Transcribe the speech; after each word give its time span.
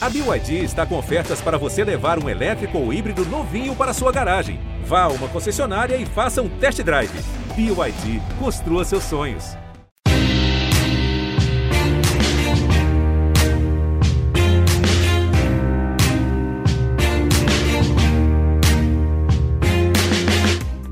A 0.00 0.08
BYD 0.08 0.62
está 0.62 0.86
com 0.86 0.96
ofertas 0.96 1.40
para 1.40 1.58
você 1.58 1.82
levar 1.82 2.22
um 2.22 2.28
elétrico 2.28 2.78
ou 2.78 2.92
híbrido 2.92 3.24
novinho 3.24 3.74
para 3.74 3.92
sua 3.92 4.12
garagem. 4.12 4.60
Vá 4.84 5.02
a 5.02 5.08
uma 5.08 5.26
concessionária 5.26 5.96
e 5.96 6.06
faça 6.06 6.40
um 6.40 6.48
test 6.48 6.80
drive. 6.84 7.10
BYD, 7.56 8.22
construa 8.38 8.84
seus 8.84 9.02
sonhos. 9.02 9.56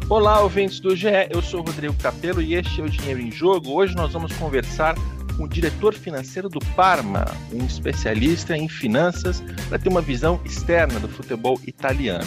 Olá, 0.08 0.40
ouvintes 0.40 0.80
do 0.80 0.96
GE, 0.96 1.28
eu 1.30 1.40
sou 1.40 1.62
Rodrigo 1.62 1.94
Capello 2.02 2.42
e 2.42 2.54
este 2.54 2.80
é 2.80 2.84
o 2.84 2.90
Dinheiro 2.90 3.20
em 3.20 3.30
Jogo. 3.30 3.72
Hoje 3.72 3.94
nós 3.94 4.12
vamos 4.12 4.32
conversar 4.32 4.96
com 5.36 5.44
o 5.44 5.48
diretor 5.48 5.94
financeiro 5.94 6.48
do 6.48 6.58
Parma, 6.74 7.26
um 7.52 7.64
especialista 7.64 8.56
em 8.56 8.68
finanças, 8.68 9.42
para 9.68 9.78
ter 9.78 9.88
uma 9.88 10.00
visão 10.00 10.40
externa 10.44 10.98
do 10.98 11.08
futebol 11.08 11.60
italiano. 11.66 12.24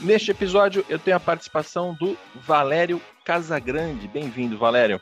Neste 0.00 0.30
episódio 0.30 0.84
eu 0.88 0.98
tenho 0.98 1.16
a 1.16 1.20
participação 1.20 1.94
do 1.98 2.16
Valério 2.46 3.00
Casagrande. 3.24 4.06
Bem-vindo, 4.08 4.58
Valério. 4.58 5.00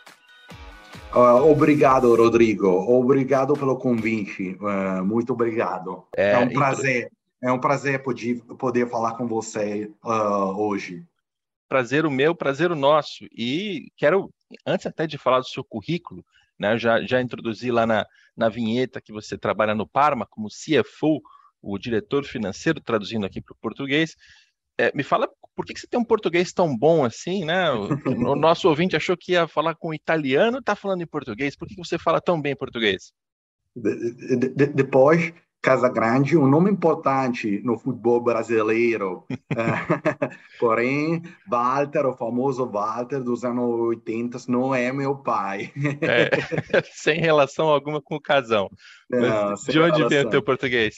Uh, 1.15 1.51
obrigado, 1.51 2.15
Rodrigo. 2.15 2.69
Obrigado 2.69 3.55
pelo 3.55 3.77
convite. 3.77 4.57
Uh, 4.61 5.05
muito 5.05 5.33
obrigado. 5.33 6.05
É, 6.17 6.33
é 6.33 6.39
um 6.39 6.49
prazer. 6.49 7.11
É 7.45 7.53
um 7.53 7.61
prazer 7.61 8.03
poder, 8.03 8.43
poder 8.59 8.89
falar 8.89 9.19
com 9.19 9.29
você 9.29 9.93
uh, 10.03 10.59
hoje. 10.59 11.05
Prazer 11.69 12.07
o 12.07 12.11
meu, 12.11 12.35
prazer 12.35 12.73
o 12.73 12.75
nosso. 12.75 13.27
E 13.31 13.93
quero, 13.99 14.33
antes 14.67 14.87
até 14.87 15.07
de 15.07 15.19
falar 15.19 15.41
do 15.41 15.49
seu 15.49 15.63
currículo, 15.63 16.25
né, 16.59 16.79
já, 16.79 17.05
já 17.05 17.21
introduzi 17.21 17.71
lá 17.71 17.87
na, 17.87 18.07
na 18.35 18.49
vinheta 18.49 18.99
que 18.99 19.13
você 19.13 19.37
trabalha 19.37 19.75
no 19.75 19.87
Parma 19.87 20.27
como 20.27 20.49
CFO, 20.49 21.21
o 21.61 21.77
diretor 21.77 22.25
financeiro, 22.25 22.81
traduzindo 22.81 23.27
aqui 23.27 23.43
para 23.43 23.53
o 23.53 23.59
português. 23.61 24.17
É, 24.79 24.91
me 24.95 25.03
fala 25.03 25.29
por 25.55 25.67
que, 25.67 25.75
que, 25.75 25.81
você 25.81 25.87
tem 25.87 26.01
um 26.01 26.05
português 26.05 26.51
tão 26.51 26.75
bom 26.75 27.05
assim, 27.05 27.45
né? 27.45 27.71
O, 27.73 27.89
o 28.33 28.37
nosso 28.37 28.71
ouvinte 28.71 28.97
achou 28.97 29.19
que 29.19 29.33
ia 29.33 29.47
falar 29.47 29.75
com 29.75 29.93
italiano, 29.93 30.61
está 30.61 30.75
falando 30.75 31.03
em 31.03 31.07
português. 31.07 31.55
Por 31.55 31.69
que, 31.69 31.75
que 31.75 31.85
você 31.85 31.99
fala 31.99 32.23
tão 32.23 32.41
bem 32.41 32.57
português? 32.57 33.13
De, 33.77 34.47
de, 34.49 34.67
depois 34.67 35.35
Casa 35.65 35.89
Grande, 35.89 36.37
um 36.37 36.47
nome 36.47 36.71
importante 36.71 37.63
no 37.65 37.79
futebol 37.79 38.21
brasileiro. 38.21 39.25
Porém, 40.61 41.23
Walter, 41.49 42.05
o 42.05 42.15
famoso 42.15 42.71
Walter 42.71 43.21
dos 43.21 43.47
anos 43.47 43.65
80, 43.65 44.39
não 44.47 44.75
é 44.75 44.93
meu 44.93 45.17
pai. 45.17 45.73
É, 46.05 46.83
sem 46.93 47.19
relação 47.19 47.69
alguma 47.69 48.03
com 48.03 48.17
o 48.17 48.21
casão. 48.21 48.69
Não, 49.09 49.55
de 49.55 49.79
onde 49.79 49.97
relação. 49.97 50.09
vem 50.09 50.27
o 50.27 50.29
teu 50.29 50.43
português? 50.43 50.97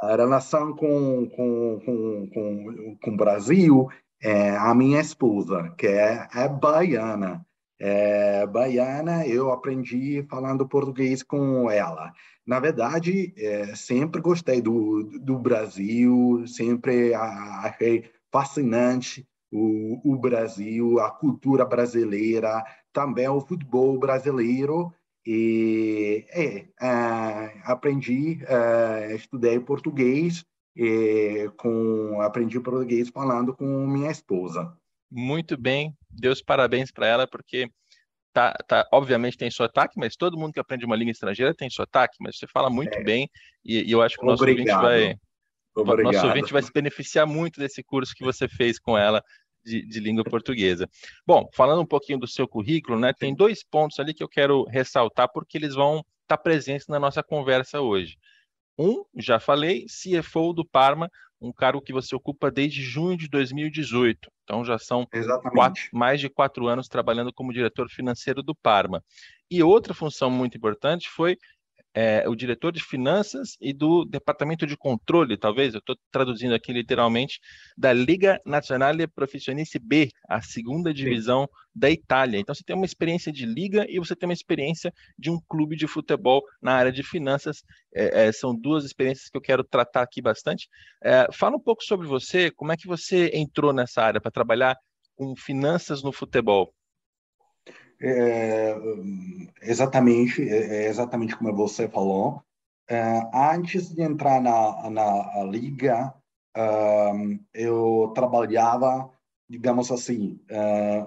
A 0.00 0.14
relação 0.14 0.72
com, 0.76 1.28
com, 1.30 1.80
com, 1.84 2.30
com, 2.32 2.96
com 3.02 3.10
o 3.10 3.16
Brasil 3.16 3.88
é 4.22 4.56
a 4.56 4.72
minha 4.72 5.00
esposa, 5.00 5.74
que 5.76 5.88
é, 5.88 6.28
é 6.32 6.48
baiana. 6.48 7.44
É, 7.78 8.46
baiana, 8.46 9.26
eu 9.26 9.52
aprendi 9.52 10.22
falando 10.30 10.66
português 10.66 11.22
com 11.22 11.70
ela. 11.70 12.12
Na 12.46 12.58
verdade, 12.58 13.34
é, 13.36 13.74
sempre 13.74 14.20
gostei 14.20 14.62
do, 14.62 15.02
do 15.20 15.38
Brasil, 15.38 16.44
sempre 16.46 17.12
achei 17.14 18.10
fascinante 18.32 19.26
o, 19.52 20.00
o 20.12 20.16
Brasil, 20.16 21.00
a 21.00 21.10
cultura 21.10 21.64
brasileira, 21.64 22.64
também 22.92 23.28
o 23.28 23.40
futebol 23.40 23.98
brasileiro. 23.98 24.92
E 25.26 26.24
é, 26.30 26.66
é, 26.80 27.60
aprendi, 27.64 28.38
é, 28.46 29.14
estudei 29.16 29.58
português, 29.58 30.44
e, 30.76 31.50
com, 31.56 32.20
aprendi 32.20 32.60
português 32.60 33.08
falando 33.08 33.54
com 33.54 33.86
minha 33.86 34.10
esposa. 34.10 34.76
Muito 35.16 35.56
bem, 35.56 35.96
Deus 36.10 36.42
parabéns 36.42 36.90
para 36.92 37.06
ela, 37.06 37.26
porque 37.26 37.70
tá, 38.34 38.52
tá, 38.68 38.86
obviamente 38.92 39.38
tem 39.38 39.50
sotaque, 39.50 39.94
mas 39.98 40.14
todo 40.14 40.36
mundo 40.36 40.52
que 40.52 40.60
aprende 40.60 40.84
uma 40.84 40.94
língua 40.94 41.12
estrangeira 41.12 41.54
tem 41.54 41.70
sotaque, 41.70 42.18
mas 42.20 42.36
você 42.36 42.46
fala 42.46 42.68
muito 42.68 42.98
é. 42.98 43.02
bem 43.02 43.30
e, 43.64 43.82
e, 43.88 43.92
eu 43.92 44.02
acho 44.02 44.16
que 44.16 44.22
o 44.22 44.26
nosso 44.26 44.42
Obrigado. 44.42 44.84
ouvinte 44.84 45.16
vai. 45.74 46.04
Nosso 46.04 46.26
ouvinte 46.26 46.52
vai 46.52 46.62
se 46.62 46.70
beneficiar 46.70 47.26
muito 47.26 47.58
desse 47.58 47.82
curso 47.82 48.14
que 48.14 48.22
você 48.22 48.46
fez 48.46 48.78
com 48.78 48.96
ela 48.96 49.22
de, 49.64 49.86
de, 49.86 50.00
língua 50.00 50.22
portuguesa. 50.22 50.86
Bom, 51.26 51.48
falando 51.54 51.80
um 51.80 51.86
pouquinho 51.86 52.18
do 52.18 52.28
seu 52.28 52.46
currículo, 52.46 52.98
né, 52.98 53.14
tem 53.18 53.34
dois 53.34 53.64
pontos 53.64 53.98
ali 53.98 54.12
que 54.12 54.22
eu 54.22 54.28
quero 54.28 54.64
ressaltar 54.64 55.30
porque 55.32 55.56
eles 55.56 55.74
vão 55.74 56.00
estar 56.24 56.36
tá 56.36 56.38
presentes 56.38 56.86
na 56.88 57.00
nossa 57.00 57.22
conversa 57.22 57.80
hoje. 57.80 58.18
Um, 58.78 59.02
já 59.16 59.40
falei, 59.40 59.86
CFO 59.86 60.52
do 60.52 60.66
Parma, 60.66 61.10
um 61.40 61.52
cargo 61.52 61.82
que 61.82 61.92
você 61.92 62.14
ocupa 62.14 62.50
desde 62.50 62.82
junho 62.82 63.16
de 63.16 63.28
2018. 63.28 64.30
Então 64.44 64.64
já 64.64 64.78
são 64.78 65.06
quatro, 65.52 65.82
mais 65.92 66.20
de 66.20 66.28
quatro 66.28 66.66
anos 66.66 66.88
trabalhando 66.88 67.32
como 67.32 67.52
diretor 67.52 67.88
financeiro 67.88 68.42
do 68.42 68.54
Parma. 68.54 69.02
E 69.50 69.62
outra 69.62 69.94
função 69.94 70.30
muito 70.30 70.56
importante 70.56 71.08
foi 71.08 71.36
é, 71.96 72.28
o 72.28 72.36
diretor 72.36 72.72
de 72.72 72.84
finanças 72.84 73.56
e 73.58 73.72
do 73.72 74.04
departamento 74.04 74.66
de 74.66 74.76
controle, 74.76 75.38
talvez, 75.38 75.72
eu 75.72 75.78
estou 75.78 75.96
traduzindo 76.12 76.54
aqui 76.54 76.70
literalmente, 76.70 77.40
da 77.74 77.90
Liga 77.90 78.38
Nazionale 78.44 79.06
Professionisti 79.06 79.78
B, 79.78 80.10
a 80.28 80.42
segunda 80.42 80.92
divisão 80.92 81.44
Sim. 81.44 81.48
da 81.74 81.90
Itália. 81.90 82.38
Então, 82.38 82.54
você 82.54 82.62
tem 82.62 82.76
uma 82.76 82.84
experiência 82.84 83.32
de 83.32 83.46
liga 83.46 83.86
e 83.88 83.98
você 83.98 84.14
tem 84.14 84.28
uma 84.28 84.34
experiência 84.34 84.92
de 85.18 85.30
um 85.30 85.40
clube 85.48 85.74
de 85.74 85.86
futebol 85.86 86.42
na 86.60 86.74
área 86.74 86.92
de 86.92 87.02
finanças. 87.02 87.62
É, 87.94 88.26
é, 88.26 88.32
são 88.32 88.54
duas 88.54 88.84
experiências 88.84 89.30
que 89.30 89.36
eu 89.38 89.42
quero 89.42 89.64
tratar 89.64 90.02
aqui 90.02 90.20
bastante. 90.20 90.68
É, 91.02 91.26
fala 91.32 91.56
um 91.56 91.62
pouco 91.62 91.82
sobre 91.82 92.06
você, 92.06 92.50
como 92.50 92.72
é 92.72 92.76
que 92.76 92.86
você 92.86 93.30
entrou 93.32 93.72
nessa 93.72 94.02
área 94.02 94.20
para 94.20 94.30
trabalhar 94.30 94.76
com 95.14 95.34
finanças 95.34 96.02
no 96.02 96.12
futebol? 96.12 96.75
É, 98.00 98.74
exatamente, 99.62 100.42
é, 100.42 100.84
é 100.84 100.88
exatamente 100.88 101.36
como 101.36 101.54
você 101.54 101.88
falou. 101.88 102.42
É, 102.88 103.28
antes 103.34 103.94
de 103.94 104.02
entrar 104.02 104.40
na, 104.40 104.90
na 104.90 105.44
liga, 105.44 106.14
eu 107.52 108.12
trabalhava, 108.14 109.10
digamos 109.48 109.90
assim, 109.90 110.40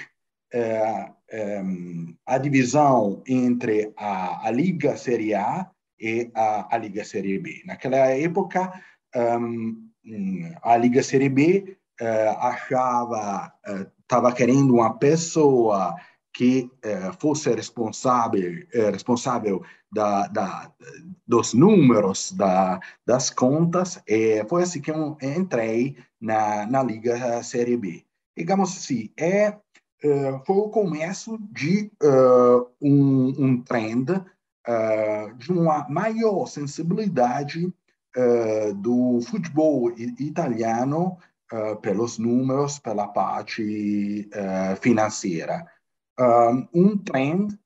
um, 0.53 2.17
a 2.27 2.39
divisão 2.39 3.23
entre 3.25 3.93
a, 3.97 4.49
a, 4.49 4.51
Liga 4.51 4.97
Série 4.97 5.33
A 5.33 5.71
e 6.01 6.29
a, 6.35 6.75
a 6.75 6.77
Liga 6.77 7.05
Série 7.05 7.39
B. 7.39 7.63
Naquela 7.65 8.09
época, 8.09 8.73
um, 9.15 9.89
a 10.61 10.77
Liga 10.77 11.05
Série 11.05 11.29
B 11.29 11.77
achava, 12.41 13.53
estava 14.03 14.33
querendo 14.33 14.75
uma 14.75 14.99
pessoa 14.99 15.95
que 16.33 16.71
eh, 16.83 17.11
fosse 17.19 17.51
responsável, 17.55 18.67
eh, 18.73 18.91
responsável 18.91 19.63
da, 19.93 20.29
da, 20.29 20.73
dos 21.27 21.55
números 21.55 22.33
da, 22.33 22.81
das 23.05 23.31
contas, 23.31 24.01
e 24.07 24.45
foi 24.49 24.63
assim 24.63 24.81
que 24.81 24.91
eu 24.91 25.17
entrei 25.21 25.97
na, 26.21 26.67
na 26.67 26.83
Liga 26.83 27.43
Série 27.43 27.77
B. 27.77 28.05
Digamos 28.37 28.77
assim, 28.77 29.11
é, 29.19 29.59
foi 30.47 30.57
o 30.57 30.71
começo 30.71 31.37
de 31.51 31.91
um, 32.81 33.35
um 33.37 33.63
trend 33.63 34.23
uh, 34.69 35.35
de 35.37 35.53
uma 35.53 35.89
maior 35.89 36.47
sensibilidade 36.47 37.67
uh, 37.67 38.75
do 38.75 39.21
futebol 39.23 39.91
italiano 39.99 41.19
pelos 41.83 42.17
números, 42.17 42.79
pela 42.79 43.09
parte 43.09 44.31
financeira. 44.81 45.67
Um 46.75 46.99
trend 46.99 47.59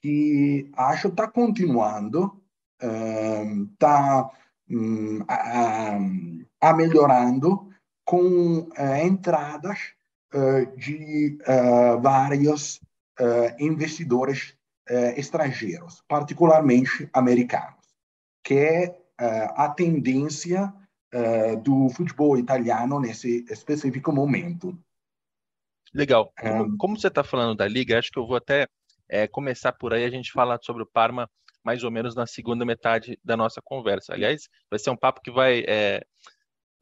que 0.00 0.70
acho 0.76 1.08
está 1.08 1.26
continuando, 1.26 2.42
está 2.78 4.30
um, 4.70 5.24
melhorando 6.76 7.70
com 8.04 8.68
entradas 9.02 9.78
de 10.76 11.38
vários 12.02 12.80
investidores 13.58 14.54
estrangeiros, 15.16 16.02
particularmente 16.06 17.08
americanos, 17.14 17.86
que 18.42 18.54
é 18.54 18.98
a 19.56 19.70
tendência 19.70 20.74
do 21.62 21.88
futebol 21.88 22.36
italiano 22.36 23.00
nesse 23.00 23.46
específico 23.48 24.12
momento. 24.12 24.78
Legal. 25.94 26.32
Como, 26.38 26.76
como 26.76 26.98
você 26.98 27.08
está 27.08 27.22
falando 27.22 27.56
da 27.56 27.68
liga, 27.68 27.98
acho 27.98 28.10
que 28.10 28.18
eu 28.18 28.26
vou 28.26 28.36
até 28.36 28.66
é, 29.08 29.28
começar 29.28 29.72
por 29.72 29.94
aí. 29.94 30.04
A 30.04 30.10
gente 30.10 30.32
fala 30.32 30.58
sobre 30.60 30.82
o 30.82 30.86
Parma 30.86 31.30
mais 31.64 31.82
ou 31.82 31.90
menos 31.90 32.14
na 32.14 32.26
segunda 32.26 32.64
metade 32.64 33.18
da 33.24 33.36
nossa 33.36 33.60
conversa. 33.62 34.12
Aliás, 34.12 34.48
vai 34.68 34.78
ser 34.78 34.90
um 34.90 34.96
papo 34.96 35.20
que 35.22 35.30
vai 35.30 35.64
é, 35.66 36.04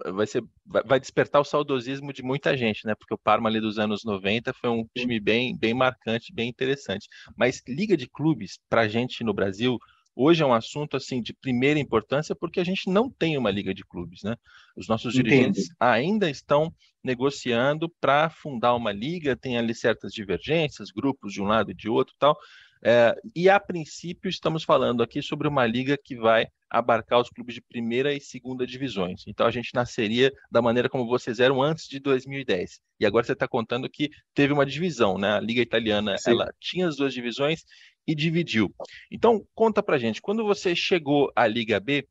vai 0.06 0.26
ser 0.26 0.42
vai 0.66 0.98
despertar 0.98 1.40
o 1.40 1.44
saudosismo 1.44 2.12
de 2.12 2.22
muita 2.22 2.56
gente, 2.56 2.84
né? 2.86 2.94
Porque 2.94 3.14
o 3.14 3.18
Parma 3.18 3.48
ali 3.48 3.60
dos 3.60 3.78
anos 3.78 4.02
90 4.04 4.52
foi 4.54 4.70
um 4.70 4.84
time 4.96 5.20
bem 5.20 5.56
bem 5.56 5.74
marcante, 5.74 6.34
bem 6.34 6.48
interessante. 6.48 7.06
Mas 7.36 7.62
liga 7.68 7.96
de 7.96 8.08
clubes 8.08 8.58
para 8.68 8.82
a 8.82 8.88
gente 8.88 9.22
no 9.22 9.32
Brasil 9.32 9.78
hoje 10.14 10.42
é 10.42 10.46
um 10.46 10.52
assunto 10.52 10.96
assim 10.96 11.20
de 11.20 11.32
primeira 11.32 11.80
importância 11.80 12.34
porque 12.34 12.60
a 12.60 12.64
gente 12.64 12.88
não 12.90 13.10
tem 13.10 13.36
uma 13.36 13.50
liga 13.50 13.74
de 13.74 13.84
clubes, 13.84 14.22
né? 14.22 14.36
Os 14.76 14.88
nossos 14.88 15.12
dirigentes 15.12 15.68
ainda 15.78 16.28
estão 16.30 16.72
negociando 17.02 17.88
para 18.00 18.30
fundar 18.30 18.74
uma 18.74 18.92
liga, 18.92 19.36
tem 19.36 19.58
ali 19.58 19.74
certas 19.74 20.12
divergências, 20.12 20.90
grupos 20.90 21.32
de 21.32 21.42
um 21.42 21.46
lado 21.46 21.70
e 21.70 21.74
de 21.74 21.88
outro, 21.88 22.14
tal. 22.18 22.36
É, 22.84 23.14
e 23.34 23.48
a 23.48 23.60
princípio 23.60 24.28
estamos 24.28 24.64
falando 24.64 25.04
aqui 25.04 25.22
sobre 25.22 25.46
uma 25.46 25.64
liga 25.64 25.96
que 25.96 26.16
vai 26.16 26.46
abarcar 26.68 27.20
os 27.20 27.28
clubes 27.28 27.54
de 27.54 27.60
primeira 27.60 28.12
e 28.12 28.20
segunda 28.20 28.66
divisões. 28.66 29.22
Então 29.28 29.46
a 29.46 29.50
gente 29.50 29.70
nasceria 29.74 30.32
da 30.50 30.60
maneira 30.60 30.88
como 30.88 31.06
vocês 31.06 31.38
eram 31.38 31.62
antes 31.62 31.86
de 31.86 32.00
2010. 32.00 32.80
E 32.98 33.06
agora 33.06 33.24
você 33.24 33.34
está 33.34 33.46
contando 33.46 33.88
que 33.88 34.10
teve 34.34 34.52
uma 34.52 34.66
divisão, 34.66 35.16
né? 35.16 35.34
A 35.34 35.40
liga 35.40 35.60
italiana 35.60 36.16
Sim. 36.18 36.30
ela 36.30 36.52
tinha 36.58 36.88
as 36.88 36.96
duas 36.96 37.14
divisões 37.14 37.62
e 38.06 38.14
dividiu. 38.14 38.74
Então 39.10 39.44
conta 39.54 39.82
para 39.82 39.98
gente, 39.98 40.20
quando 40.20 40.44
você 40.44 40.74
chegou 40.74 41.30
à 41.36 41.46
Liga 41.46 41.78
B, 41.78 42.06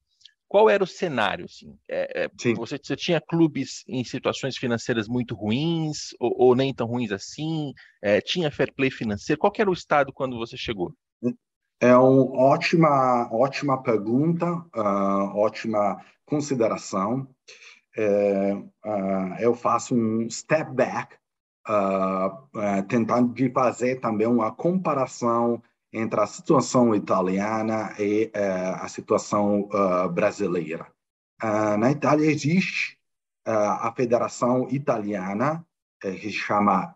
qual 0.52 0.70
era 0.70 0.84
o 0.84 0.88
cenário? 0.88 1.46
Assim? 1.46 1.78
É, 1.90 2.24
é, 2.26 2.30
você, 2.54 2.78
você, 2.78 2.96
tinha 2.96 3.22
clubes 3.22 3.86
em 3.88 4.04
situações 4.04 4.58
financeiras 4.58 5.08
muito 5.08 5.34
ruins 5.34 6.14
ou, 6.20 6.36
ou 6.38 6.56
nem 6.56 6.74
tão 6.74 6.88
ruins 6.88 7.14
assim? 7.14 7.74
É, 8.02 8.20
tinha 8.20 8.52
fair 8.52 8.74
play 8.74 8.92
financeiro? 8.92 9.40
Qual 9.40 9.54
era 9.58 9.70
o 9.70 9.74
estado 9.74 10.12
quando 10.12 10.38
você 10.38 10.58
chegou? 10.58 10.94
É 11.80 11.96
uma 11.96 12.38
ótima, 12.38 13.30
ótima 13.32 13.82
pergunta, 13.82 14.46
uh, 14.76 15.36
ótima 15.38 16.04
consideração. 16.26 17.28
É, 17.98 18.54
uh, 18.54 19.36
eu 19.40 19.56
faço 19.56 19.96
um 19.96 20.30
step 20.30 20.70
back, 20.74 21.16
uh, 21.68 22.84
tentando 22.90 23.34
de 23.34 23.50
fazer 23.50 24.02
também 24.02 24.28
uma 24.28 24.52
comparação 24.52 25.64
entre 25.94 26.20
a 26.20 26.28
situação 26.28 26.96
italiana 26.96 27.94
e 28.00 28.32
uh, 28.36 28.84
a 28.84 28.88
situação 28.88 29.70
uh, 29.72 30.10
brasileira. 30.10 30.88
Uh, 31.44 31.78
na 31.78 31.92
Itália 31.92 32.30
existe 32.30 32.98
a 33.44 33.92
Federação 33.98 34.68
Italiana, 34.70 35.66
que 36.00 36.30
se 36.30 36.32
chama 36.32 36.96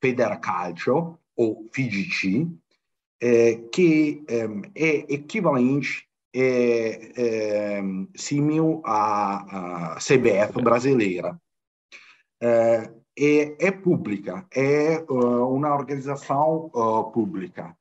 Federcalcio, 0.00 1.18
ou 1.36 1.68
FIGC, 1.70 2.48
que 3.70 4.24
é 4.74 5.12
equivalente, 5.12 6.08
é, 6.34 7.12
é 7.14 7.82
símil 8.16 8.80
à, 8.86 9.92
à 9.92 9.96
CBF 9.96 10.62
brasileira. 10.62 11.38
É, 12.40 12.90
é, 13.66 13.70
pública, 13.70 14.46
é 14.50 15.04
uma 15.10 15.74
organização 15.74 16.70
pública. 17.12 17.76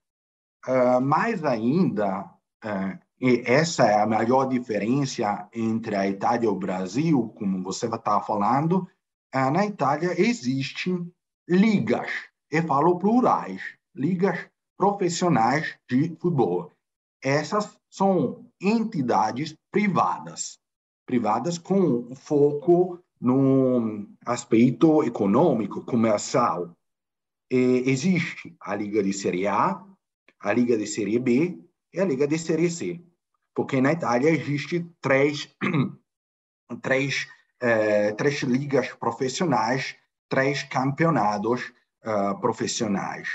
Uh, 0.68 1.01
mais 1.01 1.44
ainda, 1.44 2.21
uh, 2.63 3.00
essa 3.45 3.86
é 3.86 4.01
a 4.01 4.07
maior 4.07 4.45
diferença 4.45 5.48
entre 5.54 5.95
a 5.95 6.07
Itália 6.07 6.45
e 6.45 6.50
o 6.50 6.56
Brasil, 6.56 7.33
como 7.36 7.62
você 7.62 7.88
está 7.88 8.21
falando, 8.21 8.88
uh, 9.36 9.51
na 9.51 9.65
Itália 9.65 10.19
existem 10.19 11.12
ligas, 11.48 12.10
e 12.51 12.62
falo 12.62 12.98
plurais, 12.98 13.62
ligas 13.95 14.48
profissionais 14.77 15.77
de 15.89 16.10
futebol. 16.10 16.71
Essas 17.21 17.77
são 17.89 18.45
entidades 18.62 19.56
privadas, 19.71 20.59
privadas 21.06 21.57
com 21.57 22.16
foco 22.16 23.00
no 23.19 24.07
aspecto 24.25 25.04
econômico, 25.04 25.86
comercial. 25.86 26.75
E 27.50 27.83
existe 27.86 28.56
a 28.59 28.75
Liga 28.75 29.01
de 29.01 29.13
Série 29.13 29.48
A, 29.48 29.83
a 30.44 30.54
Liga 30.54 30.78
de 30.78 30.86
Série 30.86 31.19
B 31.19 31.57
e 31.94 32.00
a 32.00 32.06
Liga 32.06 32.28
de 32.28 32.38
Série 32.38 32.69
C. 32.69 33.01
Porque 33.56 33.80
na 33.80 33.94
Itália 33.94 34.30
existe 34.30 34.86
três, 35.01 35.50
três, 36.81 37.28
eh, 37.62 38.12
três 38.13 38.42
ligas 38.42 38.90
profissionais, 38.94 39.95
três 40.28 40.63
campeonatos 40.63 41.72
uh, 42.06 42.40
profissionais. 42.42 43.30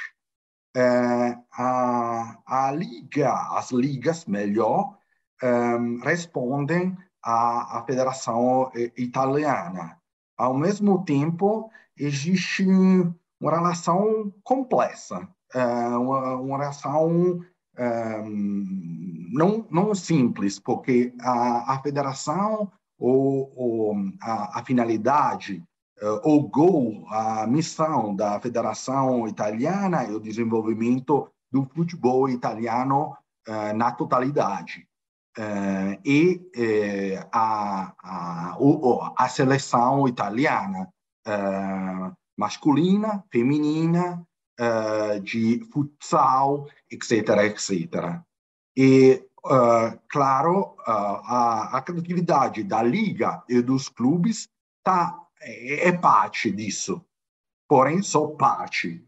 Uh, 0.76 1.40
a, 1.52 2.38
a 2.46 2.72
liga, 2.72 3.32
as 3.56 3.70
ligas, 3.70 4.26
melhor, 4.26 4.98
um, 5.42 6.00
respondem 6.00 6.96
à, 7.22 7.78
à 7.78 7.84
Federação 7.84 8.70
Italiana. 8.96 10.00
Ao 10.36 10.54
mesmo 10.54 11.04
tempo, 11.04 11.70
existe 11.96 12.64
uma 13.40 13.50
relação 13.50 14.32
complexa 14.42 15.28
uma, 15.54 16.36
uma 16.36 16.58
reação 16.58 17.40
é, 17.78 18.22
não, 19.32 19.64
não 19.70 19.94
simples, 19.94 20.58
porque 20.58 21.14
a, 21.20 21.74
a 21.74 21.80
federação 21.80 22.70
ou, 22.98 23.52
ou 23.54 23.96
a, 24.20 24.58
a, 24.58 24.64
finalidade 24.64 25.62
é, 26.00 26.08
o 26.24 26.42
gol, 26.42 27.06
a 27.08 27.46
missão 27.46 28.16
da 28.16 28.40
Federação 28.40 29.28
Italiana 29.28 30.02
é 30.02 30.10
o 30.10 30.18
desenvolvimento 30.18 31.30
do 31.52 31.64
futebol 31.72 32.28
italiano 32.28 33.16
na 33.74 33.90
totalidade. 33.92 34.86
e 36.04 36.42
a, 37.32 37.94
a, 38.04 38.58
a 39.16 39.28
seleção 39.30 40.06
italiana 40.06 40.86
masculina, 42.36 43.24
feminina, 43.32 44.22
uh, 44.58 45.20
de 45.20 45.64
futsal, 45.72 46.68
etc., 46.90 47.12
etc. 47.44 48.20
E, 48.76 49.24
uh, 49.44 49.98
claro, 50.08 50.76
uh, 50.86 51.22
a, 51.24 51.78
a 51.78 51.82
criatividade 51.82 52.62
da 52.64 52.82
liga 52.82 53.42
e 53.48 53.62
dos 53.62 53.88
clubes 53.88 54.48
tá, 54.82 55.18
é, 55.40 55.88
é 55.88 55.92
parte 55.92 56.50
disso, 56.50 57.04
porém 57.68 58.02
só 58.02 58.26
parte. 58.28 59.04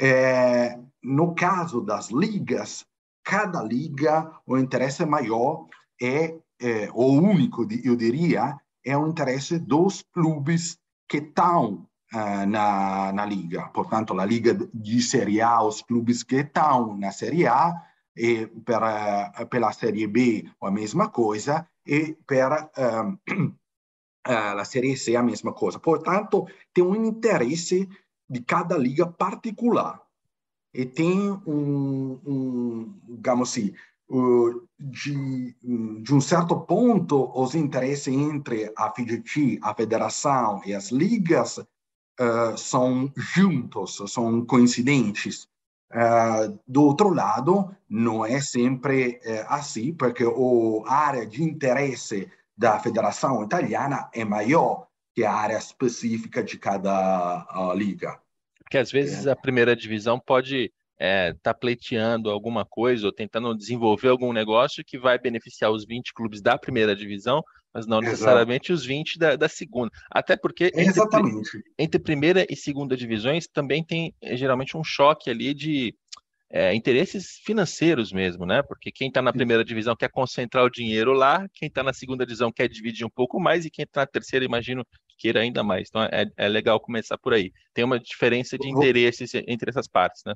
É, 0.00 0.78
no 1.02 1.34
caso 1.34 1.80
das 1.80 2.10
ligas, 2.10 2.84
cada 3.22 3.62
liga, 3.62 4.30
o 4.46 4.58
interesse 4.58 5.04
maior 5.06 5.66
é, 6.00 6.36
é 6.60 6.90
o 6.92 7.06
único, 7.06 7.66
eu 7.84 7.96
diria, 7.96 8.58
é 8.84 8.96
o 8.96 9.06
interesse 9.06 9.58
dos 9.58 10.02
clubes 10.12 10.78
que 11.08 11.18
estão 11.18 11.86
na, 12.46 13.12
na 13.12 13.26
Liga. 13.26 13.68
Portanto, 13.68 14.18
a 14.18 14.24
Liga 14.24 14.54
de 14.72 15.02
Série 15.02 15.40
A, 15.40 15.62
os 15.62 15.82
clubes 15.82 16.22
que 16.22 16.36
estão 16.36 16.96
na 16.96 17.10
Série 17.10 17.46
A, 17.46 17.74
e 18.16 18.46
per, 18.46 18.80
uh, 18.82 19.46
pela 19.46 19.72
Série 19.72 20.06
B 20.06 20.48
a 20.60 20.70
mesma 20.70 21.08
coisa, 21.08 21.66
e 21.86 22.16
per 22.26 22.52
uh, 22.52 23.18
a 24.24 24.64
Série 24.64 24.96
C 24.96 25.16
a 25.16 25.22
mesma 25.22 25.52
coisa. 25.52 25.78
Portanto, 25.78 26.46
tem 26.72 26.84
um 26.84 26.94
interesse 26.94 27.88
de 28.28 28.40
cada 28.40 28.76
liga 28.76 29.06
particular. 29.06 30.00
E 30.72 30.84
tem 30.84 31.30
um, 31.46 32.20
um 32.26 33.00
digamos 33.08 33.50
assim, 33.50 33.72
de, 34.78 35.54
de 36.02 36.14
um 36.14 36.20
certo 36.20 36.60
ponto, 36.60 37.30
os 37.34 37.54
interesses 37.54 38.08
entre 38.08 38.72
a 38.76 38.90
FIDT, 38.90 39.58
a 39.62 39.74
federação 39.74 40.62
e 40.64 40.74
as 40.74 40.90
ligas 40.90 41.64
uh, 42.20 42.56
são 42.56 43.12
juntos, 43.16 44.02
são 44.08 44.44
coincidentes. 44.44 45.48
Uh, 45.92 46.58
do 46.66 46.82
outro 46.82 47.10
lado, 47.10 47.74
não 47.88 48.26
é 48.26 48.40
sempre 48.40 49.20
uh, 49.24 49.46
assim, 49.48 49.92
porque 49.92 50.24
a 50.24 50.94
área 50.94 51.26
de 51.26 51.42
interesse 51.42 52.28
da 52.56 52.78
Federação 52.80 53.44
Italiana 53.44 54.08
é 54.12 54.24
maior 54.24 54.86
que 55.14 55.24
a 55.24 55.32
área 55.32 55.56
específica 55.56 56.42
de 56.42 56.58
cada 56.58 57.46
liga. 57.76 58.18
Porque 58.58 58.78
às 58.78 58.90
vezes 58.90 59.26
é. 59.26 59.30
a 59.30 59.36
primeira 59.36 59.76
divisão 59.76 60.18
pode 60.18 60.64
estar 60.64 60.72
é, 60.98 61.34
tá 61.42 61.54
pleiteando 61.54 62.30
alguma 62.30 62.64
coisa 62.64 63.06
ou 63.06 63.12
tentando 63.12 63.56
desenvolver 63.56 64.08
algum 64.08 64.32
negócio 64.32 64.84
que 64.84 64.98
vai 64.98 65.18
beneficiar 65.18 65.70
os 65.70 65.84
20 65.84 66.12
clubes 66.12 66.40
da 66.40 66.58
primeira 66.58 66.94
divisão, 66.96 67.42
mas 67.74 67.86
não 67.86 68.00
necessariamente 68.00 68.70
Exato. 68.70 68.80
os 68.80 68.86
20 68.86 69.18
da, 69.18 69.36
da, 69.36 69.48
segunda. 69.48 69.90
Até 70.08 70.36
porque 70.36 70.70
entre, 70.76 71.02
entre, 71.76 71.98
primeira 71.98 72.46
e 72.48 72.54
segunda 72.54 72.96
divisões 72.96 73.48
também 73.48 73.84
tem 73.84 74.14
é, 74.22 74.36
geralmente 74.36 74.76
um 74.76 74.84
choque 74.84 75.28
ali 75.28 75.52
de 75.52 75.92
é, 76.48 76.72
interesses 76.72 77.40
financeiros 77.44 78.12
mesmo, 78.12 78.46
né? 78.46 78.62
Porque 78.62 78.92
quem 78.92 79.08
está 79.08 79.20
na 79.20 79.32
primeira 79.32 79.64
divisão 79.64 79.96
quer 79.96 80.08
concentrar 80.08 80.64
o 80.64 80.70
dinheiro 80.70 81.12
lá, 81.12 81.48
quem 81.52 81.66
está 81.66 81.82
na 81.82 81.92
segunda 81.92 82.24
divisão 82.24 82.52
quer 82.52 82.68
dividir 82.68 83.04
um 83.04 83.10
pouco 83.10 83.40
mais, 83.40 83.64
e 83.64 83.70
quem 83.70 83.82
está 83.82 84.02
na 84.02 84.06
terceira, 84.06 84.44
imagino, 84.44 84.86
queira 85.18 85.40
ainda 85.40 85.64
mais. 85.64 85.88
Então 85.88 86.04
é, 86.04 86.26
é 86.36 86.48
legal 86.48 86.78
começar 86.78 87.18
por 87.18 87.34
aí. 87.34 87.50
Tem 87.74 87.84
uma 87.84 87.98
diferença 87.98 88.56
de 88.56 88.68
interesses 88.68 89.32
entre 89.34 89.68
essas 89.68 89.88
partes, 89.88 90.22
né? 90.24 90.34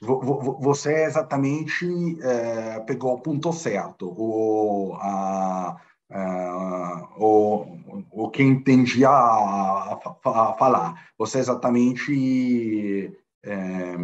Você 0.00 1.04
exatamente 1.04 1.86
é, 2.22 2.80
pegou 2.80 3.14
o 3.14 3.20
ponto 3.20 3.52
certo. 3.52 4.12
O, 4.16 4.94
a, 5.00 5.76
a, 6.10 7.08
o, 7.16 8.04
o 8.12 8.30
que 8.30 8.42
entendia 8.42 9.08
a, 9.08 9.94
a, 9.94 10.54
falar. 10.54 11.10
Você 11.18 11.38
exatamente 11.38 13.12
é, 13.44 13.94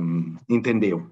entendeu. 0.49 1.11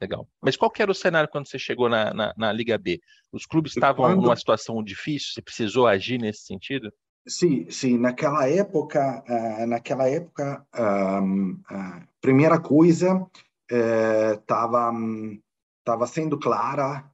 Legal. 0.00 0.28
Mas 0.42 0.56
qual 0.56 0.72
era 0.78 0.90
o 0.90 0.94
cenário 0.94 1.30
quando 1.30 1.48
você 1.48 1.58
chegou 1.58 1.88
na, 1.88 2.12
na, 2.12 2.34
na 2.36 2.52
Liga 2.52 2.76
B? 2.76 3.00
Os 3.32 3.46
clubes 3.46 3.74
estavam 3.74 4.06
quando... 4.06 4.22
numa 4.22 4.36
situação 4.36 4.82
difícil? 4.82 5.32
Você 5.32 5.42
precisou 5.42 5.86
agir 5.86 6.18
nesse 6.18 6.44
sentido? 6.44 6.92
Sim, 7.26 7.70
sim. 7.70 7.96
Naquela 7.96 8.46
época, 8.48 9.24
uh, 9.26 9.66
naquela 9.66 10.06
época, 10.08 10.66
uh, 10.74 12.06
primeira 12.20 12.60
coisa 12.60 13.26
estava 13.66 14.92
uh, 14.92 15.43
tava 15.84 16.06
sendo 16.06 16.38
clara, 16.38 17.10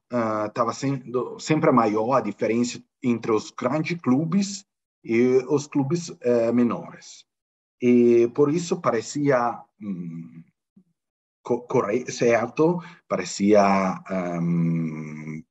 estava 0.47 0.73
sendo 0.73 1.37
sempre 1.39 1.71
maior 1.71 2.13
a 2.13 2.21
diferença 2.21 2.81
entre 3.03 3.31
os 3.31 3.51
grandes 3.51 3.99
clubes 3.99 4.65
e 5.03 5.43
os 5.49 5.67
clubes 5.67 6.11
menores. 6.53 7.25
E 7.81 8.29
por 8.35 8.53
isso 8.53 8.79
parecia 8.79 9.59
um, 9.81 10.43
certo, 12.07 12.79
parecia 13.07 14.01
um, 14.09 15.43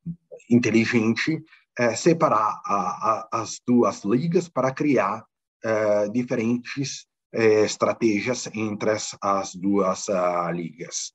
inteligente 0.49 1.43
uh, 1.79 1.95
separar 1.95 2.61
a, 2.65 3.29
a, 3.31 3.41
as 3.41 3.59
duas 3.65 4.03
ligas 4.03 4.47
para 4.47 4.73
criar 4.73 5.25
uh, 5.65 6.11
diferentes 6.11 7.05
uh, 7.35 7.65
estratégias 7.65 8.49
entre 8.53 8.91
as, 8.91 9.17
as 9.21 9.55
duas 9.55 10.07
ligas. 10.53 11.13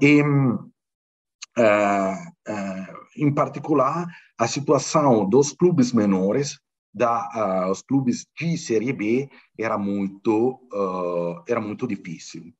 E, 0.00 0.22
em 3.16 3.32
particular, 3.32 4.06
a 4.38 4.46
situação 4.46 5.28
dos 5.28 5.52
clubes 5.52 5.92
menores 5.92 6.58
da 6.92 7.68
os 7.70 7.82
clubes 7.82 8.26
de 8.38 8.56
Série 8.56 8.92
B 8.92 9.28
era 9.58 9.76
muito 9.78 10.60
era 11.48 11.60
muito 11.60 11.86
difícil. 11.86 12.52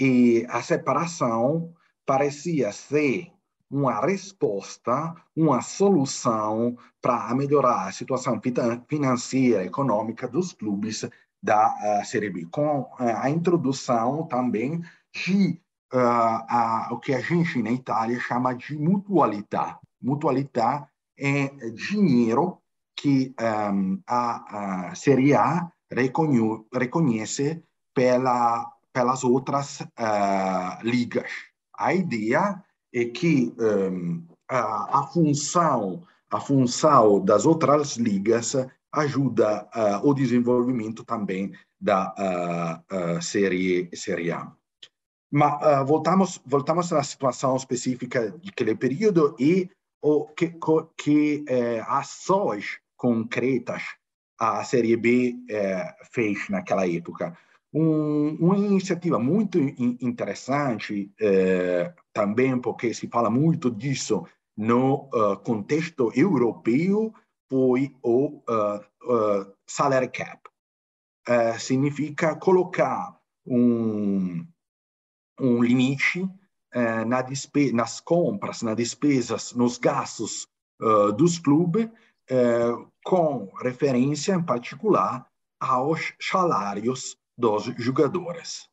E 0.00 0.44
a 0.48 0.62
separação 0.62 1.72
parecia 2.04 2.72
ser 2.72 3.28
uma 3.70 4.04
resposta, 4.04 5.14
uma 5.34 5.62
solução 5.62 6.76
para 7.00 7.34
melhorar 7.34 7.88
a 7.88 7.92
situação 7.92 8.38
financeira, 8.86 9.64
econômica 9.64 10.28
dos 10.28 10.52
clubes 10.52 11.08
da 11.42 12.02
Série 12.04 12.28
B, 12.28 12.46
com 12.50 12.86
a 12.98 13.30
introdução 13.30 14.26
também 14.26 14.82
de 15.14 15.61
uh, 15.92 15.98
a, 16.48 16.88
o 16.90 16.98
que 16.98 17.14
a 17.14 17.20
gente 17.20 17.62
na 17.62 17.70
Itália 17.70 18.18
chama 18.20 18.54
de 18.54 18.76
mutualità. 18.76 19.78
Mutualità 20.00 20.88
é 21.18 21.48
dinheiro 21.70 22.58
que 22.96 23.34
um, 23.40 24.00
a, 24.06 24.90
a 24.90 24.94
Série 24.94 25.34
A 25.34 25.70
reconhece 26.72 27.62
pela 27.94 28.70
pelas 28.92 29.24
outras 29.24 29.80
uh, 29.80 30.82
ligas. 30.82 31.30
A 31.76 31.94
ideia 31.94 32.62
é 32.94 33.06
que 33.06 33.54
um, 33.58 34.26
a, 34.48 35.00
a, 35.00 35.06
função 35.06 36.02
a 36.30 36.40
função 36.40 37.24
das 37.24 37.46
outras 37.46 37.96
ligas 37.96 38.54
ajuda 38.92 39.68
uh, 39.74 40.06
o 40.08 40.12
desenvolvimento 40.12 41.04
também 41.04 41.52
da 41.80 42.14
uh, 42.88 43.22
série 43.22 43.88
série 43.94 44.30
A. 44.30 44.52
Mas 45.32 45.86
voltamos 45.86 46.40
voltamos 46.44 46.90
na 46.90 47.02
situação 47.02 47.56
específica 47.56 48.30
daquele 48.44 48.74
período 48.74 49.34
e 49.40 49.70
o 50.02 50.26
que 50.26 50.54
que 50.96 51.44
eh, 51.48 51.80
ações 51.88 52.80
concretas 52.96 53.82
a 54.38 54.62
série 54.64 54.96
B 54.96 55.36
eh, 55.48 55.94
fez 56.12 56.48
naquela 56.50 56.86
época 56.86 57.36
um, 57.72 58.36
uma 58.38 58.56
iniciativa 58.56 59.18
muito 59.18 59.58
interessante, 59.58 61.10
eh, 61.18 61.92
também 62.12 62.60
porque 62.60 62.92
se 62.92 63.08
fala 63.08 63.30
muito 63.30 63.70
disso 63.70 64.26
no 64.54 65.08
uh, 65.14 65.38
contexto 65.42 66.12
europeu, 66.14 67.14
foi 67.48 67.94
o 68.02 68.42
uh, 68.48 68.76
uh, 69.10 69.54
salary 69.66 70.08
cap. 70.08 70.40
significa 71.58 72.36
colocar 72.36 73.18
um, 73.46 74.46
um 75.42 75.62
limite 75.62 76.28
na 77.06 77.22
nas 77.74 78.00
compras, 78.00 78.62
nas 78.62 78.76
despesas, 78.76 79.52
nos 79.52 79.76
gastos 79.76 80.46
dos 81.18 81.38
clubes, 81.38 81.90
com 83.04 83.50
referência, 83.62 84.34
em 84.34 84.42
particular, 84.42 85.26
aos 85.60 86.12
salários 86.20 87.16
dos 87.36 87.64
jogadores. 87.76 88.68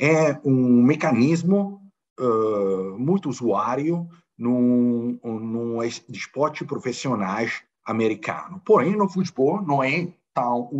É 0.00 0.40
um 0.44 0.82
mecanismo 0.82 1.80
uh, 2.18 2.98
muito 2.98 3.28
usuário 3.28 4.08
num 4.36 5.82
esporte 6.08 6.64
profissionais 6.64 7.62
americano. 7.84 8.60
Porém, 8.64 8.96
no 8.96 9.08
futebol 9.08 9.60
não 9.60 9.82
é 9.82 10.08
tão 10.32 10.70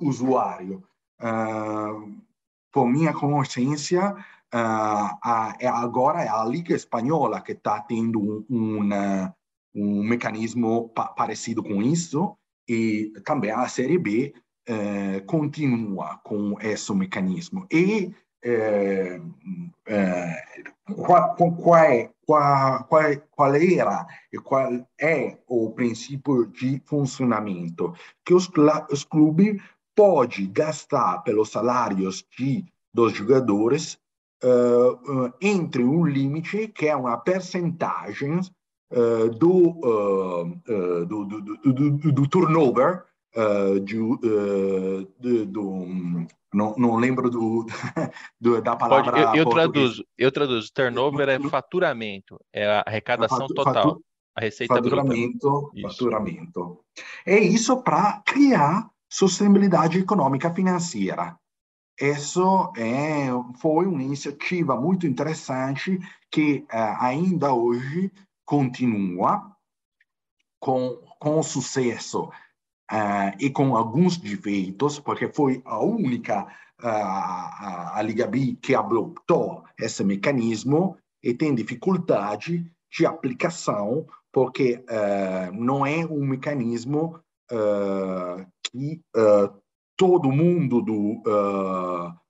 usuário. 0.00 0.82
Uh, 1.20 2.16
por 2.70 2.86
minha 2.86 3.12
consciência, 3.12 4.14
uh, 4.14 4.16
a, 4.52 5.56
agora 5.82 6.22
é 6.22 6.28
a 6.28 6.44
Liga 6.44 6.74
Espanhola 6.74 7.40
que 7.40 7.52
está 7.52 7.80
tendo 7.80 8.20
um, 8.20 8.44
um, 8.48 8.88
um 9.74 10.02
mecanismo 10.02 10.88
pa 10.90 11.08
parecido 11.08 11.62
com 11.62 11.82
isso, 11.82 12.36
e 12.68 13.12
também 13.24 13.50
a 13.50 13.66
Série 13.68 13.98
B 13.98 14.34
eh, 14.66 15.20
continua 15.26 16.20
com 16.22 16.56
esse 16.60 16.92
mecanismo. 16.94 17.66
E 17.72 18.12
qual, 20.96 21.34
qual, 21.34 21.76
é, 21.76 22.10
qual, 22.26 22.84
qual, 22.84 23.54
era 23.54 24.06
e 24.32 24.38
qual 24.38 24.86
é 25.00 25.38
o 25.46 25.70
princípio 25.70 26.46
de 26.46 26.80
funcionamento? 26.84 27.94
Que 28.24 28.34
os, 28.34 28.50
os 28.90 29.04
clubes 29.04 29.60
podem 29.96 30.50
gastar 30.52 31.22
pelos 31.22 31.50
salários 31.50 32.24
de, 32.38 32.64
dos 32.94 33.12
jogadores 33.12 33.98
uh, 34.44 35.26
uh, 35.26 35.32
entre 35.40 35.84
um 35.84 36.04
limite 36.04 36.68
que 36.68 36.86
é 36.86 36.96
uma 36.96 37.16
percentagem 37.18 38.40
uh, 38.92 39.28
do, 39.30 39.80
do, 41.06 41.24
do, 41.24 41.72
do, 41.72 42.12
do 42.12 42.28
turnover 42.28 43.04
uh, 43.36 43.76
uh, 43.76 45.46
do 45.46 46.26
não, 46.52 46.74
não 46.78 46.96
lembro 46.96 47.30
do, 47.30 47.66
do, 48.40 48.62
da 48.62 48.74
palavra. 48.74 49.12
Pode, 49.12 49.38
eu, 49.38 49.44
eu 49.44 49.50
traduzo, 49.50 50.04
eu 50.16 50.32
traduzo. 50.32 50.72
Turnover 50.72 51.28
é 51.28 51.38
faturamento, 51.40 52.40
é 52.52 52.66
a 52.66 52.84
arrecadação 52.86 53.44
é 53.44 53.54
total. 53.54 53.74
Fatu, 53.74 54.04
a 54.34 54.40
receita 54.40 54.74
faturamento, 54.74 55.70
bruta. 55.72 55.88
Faturamento. 55.88 56.80
É 57.26 57.38
isso 57.38 57.82
para 57.82 58.22
criar 58.24 58.88
sustentabilidade 59.10 59.98
econômica 59.98 60.52
financeira. 60.52 61.36
Isso 62.00 62.72
é, 62.76 63.28
foi 63.60 63.86
uma 63.86 64.02
iniciativa 64.02 64.80
muito 64.80 65.06
interessante 65.06 65.98
que 66.30 66.64
uh, 66.72 66.96
ainda 67.00 67.52
hoje 67.52 68.12
continua 68.44 69.50
com, 70.60 71.02
com 71.18 71.42
sucesso 71.42 72.24
uh, 72.90 73.34
e 73.38 73.50
com 73.50 73.76
alguns 73.76 74.16
defeitos, 74.16 75.00
porque 75.00 75.28
foi 75.28 75.60
a 75.64 75.80
única 75.80 76.46
a, 76.80 77.98
a, 77.98 78.02
Liga 78.02 78.26
B 78.26 78.56
que 78.60 78.74
adotou 78.74 79.64
esse 79.78 80.04
mecanismo 80.04 80.96
e 81.22 81.34
tem 81.34 81.54
dificuldade 81.54 82.70
de 82.90 83.06
aplicação, 83.06 84.06
porque 84.32 84.84
uh, 84.88 85.52
não 85.52 85.84
é 85.84 86.06
um 86.06 86.24
mecanismo 86.24 87.20
uh, 87.50 88.46
que 88.70 89.00
uh, 89.16 89.52
todo 89.98 90.32
mundo 90.32 90.80
do 90.80 91.20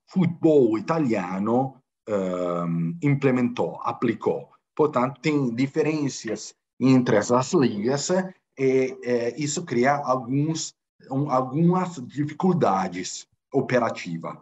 futebol 0.09 0.77
italiano 0.77 1.77
implementou, 3.03 3.79
aplicou. 3.83 4.49
Portanto, 4.75 5.21
tem 5.21 5.55
diferenças 5.55 6.55
entre 6.81 7.19
as 7.19 7.53
ligas 7.53 8.09
e 8.59 8.97
isso 9.37 9.65
cria 9.65 9.97
alguns, 9.97 10.75
um, 11.11 11.31
algumas 11.31 11.97
dificuldades 12.07 13.29
operativas. 13.53 14.37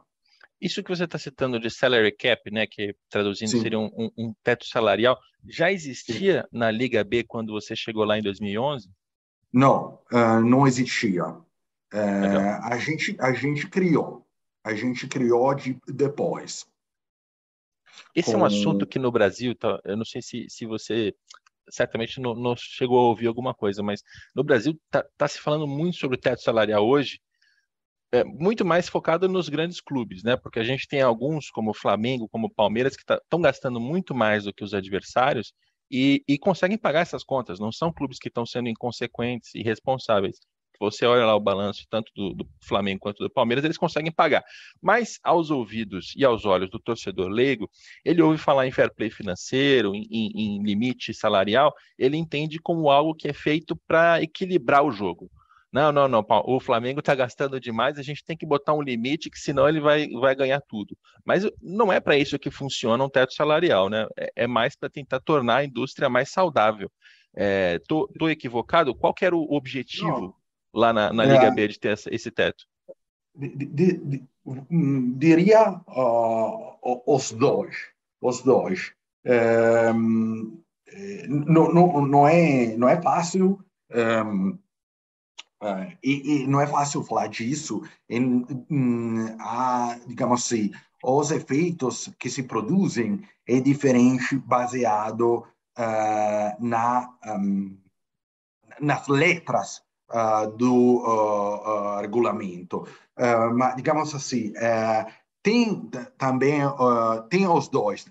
Isso 0.61 0.83
que 0.83 0.89
você 0.89 1.05
está 1.05 1.19
citando 1.19 1.61
de 1.61 1.71
salary 1.71 2.13
cap, 2.13 2.51
né, 2.51 2.67
que 2.67 2.95
traduzindo 3.11 3.51
Sim. 3.51 3.61
seria 3.61 3.79
um, 3.79 3.91
um, 3.97 4.11
um, 4.17 4.35
teto 4.43 4.65
salarial, 4.67 5.19
já 5.47 5.71
existia 5.71 6.43
Sim. 6.43 6.59
na 6.59 6.71
Liga 6.71 7.05
B 7.05 7.25
quando 7.25 7.53
você 7.53 7.77
chegou 7.77 8.05
lá 8.05 8.19
em 8.19 8.23
2011? 8.23 8.91
Não, 9.53 9.99
uh, 10.13 10.41
não 10.41 10.67
existia. 10.67 11.37
Uh, 11.97 12.61
a 12.63 12.77
gente 12.77 13.17
a 13.19 13.33
gente 13.33 13.67
criou, 13.69 14.27
a 14.63 14.75
gente 14.75 15.07
criou 15.09 15.55
de, 15.55 15.81
depois. 15.87 16.67
Esse 18.15 18.33
Com... 18.33 18.39
é 18.39 18.43
um 18.43 18.45
assunto 18.45 18.87
que 18.87 18.99
no 18.99 19.11
Brasil, 19.11 19.55
tá, 19.55 19.81
eu 19.85 19.97
não 19.97 20.05
sei 20.05 20.21
se, 20.21 20.47
se 20.51 20.67
você 20.67 21.15
certamente 21.71 22.21
não, 22.21 22.35
não, 22.35 22.55
chegou 22.55 22.99
a 22.99 23.09
ouvir 23.09 23.27
alguma 23.27 23.55
coisa, 23.55 23.83
mas 23.83 24.03
no 24.35 24.45
Brasil 24.45 24.79
está 24.87 25.05
tá 25.17 25.27
se 25.27 25.41
falando 25.41 25.67
muito 25.67 25.97
sobre 25.97 26.17
o 26.17 26.21
teto 26.21 26.43
salarial 26.43 26.87
hoje, 26.87 27.19
é, 28.13 28.23
muito 28.25 28.65
mais 28.65 28.89
focado 28.89 29.29
nos 29.29 29.49
grandes 29.49 29.81
clubes, 29.81 30.23
né? 30.23 30.37
Porque 30.37 30.59
a 30.59 30.65
gente 30.65 30.87
tem 30.87 31.01
alguns, 31.01 31.51
como 31.51 31.71
o 31.71 31.75
Flamengo, 31.75 32.29
como 32.29 32.47
o 32.47 32.55
Palmeiras, 32.55 32.95
que 32.95 33.03
estão 33.03 33.19
tá, 33.29 33.39
gastando 33.39 33.81
muito 33.81 34.15
mais 34.15 34.45
do 34.45 34.53
que 34.53 34.63
os 34.63 34.75
adversários 34.75 35.53
e, 35.91 36.23
e 36.29 36.39
conseguem 36.39 36.79
pagar 36.79 37.01
essas 37.01 37.25
contas. 37.25 37.59
Não 37.59 37.73
são 37.73 37.93
clubes 37.93 38.19
que 38.19 38.29
estão 38.29 38.47
sendo 38.47 38.69
inconsequentes 38.69 39.55
e 39.55 39.61
irresponsáveis. 39.61 40.39
Você 40.81 41.07
olha 41.07 41.25
lá 41.25 41.35
o 41.35 41.41
balanço 41.41 41.87
tanto 41.89 42.13
do, 42.15 42.35
do, 42.35 42.49
Flamengo 42.61 43.01
quanto 43.01 43.23
do 43.23 43.31
Palmeiras, 43.31 43.65
eles 43.65 43.79
conseguem 43.79 44.13
pagar. 44.13 44.45
Mas 44.83 45.19
aos 45.23 45.51
ouvidos 45.51 46.13
e 46.17 46.25
aos 46.25 46.45
olhos 46.45 46.71
do 46.71 46.79
torcedor 46.79 47.29
leigo, 47.29 47.71
ele 48.05 48.23
ouve 48.23 48.39
falar 48.39 48.67
em 48.67 48.73
fair 48.73 48.93
play 48.95 49.11
financeiro, 49.11 49.95
em, 49.95 50.07
em, 50.11 50.31
em 50.35 50.63
limite 50.63 51.15
salarial, 51.15 51.75
ele 51.99 52.17
entende 52.17 52.59
como 52.59 52.91
algo 52.91 53.15
que 53.15 53.29
é 53.29 53.33
feito 53.33 53.77
para 53.87 54.23
equilibrar 54.23 54.85
o 54.85 54.91
jogo. 54.91 55.31
Não, 55.73 55.93
não, 55.93 56.09
não, 56.09 56.25
o 56.47 56.59
Flamengo 56.59 57.01
está 57.01 57.15
gastando 57.15 57.61
demais, 57.61 57.99
a 57.99 58.03
gente 58.03 58.25
tem 58.25 58.35
que 58.35 58.47
botar 58.47 58.73
um 58.73 58.81
limite, 58.81 59.29
que 59.29 59.39
senão 59.39 59.69
ele 59.69 59.79
vai, 59.79 60.09
vai 60.09 60.35
ganhar 60.35 60.61
tudo. 60.63 60.97
Mas 61.23 61.47
não 61.61 61.93
é 61.93 62.01
para 62.01 62.17
isso 62.17 62.39
que 62.39 62.51
funciona 62.51 63.05
um 63.05 63.11
teto 63.11 63.35
salarial, 63.35 63.91
né? 63.91 64.07
É, 64.17 64.33
é 64.37 64.47
mais 64.47 64.75
para 64.75 64.89
tentar 64.89 65.21
tornar 65.21 65.57
a 65.57 65.65
indústria 65.65 66.09
mais 66.09 66.31
saudável. 66.31 66.91
É, 67.37 67.79
tô, 67.87 68.09
tô, 68.19 68.31
equivocado? 68.31 68.95
Qual 68.95 69.15
era 69.21 69.37
o 69.37 69.55
objetivo 69.55 70.09
não. 70.09 70.35
Lá 70.77 70.93
na, 70.93 71.13
na 71.13 71.25
Liga 71.25 71.47
é, 71.47 71.51
B 71.51 71.69
de 71.69 71.81
ter 71.81 71.93
essa, 71.93 72.15
esse 72.15 72.31
teto? 72.31 72.65
Hum, 74.71 75.15
diria 75.19 75.81
uh, 75.89 77.03
os 77.07 77.33
dois. 77.33 77.77
Os 78.21 78.43
dois. 78.43 78.93
Um, 79.95 80.63
não, 81.29 81.73
não, 81.73 82.07
não, 82.07 82.29
é, 82.29 82.77
não 82.77 82.89
é 82.89 83.01
fácil 83.01 83.59
um, 83.93 84.59
Uh, 85.59 85.97
e, 86.05 86.43
e, 86.43 86.47
não 86.47 86.61
é 86.61 86.67
fácil 86.67 87.03
falar 87.03 87.29
disso 87.29 87.83
em, 88.11 88.45
em, 88.69 89.37
a, 89.41 89.99
digamos 90.07 90.45
assim, 90.45 90.71
os 91.03 91.31
efeitos 91.31 92.11
que 92.19 92.29
se 92.29 92.43
produzem 92.43 93.27
é 93.49 93.59
diferente 93.59 94.37
baseado 94.37 95.47
uh, 95.79 96.57
na, 96.61 97.11
um, 97.27 97.75
nas 98.79 99.09
letras 99.09 99.83
do 100.57 101.99
regulamento. 102.01 102.87
mas, 103.55 103.77
digamos 103.77 104.15
assim, 104.15 104.53
tem 105.43 105.91
também 106.17 106.61
tem 107.29 107.47
os 107.47 107.69
dois, 107.69 108.07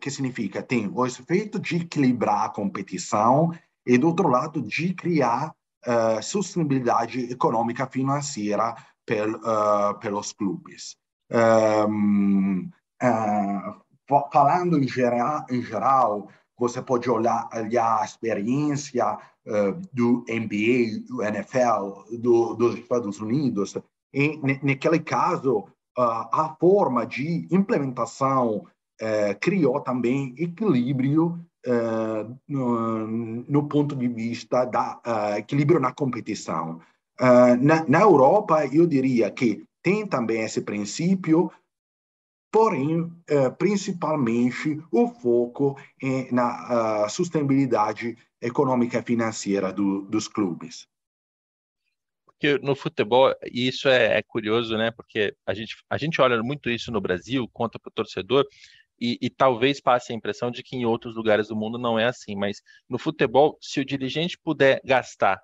que 0.00 0.10
significa 0.10 0.62
tem 0.62 0.90
o 0.92 1.06
efeito 1.06 1.58
de 1.58 1.76
equilibrar 1.76 2.46
a 2.46 2.48
competição 2.48 3.52
e, 3.86 3.96
do 3.98 4.08
outro 4.08 4.28
lado, 4.28 4.60
de 4.62 4.94
criar 4.94 5.54
uh, 5.86 6.22
sustentabilidade 6.22 7.32
econômica 7.32 7.86
financeira 7.86 8.74
pel, 9.06 9.36
uh, 9.36 9.98
pelos 9.98 10.32
clubes. 10.32 10.96
Um, 11.88 12.70
uh, 13.02 14.30
falando 14.32 14.78
em 14.78 14.88
geral, 14.88 15.46
em 15.50 15.62
geral, 15.62 16.28
você 16.60 16.82
pode 16.82 17.10
olhar, 17.10 17.48
a 17.50 18.04
experiência 18.04 19.18
do 19.92 20.22
NBA, 20.28 21.00
do 21.08 21.22
NFL, 21.22 22.18
do, 22.18 22.54
dos 22.54 22.74
Estados 22.74 23.18
Unidos, 23.18 23.76
e 24.12 24.38
naquele 24.62 25.00
caso, 25.00 25.64
a 25.96 26.54
forma 26.60 27.06
de 27.06 27.48
implementação 27.50 28.66
criou 29.40 29.80
também 29.80 30.34
equilíbrio 30.36 31.40
uh, 31.66 32.36
no, 32.48 33.06
no, 33.48 33.68
ponto 33.68 33.94
de 33.96 34.08
vista 34.08 34.64
da 34.64 35.00
uh, 35.06 35.38
equilíbrio 35.38 35.80
na 35.80 35.92
competição. 35.92 36.80
Uh, 37.20 37.56
na, 37.60 37.84
na 37.86 38.00
Europa, 38.00 38.66
eu 38.66 38.86
diria 38.86 39.30
que 39.30 39.64
tem 39.82 40.06
também 40.06 40.42
esse 40.42 40.60
princípio, 40.60 41.50
porém, 42.50 43.10
principalmente 43.58 44.82
o 44.90 45.08
foco 45.08 45.76
é 46.02 46.32
na 46.32 47.08
sustentabilidade 47.08 48.16
econômica 48.40 48.98
e 48.98 49.02
financeira 49.02 49.72
do, 49.72 50.02
dos 50.02 50.26
clubes 50.26 50.88
porque 52.40 52.58
no 52.62 52.74
futebol, 52.74 53.34
e 53.52 53.68
isso 53.68 53.86
é, 53.86 54.16
é, 54.16 54.22
curioso, 54.22 54.74
né? 54.78 54.90
Porque 54.90 55.36
a 55.46 55.52
gente, 55.52 55.76
a 55.90 55.98
gente 55.98 56.22
olha 56.22 56.42
muito 56.42 56.70
isso 56.70 56.90
no 56.90 56.98
Brasil, 56.98 57.46
conta 57.52 57.78
para 57.78 57.90
o 57.90 57.92
torcedor, 57.92 58.46
e, 58.98 59.18
e, 59.20 59.28
talvez 59.28 59.80
passe 59.80 60.12
a 60.12 60.16
impressão 60.16 60.50
de 60.50 60.62
que 60.62 60.74
em 60.76 60.86
outros 60.86 61.14
lugares 61.14 61.48
do 61.48 61.56
mundo 61.56 61.78
não 61.78 61.98
é 61.98 62.06
assim, 62.06 62.34
mas 62.34 62.62
no 62.88 62.98
futebol, 62.98 63.58
se 63.60 63.80
o 63.80 63.84
dirigente 63.84 64.38
puder 64.38 64.80
gastar 64.84 65.40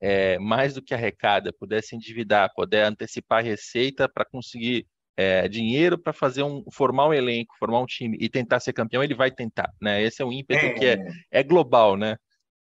é, 0.00 0.38
mais 0.40 0.74
do 0.74 0.82
que 0.82 0.94
arrecada, 0.94 1.52
puder 1.52 1.82
se 1.82 1.94
endividar, 1.94 2.52
puder 2.54 2.84
antecipar 2.84 3.44
receita 3.44 4.08
para 4.08 4.24
conseguir 4.24 4.86
é, 5.20 5.48
dinheiro 5.48 5.98
para 5.98 6.12
fazer 6.12 6.42
um 6.42 6.64
formar 6.72 7.08
um 7.08 7.14
elenco, 7.14 7.54
formar 7.58 7.80
um 7.80 7.86
time 7.86 8.16
e 8.20 8.28
tentar 8.28 8.60
ser 8.60 8.72
campeão, 8.72 9.02
ele 9.02 9.14
vai 9.14 9.30
tentar, 9.30 9.70
né? 9.80 10.02
Esse 10.02 10.22
é 10.22 10.24
um 10.24 10.32
ímpeto 10.32 10.64
é, 10.64 10.70
que 10.70 10.86
é, 10.86 10.98
é 11.30 11.42
global, 11.42 11.96
né? 11.96 12.16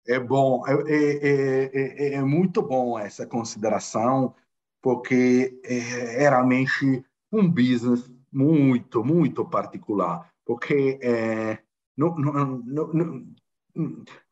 É 0.06 0.18
bom, 0.18 0.62
é, 0.66 0.72
é, 0.88 1.70
é, 1.72 2.14
é, 2.14 2.22
muito 2.22 2.60
bom 2.60 2.98
essa 2.98 3.26
consideração, 3.26 4.34
porque 4.82 5.60
é 5.64 6.28
realmente 6.28 7.04
um 7.30 7.48
business 7.48 8.10
muito, 8.32 9.04
muito 9.04 9.44
particular 9.44 10.32
porque 10.44 10.98
é, 11.02 11.58
no, 11.96 12.14
no, 12.16 12.92
no, 12.92 13.34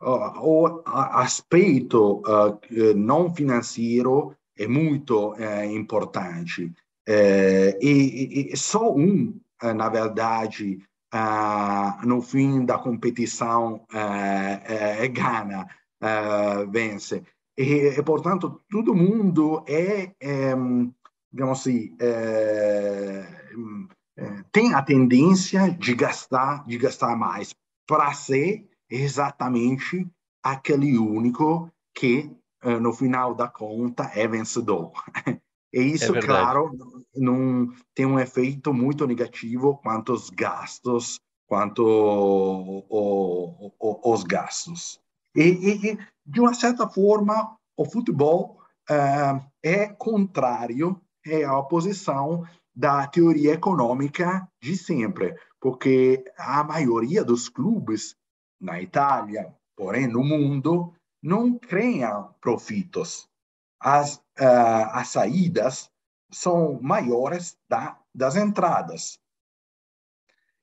o 0.03 0.83
aspecto 0.87 2.21
uh, 2.21 2.61
não 2.97 3.35
financeiro 3.35 4.37
é 4.59 4.67
muito 4.67 5.35
importante. 5.73 6.73
Uh, 7.11 7.75
e, 7.83 8.53
e, 8.53 8.57
só 8.57 8.95
um, 8.95 9.41
na 9.75 9.89
verdade, 9.89 10.79
no 12.05 12.23
fim 12.23 12.65
da 12.65 12.79
competição, 12.79 13.85
é 13.93 15.09
Gana 15.09 15.67
vence. 16.69 17.25
E, 17.59 17.99
e, 17.99 18.03
portanto, 18.05 18.63
todo 18.71 18.95
mundo 18.95 19.65
é, 19.67 20.13
é 20.21 20.55
digamos 21.33 21.59
assim, 21.59 21.97
tem 24.53 24.73
a 24.73 24.81
tendência 24.81 25.69
de 25.69 25.95
gastar, 25.97 26.65
de 26.65 26.79
gastar 26.79 27.17
mais 27.17 27.53
para 27.89 28.13
ser 28.13 28.69
exatamente 28.89 30.07
aquele 30.45 30.97
único 30.97 31.69
que 31.93 32.31
no 32.81 32.93
final 32.93 33.35
da 33.35 33.49
conta 33.49 34.13
é 34.15 34.29
vencedor. 34.29 34.93
E 35.73 35.81
isso, 35.95 36.15
é 36.15 36.23
claro, 36.23 36.71
não 37.15 37.73
tem 37.95 38.07
um 38.07 38.19
efeito 38.19 38.73
muito 38.73 39.07
negativo 39.07 39.79
quanto 39.79 40.13
aos 40.13 40.31
gastos, 40.31 41.19
quanto 41.47 41.83
o, 41.85 42.85
o, 42.89 43.73
o, 43.79 44.13
os 44.13 44.23
gastos. 44.23 45.01
E, 45.35 45.43
e, 45.43 45.99
de 46.25 46.41
uma 46.41 46.55
certa 46.55 46.89
forma, 46.89 47.57
o 47.77 47.85
futebol 47.85 48.61
uh, 48.91 49.45
é 49.63 49.89
contrário, 49.89 51.01
é 51.27 51.45
a 51.45 51.59
oposição 51.59 52.47
da 52.75 53.07
teoria 53.07 53.55
econômica 53.55 54.49
de 54.63 54.77
sempre, 54.77 55.35
porque 55.61 56.25
a 56.39 56.63
maioria 56.65 57.25
dos 57.25 57.49
clubes 57.49 58.15
na 58.61 58.81
Itália, 58.81 59.55
porém 59.77 60.07
no 60.07 60.23
mundo, 60.23 60.95
não 61.23 61.59
criam 61.59 62.35
profitos. 62.41 63.29
As, 63.81 64.17
uh, 64.39 64.91
as 64.93 65.09
saídas 65.09 65.91
são 66.31 66.79
maiores 66.81 67.57
da 67.69 67.99
das 68.15 68.37
entradas. 68.37 69.19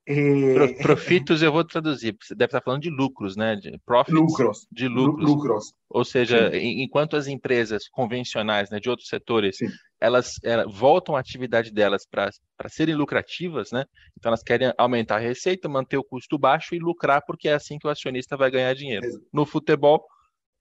E... 0.10 0.78
Profitos 0.82 1.42
eu 1.42 1.52
vou 1.52 1.66
traduzir, 1.66 2.16
você 2.22 2.34
deve 2.34 2.48
estar 2.48 2.62
falando 2.62 2.82
de 2.82 2.90
lucros, 2.90 3.36
né? 3.36 3.58
De 3.58 3.78
profits, 3.86 4.16
lucros. 4.16 4.68
De 4.72 4.88
lucros. 4.88 5.30
lucros. 5.30 5.74
Ou 5.90 6.06
seja, 6.06 6.50
Sim. 6.50 6.82
enquanto 6.82 7.18
as 7.18 7.28
empresas 7.28 7.90
convencionais 7.90 8.70
né, 8.70 8.80
de 8.80 8.90
outros 8.90 9.10
setores, 9.10 9.58
elas, 10.00 10.36
elas, 10.44 10.74
voltam 10.74 11.18
a 11.18 11.20
atividade 11.20 11.74
delas 11.74 12.06
para 12.10 12.32
serem 12.70 12.96
lucrativas, 12.96 13.70
né? 13.74 13.84
Então 14.18 14.30
elas 14.30 14.44
querem 14.44 14.72
aumentar 14.78 15.18
a 15.18 15.20
receita, 15.20 15.68
manter 15.68 15.98
o 15.98 16.04
custo 16.04 16.38
baixo 16.38 16.74
e 16.74 16.80
lucrar, 16.80 17.22
porque 17.28 17.50
é 17.50 17.54
assim 17.56 17.78
que 17.78 17.86
o 17.86 17.90
acionista 17.90 18.38
vai 18.38 18.50
ganhar 18.50 18.74
dinheiro. 18.74 19.06
No 19.34 19.46
futebol, 19.46 20.06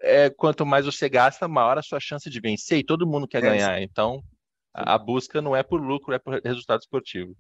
é, 0.03 0.29
quanto 0.29 0.67
mais 0.67 0.87
você 0.87 1.09
gasta, 1.09 1.47
maior 1.47 1.79
a 1.79 1.83
sua 1.83 2.01
chance 2.01 2.29
de 2.29 2.41
vencer, 2.41 2.79
e 2.79 2.85
todo 2.85 3.07
mundo 3.07 3.29
quer 3.29 3.43
ganhar. 3.43 3.81
Então, 3.81 4.25
a, 4.77 4.99
busca 4.99 5.41
não 5.41 5.57
é 5.57 5.63
por 5.63 5.81
lucro, 5.81 6.13
é 6.13 6.19
por 6.19 6.41
resultado 6.43 6.81
esportivo 6.81 7.35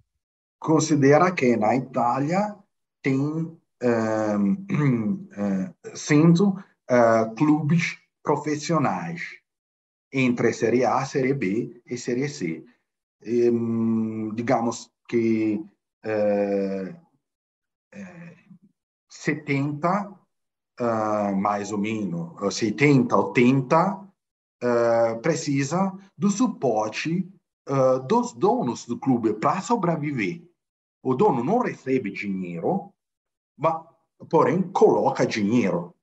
considera 0.58 1.32
que 1.32 1.56
na 1.56 1.76
Itália 1.76 2.56
tem 3.02 3.18
um, 3.20 3.56
uh, 3.82 4.56
uh, 6.90 7.34
clubes 7.36 7.98
profissionais 8.22 9.22
entre 10.12 10.52
Série 10.52 10.84
A, 10.84 11.04
Série 11.04 11.34
B 11.34 11.82
e 11.86 11.96
Série 11.96 12.28
C. 12.28 12.64
E, 13.22 13.50
um, 13.50 14.34
digamos 14.34 14.90
que 15.08 15.64
uh, 16.04 16.90
uh, 17.94 18.36
70, 19.08 20.10
uh, 20.80 21.36
mais 21.36 21.70
ou 21.70 21.78
menos, 21.78 22.54
70, 22.54 23.16
80, 23.16 24.05
uh, 24.62 25.20
precisa 25.20 25.92
do 26.16 26.30
suporte 26.30 27.28
uh, 27.68 28.00
dos 28.06 28.32
donos 28.32 28.86
do 28.86 28.98
clube 28.98 29.34
para 29.34 29.60
sobreviver. 29.60 30.42
O 31.02 31.14
dono 31.14 31.44
não 31.44 31.58
recebe 31.58 32.10
dinheiro, 32.10 32.92
mas, 33.56 33.82
porém, 34.28 34.62
coloca 34.62 35.26
dinheiro. 35.26 35.94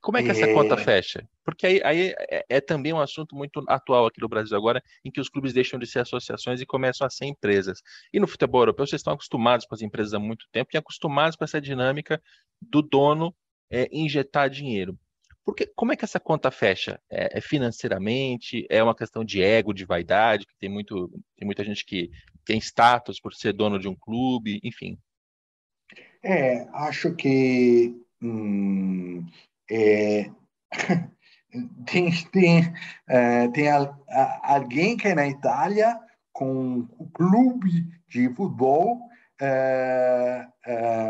Como 0.00 0.18
é 0.18 0.22
que 0.22 0.30
essa 0.30 0.44
é... 0.44 0.52
conta 0.52 0.76
fecha? 0.76 1.26
Porque 1.44 1.66
aí, 1.66 1.80
aí 1.82 2.14
é, 2.30 2.44
é, 2.48 2.60
também 2.60 2.92
um 2.92 3.00
assunto 3.00 3.34
muito 3.34 3.64
atual 3.68 4.06
aqui 4.06 4.20
no 4.20 4.28
Brasil 4.28 4.54
agora, 4.56 4.82
em 5.02 5.10
que 5.10 5.20
os 5.20 5.30
clubes 5.30 5.54
deixam 5.54 5.78
de 5.78 5.86
ser 5.86 6.00
associações 6.00 6.60
e 6.60 6.66
começam 6.66 7.06
a 7.06 7.10
ser 7.10 7.24
empresas. 7.24 7.80
E 8.12 8.20
no 8.20 8.28
futebol 8.28 8.60
europeu, 8.60 8.86
vocês 8.86 9.00
estão 9.00 9.14
acostumados 9.14 9.64
com 9.64 9.74
as 9.74 9.80
empresas 9.80 10.12
há 10.12 10.18
muito 10.18 10.46
tempo 10.52 10.70
e 10.74 10.76
acostumados 10.76 11.36
com 11.36 11.44
essa 11.44 11.60
dinâmica 11.60 12.22
do 12.60 12.82
dono 12.82 13.34
é, 13.70 13.88
injetar 13.90 14.50
dinheiro. 14.50 14.98
Porque 15.48 15.66
como 15.74 15.90
é 15.90 15.96
que 15.96 16.04
essa 16.04 16.20
conta 16.20 16.50
fecha? 16.50 17.00
É, 17.10 17.38
é, 17.38 17.40
financeiramente? 17.40 18.66
É 18.68 18.82
uma 18.82 18.94
questão 18.94 19.24
de 19.24 19.42
ego, 19.42 19.72
de 19.72 19.86
vaidade? 19.86 20.44
Que 20.44 20.54
tem 20.58 20.68
muito, 20.68 21.08
tem 21.38 21.46
muita 21.46 21.64
gente 21.64 21.86
que 21.86 22.10
tem 22.44 22.58
status 22.58 23.18
por 23.18 23.32
ser 23.32 23.54
dono 23.54 23.78
de 23.78 23.88
um 23.88 23.96
clube, 23.96 24.60
enfim. 24.62 24.98
É, 26.22 26.68
acho 26.74 27.14
que 27.14 27.98
hum, 28.20 29.24
é, 29.70 30.30
tem 31.86 32.12
tem 32.30 32.74
é, 33.08 33.48
tem 33.48 33.70
a, 33.70 33.84
a, 34.06 34.54
alguém 34.54 34.98
que 34.98 35.08
é 35.08 35.14
na 35.14 35.26
Itália 35.26 35.98
com 36.30 36.86
o 36.98 37.08
clube 37.08 37.86
de 38.06 38.28
futebol 38.34 39.00
é, 39.40 40.46
é 40.66 41.08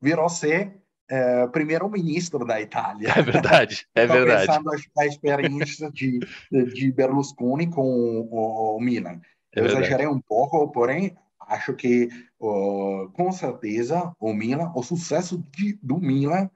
virou 0.00 0.30
ser 0.30 0.87
é, 1.10 1.46
primeiro-ministro 1.48 2.44
da 2.44 2.60
Itália. 2.60 3.08
É 3.16 3.22
verdade, 3.22 3.86
é 3.94 4.06
verdade. 4.06 4.46
Pensando 4.46 4.70
a, 4.70 5.02
a 5.02 5.06
experiência 5.06 5.90
de, 5.90 6.20
de 6.50 6.92
Berlusconi 6.92 7.68
com 7.68 7.82
o, 8.30 8.76
o 8.76 8.80
Milan. 8.80 9.20
É 9.54 9.60
Eu 9.60 9.66
exagerei 9.66 10.06
um 10.06 10.20
pouco, 10.20 10.68
porém, 10.68 11.16
acho 11.48 11.74
que, 11.74 12.08
uh, 12.38 13.10
com 13.12 13.32
certeza, 13.32 14.12
o 14.20 14.32
Milan, 14.34 14.70
o 14.74 14.82
sucesso 14.82 15.42
de, 15.56 15.78
do 15.82 15.98
Milan 15.98 16.50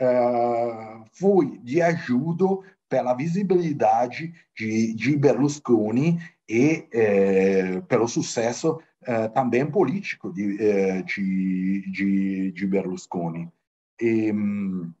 uh, 0.00 1.04
foi 1.12 1.58
de 1.58 1.82
ajuda 1.82 2.46
pela 2.88 3.14
visibilidade 3.14 4.32
de, 4.56 4.94
de 4.94 5.16
Berlusconi 5.16 6.18
e 6.48 6.88
uh, 6.94 7.82
pelo 7.82 8.08
sucesso 8.08 8.80
também 9.32 9.64
político 9.64 10.30
de, 10.34 10.58
de, 11.04 11.90
de, 11.90 12.52
de 12.52 12.66
Berlusconi. 12.66 13.48
E, 14.00 14.30
uh, 14.32 14.92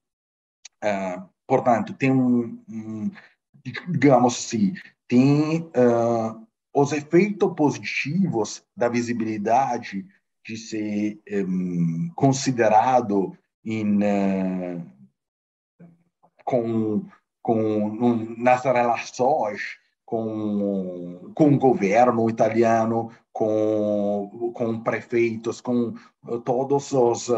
portanto, 1.46 1.94
tem 1.94 2.10
um, 2.12 2.62
um, 2.68 3.10
digamos 3.88 4.34
assim, 4.34 4.74
tem 5.06 5.62
uh, 5.62 6.46
os 6.74 6.92
efeitos 6.92 7.52
positivos 7.56 8.64
da 8.76 8.88
visibilidade 8.88 10.06
de 10.44 10.56
ser 10.56 11.20
um, 11.30 12.10
considerado 12.14 13.36
em, 13.64 13.98
uh, 13.98 14.86
com, 16.44 17.06
com, 17.42 18.34
nas 18.38 18.64
relações 18.64 19.78
com, 20.08 21.32
com 21.34 21.52
o 21.52 21.58
governo 21.58 22.30
italiano, 22.30 23.10
com, 23.30 24.52
com 24.54 24.80
prefeitos, 24.80 25.60
com 25.60 25.92
todos 26.46 26.92
os, 26.94 27.28
uh, 27.28 27.36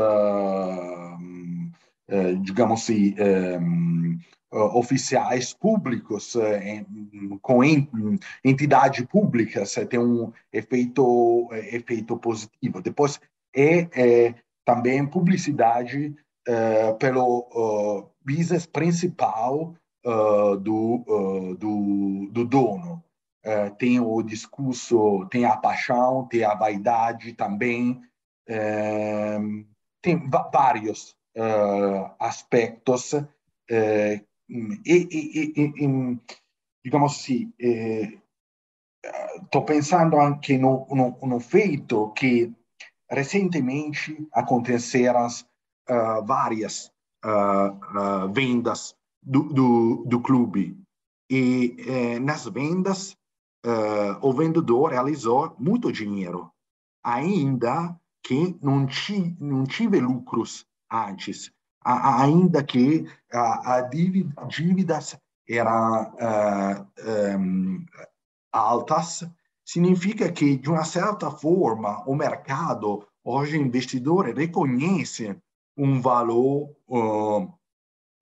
uh, 2.09 2.37
digamos 2.41 2.83
assim, 2.83 3.17
um, 3.61 4.19
oficiais 4.53 5.53
públicos, 5.53 6.37
com 7.43 7.61
entidades 8.45 9.05
públicas, 9.07 9.75
tem 9.89 9.99
um 9.99 10.33
efeito, 10.53 11.49
efeito 11.53 12.17
positivo. 12.19 12.81
Depois, 12.81 13.21
é, 13.53 13.89
é 13.93 14.35
também 14.65 15.05
publicidade 15.05 16.15
uh, 16.49 16.97
pelo 16.99 18.09
business 18.25 18.65
principal 18.65 19.75
uh, 20.05 20.57
do, 20.57 21.05
uh, 21.07 21.55
do, 21.57 22.29
do, 22.31 22.45
dono. 22.45 23.05
Uh, 23.45 23.75
tem 23.77 23.99
o 23.99 24.23
discurso, 24.23 25.27
tem 25.31 25.45
a 25.45 25.57
paixão, 25.57 26.27
tem 26.29 26.45
a 26.45 26.55
vaidade 26.55 27.33
também, 27.33 28.03
tem 30.03 30.29
vários 30.53 31.17
aspectos 32.19 33.13
e, 33.71 34.25
e, 34.85 35.53
e, 35.57 36.19
digamos 36.85 37.13
assim, 37.13 37.53
estou 39.45 39.65
pensando 39.65 40.21
anche 40.21 40.59
no, 40.59 40.87
no, 40.91 41.17
no, 41.23 41.39
feito 41.39 42.11
que 42.11 42.53
recentemente 43.09 44.29
aconteceram 44.33 45.29
várias 46.27 46.93
vendas 48.35 48.97
do, 49.23 49.43
do, 49.45 50.05
do 50.07 50.21
clube. 50.21 50.77
E 51.31 51.77
eh, 51.87 52.19
nas 52.19 52.47
vendas, 52.47 53.17
uh, 53.65 54.19
o 54.21 54.33
vendedor 54.33 54.91
realizou 54.91 55.55
muito 55.59 55.93
dinheiro, 55.93 56.51
ainda 57.05 57.97
que 58.23 58.59
não, 58.63 58.87
ti, 58.87 59.37
não 59.41 59.65
tive 59.65 60.01
lucros 60.01 60.67
antes, 60.91 61.53
a, 61.85 62.23
ainda 62.23 62.63
que 62.63 63.07
a, 63.33 63.77
a 63.77 63.81
dívida, 63.83 64.47
dívidas 64.47 65.17
eram 65.49 66.13
uh, 66.15 67.39
um, 67.39 67.85
altas, 68.53 69.25
significa 69.65 70.31
que, 70.31 70.57
de 70.57 70.69
uma 70.69 70.85
certa 70.85 71.31
forma, 71.31 72.03
o 72.07 72.15
mercado, 72.15 73.07
hoje, 73.25 73.57
investidor, 73.57 74.27
reconhece 74.27 75.37
um 75.77 76.01
valor 76.01 76.75
uh, 76.89 77.53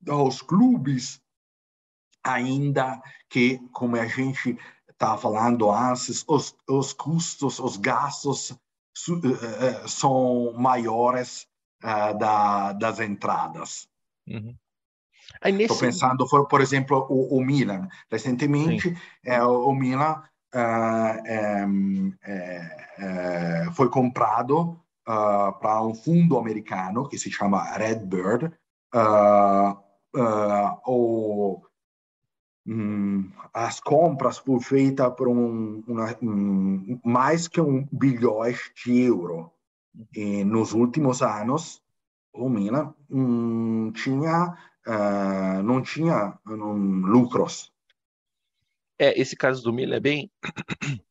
aos 0.06 0.42
clubes, 0.42 1.20
ainda 2.22 3.00
que, 3.28 3.58
como 3.72 3.96
a 3.96 4.06
gente 4.06 4.58
está 4.90 5.16
falando 5.16 5.70
antes, 5.70 6.24
os, 6.26 6.54
os 6.68 6.92
custos, 6.92 7.58
os 7.58 7.76
gastos 7.76 8.56
su, 8.94 9.16
uh, 9.16 9.88
são 9.88 10.52
maiores 10.54 11.46
uh, 11.84 12.18
da, 12.18 12.72
das 12.72 12.98
entradas. 13.00 13.88
Uhum. 14.26 14.54
Estou 15.34 15.52
nesse... 15.52 15.78
pensando, 15.78 16.26
por, 16.48 16.60
exemplo, 16.60 17.06
o, 17.08 17.36
o 17.36 17.44
Milan. 17.44 17.88
Recentemente, 18.10 18.96
o 19.46 19.74
Milan 19.74 20.22
uh, 20.54 21.32
foi 23.74 23.90
comprado 23.90 24.80
para 25.04 25.82
um 25.82 25.94
fundo 25.94 26.38
americano 26.38 27.08
que 27.08 27.18
se 27.18 27.30
chama 27.30 27.62
Redbird, 27.76 28.46
uh, 28.94 29.76
uh, 30.14 30.80
o, 30.86 31.62
um, 32.66 33.30
as 33.52 33.80
compras 33.80 34.38
foram 34.38 34.60
feitas 34.60 35.12
por 35.14 35.28
um, 35.28 35.82
uma, 35.86 36.16
um, 36.22 37.00
mais 37.04 37.48
que 37.48 37.60
um 37.60 37.86
bilhão 37.90 38.40
de 38.84 39.00
euros. 39.02 39.46
E 40.14 40.44
nos 40.44 40.72
últimos 40.72 41.22
anos, 41.22 41.82
o 42.32 42.48
Milan 42.48 42.94
um, 43.10 43.90
tinha, 43.92 44.56
uh, 44.86 45.62
não 45.62 45.82
tinha 45.82 46.38
um, 46.46 47.06
lucros. 47.06 47.72
É, 48.98 49.18
esse 49.20 49.34
caso 49.34 49.62
do 49.62 49.72
Milan 49.72 49.96
é 49.96 50.00
bem 50.00 50.30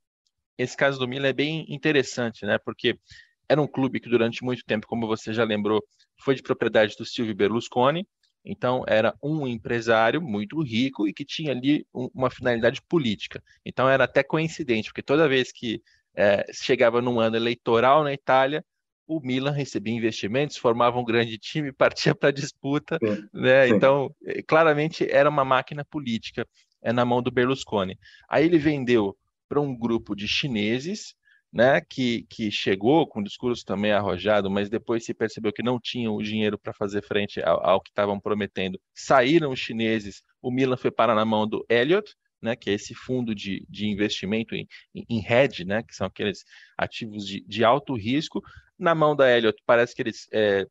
esse 0.57 0.75
caso 0.75 0.99
do 0.99 1.07
Milan 1.07 1.27
é 1.27 1.33
bem 1.33 1.65
interessante, 1.69 2.45
né? 2.45 2.57
Porque 2.57 2.99
era 3.47 3.61
um 3.61 3.67
clube 3.67 3.99
que 3.99 4.09
durante 4.09 4.43
muito 4.43 4.63
tempo, 4.65 4.87
como 4.87 5.07
você 5.07 5.33
já 5.33 5.43
lembrou, 5.43 5.83
foi 6.19 6.35
de 6.35 6.41
propriedade 6.41 6.95
do 6.97 7.05
Silvio 7.05 7.35
Berlusconi. 7.35 8.07
Então 8.43 8.83
era 8.87 9.13
um 9.21 9.47
empresário 9.47 10.21
muito 10.21 10.61
rico 10.61 11.07
e 11.07 11.13
que 11.13 11.25
tinha 11.25 11.51
ali 11.51 11.85
uma 11.93 12.29
finalidade 12.29 12.81
política. 12.81 13.43
Então 13.65 13.89
era 13.89 14.05
até 14.05 14.23
coincidente, 14.23 14.89
porque 14.89 15.03
toda 15.03 15.27
vez 15.27 15.51
que 15.51 15.81
é, 16.15 16.45
chegava 16.51 17.01
num 17.01 17.19
ano 17.19 17.35
eleitoral 17.35 18.03
na 18.03 18.13
Itália, 18.13 18.63
o 19.07 19.21
Milan 19.21 19.51
recebia 19.51 19.93
investimentos, 19.93 20.57
formava 20.57 20.99
um 20.99 21.05
grande 21.05 21.37
time, 21.37 21.71
partia 21.73 22.13
para 22.13 22.29
a 22.29 22.33
disputa, 22.33 22.97
sim, 23.01 23.27
né? 23.33 23.67
Sim. 23.67 23.75
Então, 23.75 24.15
é, 24.25 24.41
claramente 24.41 25.09
era 25.09 25.29
uma 25.29 25.45
máquina 25.45 25.85
política 25.85 26.45
é, 26.81 26.91
na 26.91 27.05
mão 27.05 27.21
do 27.21 27.31
Berlusconi. 27.31 27.97
Aí 28.27 28.45
ele 28.45 28.57
vendeu 28.57 29.15
para 29.47 29.61
um 29.61 29.77
grupo 29.77 30.15
de 30.15 30.27
chineses, 30.27 31.15
né, 31.57 31.81
que, 31.81 32.21
que 32.29 32.51
chegou 32.51 33.07
com 33.07 33.19
um 33.19 33.23
discurso 33.23 33.65
também 33.65 33.91
arrojado, 33.91 34.47
mas 34.47 34.69
depois 34.69 35.03
se 35.03 35.11
percebeu 35.11 35.51
que 35.51 35.63
não 35.63 35.79
tinham 35.79 36.15
o 36.15 36.21
dinheiro 36.21 36.55
para 36.55 36.71
fazer 36.71 37.01
frente 37.01 37.41
ao, 37.41 37.65
ao 37.67 37.81
que 37.81 37.89
estavam 37.89 38.19
prometendo. 38.19 38.79
Saíram 38.93 39.49
os 39.49 39.59
chineses, 39.59 40.21
o 40.39 40.51
Milan 40.51 40.77
foi 40.77 40.91
parar 40.91 41.15
na 41.15 41.25
mão 41.25 41.47
do 41.47 41.65
Elliott, 41.67 42.13
né, 42.39 42.55
que 42.55 42.69
é 42.69 42.73
esse 42.73 42.93
fundo 42.93 43.33
de, 43.33 43.65
de 43.67 43.87
investimento 43.87 44.53
em, 44.53 44.67
em 44.93 45.25
hedge, 45.27 45.65
né, 45.65 45.81
que 45.81 45.95
são 45.95 46.05
aqueles 46.05 46.43
ativos 46.77 47.25
de, 47.25 47.43
de 47.47 47.63
alto 47.63 47.95
risco. 47.95 48.39
Na 48.77 48.93
mão 48.93 49.15
da 49.15 49.35
Elliott, 49.35 49.59
parece 49.65 49.95
que 49.95 50.03
eles 50.03 50.27
é, 50.31 50.63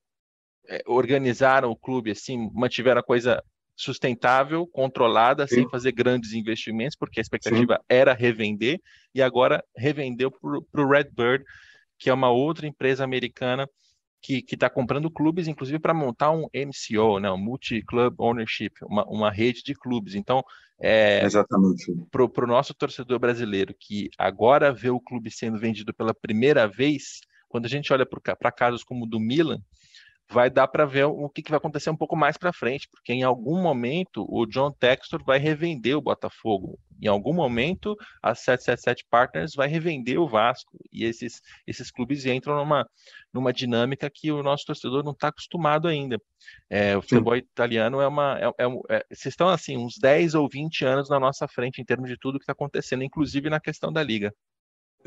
é, 0.68 0.82
organizaram 0.86 1.68
o 1.68 1.76
clube 1.76 2.12
assim, 2.12 2.48
mantiveram 2.54 3.00
a 3.00 3.04
coisa 3.04 3.42
sustentável, 3.76 4.66
controlada, 4.66 5.46
Sim. 5.46 5.56
sem 5.56 5.68
fazer 5.68 5.92
grandes 5.92 6.32
investimentos, 6.32 6.96
porque 6.96 7.20
a 7.20 7.22
expectativa 7.22 7.74
Sim. 7.74 7.84
era 7.88 8.14
revender, 8.14 8.80
e 9.14 9.22
agora 9.22 9.62
revendeu 9.76 10.30
para 10.30 10.82
o 10.82 10.88
Redbird, 10.88 11.44
que 11.98 12.08
é 12.08 12.14
uma 12.14 12.30
outra 12.30 12.66
empresa 12.66 13.04
americana 13.04 13.68
que 14.22 14.44
está 14.50 14.68
comprando 14.68 15.10
clubes, 15.10 15.46
inclusive 15.46 15.78
para 15.78 15.94
montar 15.94 16.32
um 16.32 16.48
MCO, 16.52 17.20
né, 17.20 17.30
um 17.30 17.38
Multi-Club 17.38 18.14
Ownership, 18.18 18.72
uma, 18.82 19.04
uma 19.04 19.30
rede 19.30 19.62
de 19.62 19.72
clubes. 19.74 20.14
Então, 20.16 20.42
é, 20.80 21.24
Exatamente. 21.24 21.94
Para 22.10 22.44
o 22.44 22.48
nosso 22.48 22.74
torcedor 22.74 23.18
brasileiro 23.18 23.74
que 23.78 24.10
agora 24.18 24.72
vê 24.72 24.90
o 24.90 25.00
clube 25.00 25.30
sendo 25.30 25.58
vendido 25.58 25.94
pela 25.94 26.12
primeira 26.12 26.66
vez, 26.66 27.20
quando 27.48 27.66
a 27.66 27.68
gente 27.68 27.92
olha 27.92 28.04
para 28.04 28.52
casos 28.52 28.82
como 28.82 29.04
o 29.04 29.08
do 29.08 29.20
Milan, 29.20 29.60
vai 30.28 30.50
dar 30.50 30.66
para 30.66 30.84
ver 30.84 31.04
o 31.04 31.28
que, 31.28 31.42
que, 31.42 31.50
vai 31.50 31.58
acontecer 31.58 31.90
um 31.90 31.96
pouco 31.96 32.16
mais 32.16 32.36
para 32.36 32.52
frente, 32.52 32.88
porque 32.90 33.12
em 33.12 33.22
algum 33.22 33.62
momento 33.62 34.26
o 34.28 34.44
John 34.46 34.72
Textor 34.72 35.22
vai 35.24 35.38
revender 35.38 35.96
o 35.96 36.02
Botafogo, 36.02 36.78
em 37.00 37.06
algum 37.06 37.32
momento 37.32 37.96
a 38.22 38.34
777 38.34 39.06
Partners 39.10 39.54
vai 39.54 39.68
revender 39.68 40.18
o 40.18 40.28
Vasco, 40.28 40.78
e 40.92 41.04
esses, 41.04 41.40
esses 41.66 41.90
clubes 41.90 42.26
entram 42.26 42.56
numa, 42.56 42.88
numa 43.32 43.52
dinâmica 43.52 44.10
que 44.12 44.32
o 44.32 44.42
nosso 44.42 44.64
torcedor 44.64 45.04
não 45.04 45.12
está 45.12 45.28
acostumado 45.28 45.86
ainda. 45.86 46.20
É, 46.70 46.96
o 46.96 47.02
futebol 47.02 47.34
Sim. 47.34 47.40
italiano 47.40 48.00
é 48.00 48.08
uma. 48.08 48.38
É, 48.38 48.46
é, 48.46 48.66
é, 48.90 49.06
vocês 49.10 49.32
estão 49.32 49.48
assim, 49.48 49.76
uns 49.76 49.96
10 50.00 50.34
ou 50.34 50.48
20 50.48 50.84
anos 50.84 51.08
na 51.08 51.20
nossa 51.20 51.46
frente 51.46 51.80
em 51.80 51.84
termos 51.84 52.08
de 52.08 52.16
tudo 52.18 52.38
que 52.38 52.44
está 52.44 52.52
acontecendo, 52.52 53.04
inclusive 53.04 53.50
na 53.50 53.60
questão 53.60 53.92
da 53.92 54.02
liga. 54.02 54.32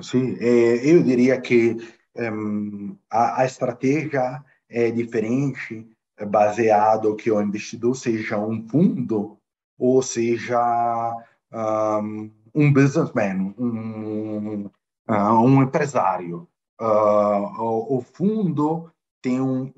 Sim, 0.01 0.37
é, 0.39 0.89
eu 0.89 1.03
diria 1.03 1.39
que 1.41 1.75
um, 2.15 2.97
a, 3.09 3.41
a 3.41 3.45
estratégia 3.45 4.43
é 4.69 4.91
diferente, 4.91 5.87
é 6.17 6.25
baseado 6.25 7.15
que 7.15 7.31
o 7.31 7.41
investidor 7.41 7.95
seja 7.95 8.37
um 8.37 8.67
fundo 8.67 9.37
ou 9.77 10.01
seja 10.01 11.15
um, 11.51 12.31
um 12.53 12.73
businessman, 12.73 13.53
um, 13.57 14.69
um 15.07 15.63
empresário. 15.63 16.47
Uh, 16.79 17.95
o, 17.97 18.01
fundo 18.01 18.89
tem 19.21 19.41
um, 19.41 19.73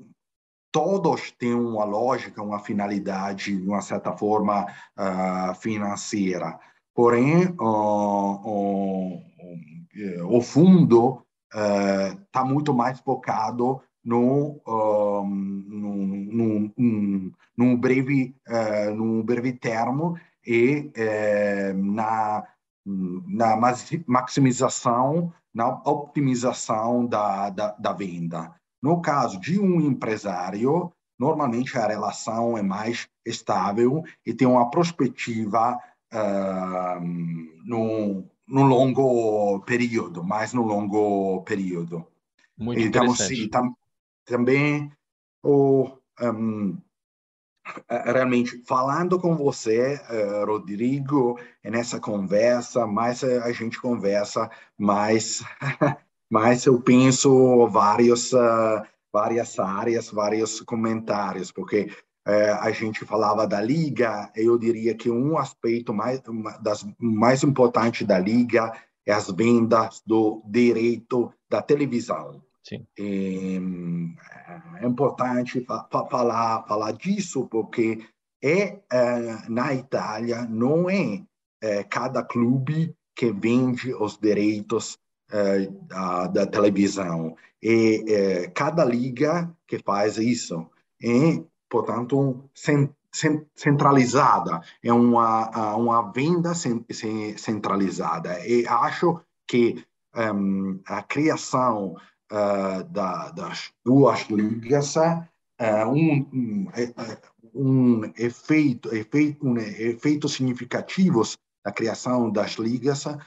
todos 0.70 1.32
têm 1.32 1.54
uma 1.54 1.84
lógica, 1.84 2.42
uma 2.42 2.60
finalidade, 2.60 3.56
de 3.56 3.68
uma 3.68 3.82
certa 3.82 4.12
forma 4.12 4.66
uh, 4.66 5.54
financeira. 5.56 6.58
Porém, 6.94 7.46
uh, 7.60 9.20
o, 10.28 10.40
fundo 10.40 11.24
está 11.48 12.42
uh, 12.42 12.46
muito 12.46 12.72
mais 12.72 13.00
focado 13.00 13.80
no, 14.04 14.60
um, 14.66 15.26
num, 15.68 16.72
num, 16.76 17.32
num, 17.56 17.76
breve, 17.76 18.34
uh, 18.48 18.94
num 18.94 19.22
breve 19.22 19.52
termo 19.52 20.18
e 20.46 20.90
uh, 20.96 21.74
na, 21.74 22.44
na 22.84 23.56
maximização, 24.06 25.32
na 25.54 25.68
optimização 25.84 27.06
da, 27.06 27.50
da, 27.50 27.72
da 27.72 27.92
venda. 27.92 28.54
No 28.82 29.00
caso 29.00 29.38
de 29.38 29.60
um 29.60 29.80
empresário, 29.80 30.92
normalmente 31.18 31.78
a 31.78 31.86
relação 31.86 32.58
é 32.58 32.62
mais 32.62 33.08
estável 33.24 34.02
e 34.26 34.34
tem 34.34 34.48
uma 34.48 34.70
perspectiva 34.70 35.78
uh, 36.12 37.00
no, 37.64 38.24
no 38.48 38.62
longo 38.62 39.60
período, 39.60 40.24
mais 40.24 40.52
no 40.52 40.62
longo 40.62 41.42
período. 41.42 42.04
Muito 42.58 42.80
então, 42.80 43.04
interessante. 43.04 43.36
Sim, 43.36 43.48
tam, 43.48 43.76
também 44.24 44.90
o 45.42 45.90
um, 46.20 46.78
realmente 47.88 48.62
falando 48.66 49.18
com 49.18 49.36
você, 49.36 50.00
uh, 50.10 50.46
Rodrigo, 50.46 51.38
nessa 51.64 52.00
conversa, 52.00 52.86
mais 52.86 53.22
a 53.22 53.52
gente 53.52 53.80
conversa, 53.80 54.50
mais, 54.76 55.42
mais 56.30 56.66
eu 56.66 56.80
penso 56.80 57.66
vários, 57.68 58.32
uh, 58.32 58.82
várias 59.12 59.58
áreas, 59.58 60.10
vários 60.10 60.60
comentários, 60.60 61.52
porque 61.52 61.90
uh, 62.26 62.60
a 62.60 62.70
gente 62.72 63.04
falava 63.04 63.46
da 63.46 63.60
liga, 63.60 64.30
eu 64.34 64.58
diria 64.58 64.94
que 64.94 65.10
um 65.10 65.38
aspecto 65.38 65.94
mais, 65.94 66.20
das 66.60 66.86
mais 66.98 67.42
importante 67.42 68.04
da 68.04 68.18
liga 68.18 68.72
é 69.06 69.12
as 69.12 69.30
vendas 69.30 70.02
do 70.06 70.42
direito 70.46 71.32
da 71.48 71.62
televisão. 71.62 72.42
Sim. 72.62 72.86
É, 72.98 74.84
é 74.84 74.86
importante 74.86 75.64
fa 75.64 75.86
falar, 76.08 76.64
falar 76.66 76.92
disso, 76.92 77.46
porque 77.48 77.98
é, 78.42 78.80
é, 78.90 79.48
na 79.48 79.74
Itália 79.74 80.42
não 80.42 80.88
é, 80.88 81.22
é, 81.60 81.82
cada 81.84 82.22
clube 82.22 82.94
que 83.14 83.32
vende 83.32 83.92
os 83.94 84.18
direitos 84.18 84.98
da, 85.88 86.26
da, 86.26 86.46
televisão. 86.46 87.34
É, 87.64 88.50
cada 88.54 88.84
liga 88.84 89.50
que 89.66 89.78
faz 89.78 90.18
isso. 90.18 90.66
É, 91.02 91.42
portanto, 91.70 92.50
centralizada, 93.54 94.60
é 94.82 94.92
uma, 94.92 95.74
uma 95.74 96.12
venda 96.12 96.52
centralizada. 96.54 98.46
E 98.46 98.66
acho 98.66 99.20
que 99.46 99.82
um, 100.14 100.80
a 100.86 101.02
criação 101.02 101.96
uh, 102.32 102.82
da, 102.84 103.30
das 103.30 103.70
duas 103.84 104.22
ligas 104.30 104.96
uh, 104.96 105.28
um, 105.86 106.26
um, 106.32 106.68
um, 107.54 108.12
efeito, 108.16 108.94
efeito, 108.94 109.46
um 109.46 109.58
efeito 109.58 110.28
significativos 110.28 111.36
da 111.64 111.70
criação 111.70 112.30
das 112.30 112.52
ligas 112.52 113.04
uh, 113.06 113.18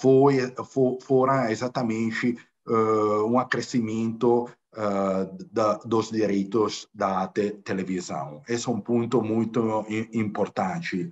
foi, 0.00 0.52
for, 0.64 0.98
foram 1.02 1.44
exatamente 1.50 2.36
um 2.66 3.38
acrescimento 3.38 4.48
da, 5.52 5.74
dos 5.84 6.10
direitos 6.10 6.88
da 6.94 7.28
te, 7.28 7.50
televisão. 7.62 8.40
Esse 8.48 8.66
é 8.66 8.72
um 8.72 8.80
ponto 8.80 9.20
muito 9.20 9.84
importante 10.14 11.06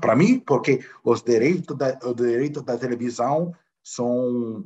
para 0.00 0.16
mim, 0.16 0.40
porque 0.40 0.84
os 1.04 1.22
direitos 1.22 1.76
da, 1.76 1.96
os 2.02 2.16
direitos 2.16 2.64
da 2.64 2.76
televisão 2.76 3.54
são 3.84 4.64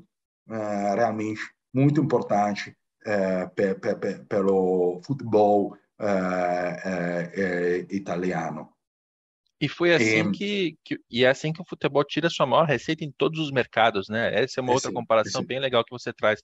realmente 0.48 1.42
muito 1.72 2.00
importante 2.00 2.76
é, 3.04 3.46
pe, 3.46 3.74
pe, 3.74 3.94
pe, 3.96 4.24
pelo 4.24 5.00
futebol 5.04 5.76
é, 5.98 7.30
é, 7.34 7.94
italiano. 7.94 8.68
E 9.60 9.68
foi 9.68 9.92
assim 9.92 10.30
que, 10.30 10.76
que, 10.84 11.00
e 11.10 11.24
é 11.24 11.28
assim 11.28 11.52
que 11.52 11.60
o 11.60 11.64
futebol 11.64 12.04
tira 12.04 12.30
sua 12.30 12.46
maior 12.46 12.64
receita 12.64 13.04
em 13.04 13.10
todos 13.10 13.40
os 13.40 13.50
mercados, 13.50 14.08
né? 14.08 14.32
Essa 14.40 14.60
é 14.60 14.62
uma 14.62 14.72
outra 14.72 14.92
comparação 14.92 15.42
bem 15.44 15.58
legal 15.58 15.84
que 15.84 15.90
você 15.90 16.12
traz, 16.12 16.40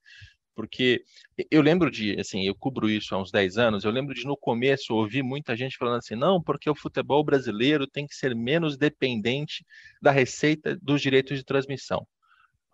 porque 0.53 1.05
eu 1.49 1.63
lembro 1.63 1.93
de, 1.93 2.19
assim, 2.19 2.45
eu 2.45 2.57
cubro 2.57 2.91
isso 2.91 3.15
há 3.15 3.21
uns 3.21 3.31
10 3.31 3.57
anos, 3.57 3.85
eu 3.85 3.93
lembro 3.93 4.15
de 4.15 4.25
no 4.25 4.37
começo 4.37 4.95
ouvir 4.95 5.23
muita 5.23 5.57
gente 5.57 5.77
falando 5.77 5.99
assim, 5.99 6.17
não, 6.17 6.43
porque 6.43 6.69
o 6.69 6.75
futebol 6.75 7.23
brasileiro 7.23 7.87
tem 7.87 8.05
que 8.05 8.17
ser 8.17 8.35
menos 8.35 8.77
dependente 8.77 9.65
da 10.03 10.11
receita 10.11 10.77
dos 10.83 11.01
direitos 11.01 11.39
de 11.39 11.45
transmissão 11.45 12.05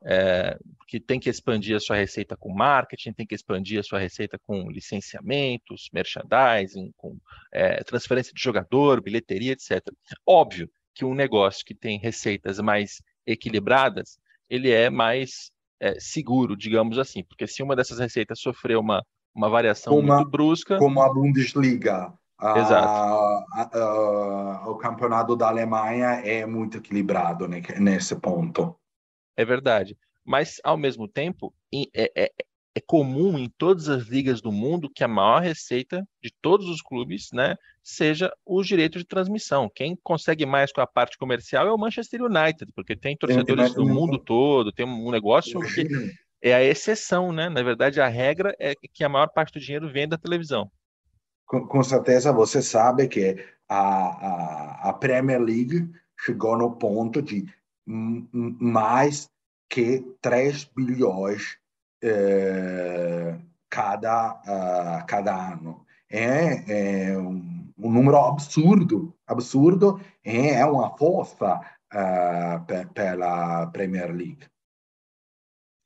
é, 0.03 0.59
que 0.87 0.99
tem 0.99 1.21
que 1.21 1.29
expandir 1.29 1.77
a 1.77 1.81
sua 1.81 1.97
receita 1.97 2.37
com 2.37 2.53
marketing, 2.53 3.13
tem 3.13 3.27
que 3.27 3.35
expandir 3.35 3.79
a 3.79 3.83
sua 3.83 3.99
receita 3.99 4.39
com 4.39 4.71
licenciamentos, 4.71 5.89
merchandising, 5.93 6.93
com 6.97 7.19
é, 7.53 7.83
transferência 7.85 8.33
de 8.35 8.43
jogador, 8.43 9.03
bilheteria, 9.03 9.53
etc. 9.53 9.81
Óbvio 10.27 10.71
que 10.95 11.05
um 11.05 11.15
negócio 11.15 11.65
que 11.65 11.75
tem 11.75 11.99
receitas 11.99 12.59
mais 12.59 13.03
equilibradas, 13.27 14.19
ele 14.49 14.71
é 14.71 14.91
mais 14.91 15.51
é, 15.79 15.99
seguro, 16.01 16.57
digamos 16.57 16.99
assim, 16.99 17.23
porque 17.23 17.47
se 17.47 17.63
uma 17.63 17.77
dessas 17.77 17.99
receitas 17.99 18.41
sofrer 18.41 18.77
uma, 18.77 19.05
uma 19.35 19.49
variação 19.49 19.95
como 19.95 20.15
muito 20.15 20.31
brusca. 20.31 20.79
Como 20.79 21.01
a 21.01 21.13
Bundesliga. 21.13 22.13
Exato. 22.43 22.89
A, 22.89 23.45
a, 23.53 23.79
a, 23.79 24.71
o 24.71 24.77
campeonato 24.77 25.37
da 25.37 25.49
Alemanha 25.49 26.23
é 26.25 26.47
muito 26.47 26.79
equilibrado 26.79 27.47
né, 27.47 27.61
nesse 27.79 28.17
ponto. 28.17 28.80
É 29.37 29.45
verdade. 29.45 29.97
Mas, 30.25 30.61
ao 30.63 30.77
mesmo 30.77 31.09
tempo, 31.09 31.53
é, 31.95 32.11
é, 32.25 32.33
é 32.75 32.81
comum 32.81 33.39
em 33.39 33.49
todas 33.59 33.89
as 33.89 34.05
ligas 34.05 34.41
do 34.41 34.53
mundo 34.53 34.91
que 34.95 35.03
a 35.03 35.09
maior 35.09 35.43
receita 35.43 36.07
de 36.23 36.33
todos 36.41 36.69
os 36.69 36.81
clubes 36.81 37.29
né, 37.33 37.57
seja 37.83 38.33
os 38.47 38.67
direitos 38.67 39.03
de 39.03 39.09
transmissão. 39.09 39.71
Quem 39.75 39.99
consegue 40.03 40.47
mais 40.47 40.73
com 40.73 40.81
a 40.81 40.87
parte 40.87 41.19
comercial 41.19 41.67
é 41.67 41.73
o 41.73 41.79
Manchester 41.79 42.23
United, 42.23 42.73
porque 42.75 42.97
tem 42.97 43.17
torcedores 43.17 43.75
do 43.75 43.85
mundo 43.85 44.19
todo, 44.19 44.73
tem 44.73 44.87
um 44.87 45.11
negócio 45.11 45.61
que 45.61 45.87
é 46.43 46.55
a 46.55 46.63
exceção, 46.63 47.33
né? 47.33 47.49
Na 47.49 47.63
verdade, 47.63 48.01
a 48.01 48.09
regra 48.09 48.55
é 48.59 48.75
que 48.75 49.05
a 49.05 49.09
maior 49.09 49.29
parte 49.29 49.55
do 49.55 49.61
dinheiro 49.61 49.91
vem 49.91 50.09
da 50.09 50.17
televisão. 50.17 50.71
Com, 51.47 51.67
com 51.67 51.83
certeza 51.83 52.33
você 52.33 52.63
sabe 52.63 53.09
que 53.09 53.37
a, 53.69 53.79
a, 53.79 54.91
a 54.91 54.93
Premier 54.93 55.41
League 55.41 55.91
chegou 56.19 56.57
no 56.57 56.77
ponto 56.77 57.21
de 57.21 57.47
mais 57.91 59.29
que 59.69 60.01
3 60.21 60.65
bilhões 60.65 61.59
eh, 62.03 63.39
cada, 63.71 64.43
uh, 64.43 65.07
cada 65.07 65.53
ano. 65.53 65.87
É, 66.11 67.11
é 67.13 67.19
um, 67.19 67.73
um, 67.79 67.93
número 67.93 68.17
absurdo, 68.17 69.15
absurdo, 69.27 70.01
e 70.25 70.49
é 70.49 70.65
uma 70.67 70.97
força 70.97 71.61
uh, 71.95 72.93
pela 72.93 73.69
Premier 73.69 74.13
League. 74.13 74.45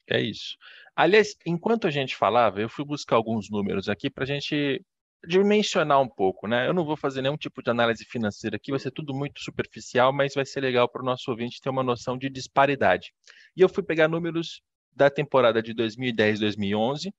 É 0.09 0.21
isso. 0.21 0.57
Aliás, 0.97 1.37
enquanto 1.45 1.87
a 1.87 1.91
gente 1.91 2.17
falava, 2.17 2.61
eu 2.61 2.69
fui 2.69 2.85
buscar 2.85 3.17
alguns 3.17 3.51
números 3.51 3.89
aqui 3.89 4.09
para 4.09 4.25
a 4.25 4.27
gente 4.27 4.83
dimensionar 5.27 6.01
um 6.01 6.09
pouco, 6.09 6.47
né? 6.47 6.67
Eu 6.69 6.73
não 6.73 6.85
vou 6.85 6.97
fazer 6.97 7.23
nenhum 7.23 7.37
tipo 7.37 7.63
de 7.63 7.71
análise 7.71 8.05
financeira 8.05 8.57
aqui, 8.57 8.71
vai 8.71 8.81
ser 8.81 8.91
tudo 8.91 9.15
muito 9.15 9.41
superficial, 9.41 10.13
mas 10.13 10.35
vai 10.35 10.45
ser 10.45 10.61
legal 10.61 10.89
para 10.89 11.03
o 11.03 11.05
nosso 11.05 11.31
ouvinte 11.31 11.61
ter 11.61 11.71
uma 11.71 11.83
noção 11.83 12.17
de 12.17 12.29
disparidade. 12.29 13.13
E 13.57 13.61
eu 13.61 13.69
fui 13.69 13.83
pegar 13.83 14.09
números 14.09 14.63
da 14.93 15.11
temporada 15.11 15.63
de 15.63 15.75
2010, 15.75 16.41
2011, 16.41 17.13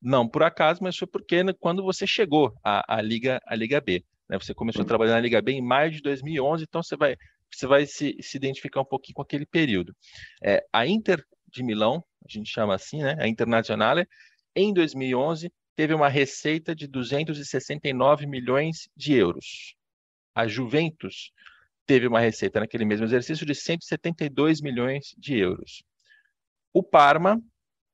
não 0.00 0.28
por 0.28 0.42
acaso, 0.42 0.82
mas 0.82 0.96
foi 0.96 1.08
porque 1.08 1.42
né, 1.42 1.52
quando 1.58 1.82
você 1.82 2.06
chegou 2.06 2.52
à, 2.62 2.96
à 2.96 3.00
Liga, 3.00 3.40
à 3.46 3.54
Liga 3.54 3.80
B, 3.80 4.04
né? 4.28 4.38
Você 4.38 4.54
começou 4.54 4.82
a 4.82 4.84
trabalhar 4.84 5.14
na 5.14 5.20
Liga 5.20 5.40
B 5.40 5.52
em 5.52 5.62
maio 5.62 5.90
de 5.90 6.00
2011, 6.02 6.64
então 6.64 6.82
você 6.82 6.96
vai, 6.96 7.16
você 7.50 7.66
vai 7.66 7.86
se, 7.86 8.16
se 8.20 8.36
identificar 8.36 8.80
um 8.80 8.84
pouquinho 8.84 9.14
com 9.14 9.22
aquele 9.22 9.46
período. 9.46 9.94
É, 10.42 10.64
a 10.72 10.86
Inter 10.86 11.24
de 11.52 11.62
Milão, 11.62 12.04
a 12.24 12.28
gente 12.28 12.50
chama 12.50 12.74
assim, 12.74 13.02
né? 13.02 13.16
A 13.18 13.28
Internazionale, 13.28 14.06
em 14.54 14.72
2011 14.72 15.50
teve 15.76 15.94
uma 15.94 16.08
receita 16.08 16.74
de 16.74 16.86
269 16.86 18.26
milhões 18.26 18.88
de 18.96 19.14
euros. 19.14 19.76
A 20.34 20.48
Juventus 20.48 21.30
teve 21.86 22.06
uma 22.06 22.18
receita 22.18 22.58
naquele 22.58 22.84
mesmo 22.84 23.06
exercício 23.06 23.46
de 23.46 23.54
172 23.54 24.60
milhões 24.60 25.14
de 25.16 25.38
euros. 25.38 25.84
O 26.72 26.82
Parma 26.82 27.40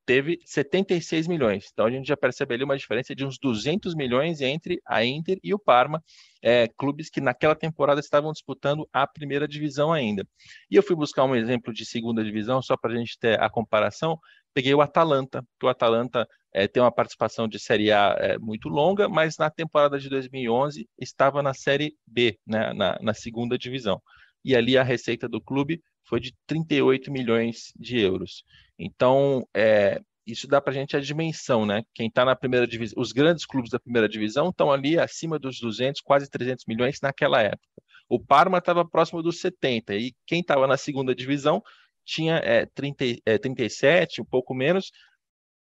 teve 0.05 0.39
76 0.45 1.29
milhões. 1.29 1.69
Então 1.73 1.87
a 1.87 1.91
gente 1.91 2.07
já 2.07 2.17
percebe 2.17 2.55
ali 2.55 2.65
uma 2.65 2.77
diferença 2.77 3.15
de 3.15 3.25
uns 3.25 3.39
200 3.39 3.95
milhões 3.95 4.41
entre 4.41 4.81
a 4.87 5.05
Inter 5.05 5.39
e 5.43 5.55
o 5.55 5.59
Parma, 5.59 6.03
é, 6.43 6.67
clubes 6.77 7.09
que 7.09 7.21
naquela 7.21 7.55
temporada 7.55 8.01
estavam 8.01 8.33
disputando 8.33 8.89
a 8.93 9.07
primeira 9.07 9.47
divisão 9.47 9.93
ainda. 9.93 10.27
E 10.71 10.77
eu 10.77 10.83
fui 10.83 10.97
buscar 10.97 11.25
um 11.25 11.37
exemplo 11.37 11.73
de 11.73 11.85
segunda 11.85 12.25
divisão 12.25 12.61
só 12.61 12.77
para 12.77 12.93
a 12.93 12.97
gente 12.97 13.19
ter 13.19 13.41
a 13.41 13.49
comparação. 13.49 14.19
Peguei 14.55 14.75
o 14.75 14.81
Atalanta, 14.81 15.45
que 15.59 15.67
o 15.67 15.69
Atalanta 15.69 16.27
é, 16.53 16.69
tem 16.69 16.83
uma 16.83 16.93
participação 16.93 17.49
de 17.49 17.59
Série 17.59 17.91
A 17.91 18.15
é, 18.19 18.39
muito 18.39 18.69
longa, 18.69 19.09
mas 19.09 19.37
na 19.39 19.51
temporada 19.51 19.99
de 19.99 20.09
2011 20.09 20.89
estava 20.99 21.43
na 21.43 21.55
Série 21.55 21.95
B, 22.07 22.39
né, 22.47 22.73
na, 22.75 22.99
na 23.01 23.15
segunda 23.15 23.57
divisão. 23.57 24.01
E 24.45 24.55
ali 24.55 24.77
a 24.77 24.83
receita 24.83 25.29
do 25.29 25.41
clube 25.41 25.81
foi 26.05 26.21
de 26.21 26.35
38 26.47 27.11
milhões 27.11 27.73
de 27.77 27.99
euros. 27.99 28.45
Então, 28.79 29.47
é, 29.55 30.01
isso 30.27 30.47
dá 30.47 30.61
para 30.61 30.73
a 30.73 30.75
gente 30.75 30.97
a 30.97 31.01
dimensão, 31.01 31.65
né? 31.65 31.83
Quem 31.95 32.09
está 32.09 32.25
na 32.25 32.37
primeira 32.37 32.67
divisão, 32.67 33.01
os 33.01 33.13
grandes 33.13 33.47
clubes 33.47 33.71
da 33.71 33.81
primeira 33.81 34.09
divisão 34.09 34.51
estão 34.51 34.71
ali 34.71 34.99
acima 34.99 35.39
dos 35.39 35.59
200, 35.59 36.01
quase 36.01 36.29
300 36.29 36.65
milhões 36.67 36.99
naquela 37.03 37.41
época. 37.41 37.67
O 38.09 38.21
Parma 38.21 38.59
estava 38.59 38.87
próximo 38.87 39.23
dos 39.23 39.41
70 39.41 39.95
e 39.95 40.13
quem 40.27 40.41
estava 40.41 40.67
na 40.67 40.77
segunda 40.77 41.15
divisão 41.15 41.63
tinha 42.05 42.37
é, 42.37 42.67
30, 42.67 43.05
é, 43.27 43.39
37, 43.39 44.21
um 44.23 44.25
pouco 44.25 44.55
menos, 44.55 44.91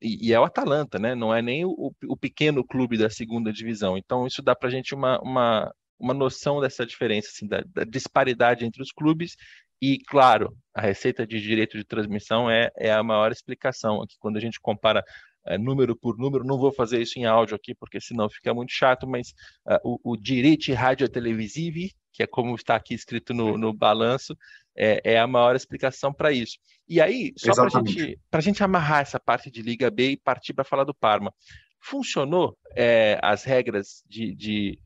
e, 0.02 0.28
e, 0.28 0.32
é 0.32 0.40
o 0.40 0.44
Atalanta, 0.44 0.98
né? 0.98 1.14
Não 1.14 1.34
é 1.34 1.40
nem 1.40 1.64
o, 1.64 1.92
o, 2.08 2.16
pequeno 2.16 2.64
clube 2.64 2.98
da 2.98 3.08
segunda 3.08 3.52
divisão. 3.52 3.96
Então 3.96 4.26
isso 4.26 4.42
dá 4.42 4.54
para 4.54 4.68
a 4.68 4.72
gente 4.72 4.94
uma, 4.94 5.18
uma, 5.20 5.72
uma 5.98 6.12
noção 6.12 6.60
dessa 6.60 6.84
diferença, 6.84 7.28
assim, 7.28 7.46
da, 7.46 7.62
da 7.66 7.84
disparidade 7.84 8.64
entre 8.64 8.82
os 8.82 8.92
clubes 8.92 9.34
e, 9.80 9.98
claro, 10.06 10.56
a 10.74 10.80
receita 10.80 11.26
de 11.26 11.40
direito 11.40 11.76
de 11.76 11.84
transmissão 11.84 12.50
é, 12.50 12.70
é 12.76 12.92
a 12.92 13.02
maior 13.02 13.30
explicação 13.30 14.02
aqui. 14.02 14.16
Quando 14.18 14.36
a 14.36 14.40
gente 14.40 14.60
compara 14.60 15.04
é, 15.46 15.58
número 15.58 15.94
por 15.96 16.16
número, 16.16 16.44
não 16.44 16.58
vou 16.58 16.72
fazer 16.72 17.02
isso 17.02 17.18
em 17.18 17.26
áudio 17.26 17.54
aqui, 17.54 17.74
porque 17.74 18.00
senão 18.00 18.30
fica 18.30 18.54
muito 18.54 18.72
chato, 18.72 19.06
mas 19.06 19.34
uh, 19.66 19.78
o, 19.84 20.12
o 20.12 20.16
direito 20.16 20.72
rádio 20.72 21.08
televisivo, 21.08 21.90
que 22.12 22.22
é 22.22 22.26
como 22.26 22.54
está 22.54 22.76
aqui 22.76 22.94
escrito 22.94 23.34
no, 23.34 23.58
no 23.58 23.74
balanço, 23.74 24.34
é, 24.76 25.00
é, 25.04 25.18
a 25.18 25.26
maior 25.26 25.54
explicação 25.54 26.12
para 26.12 26.32
isso. 26.32 26.58
E 26.88 27.00
aí, 27.00 27.32
só 27.36 27.54
para 27.54 27.68
gente, 27.68 28.18
a 28.30 28.40
gente 28.40 28.62
amarrar 28.62 29.00
essa 29.00 29.20
parte 29.20 29.50
de 29.50 29.62
Liga 29.62 29.90
B 29.90 30.10
e 30.10 30.16
partir 30.16 30.52
para 30.52 30.64
falar 30.64 30.84
do 30.84 30.94
Parma. 30.94 31.32
Funcionou 31.80 32.56
é, 32.74 33.18
as 33.22 33.44
regras 33.44 34.02
de, 34.08 34.34
de 34.34 34.78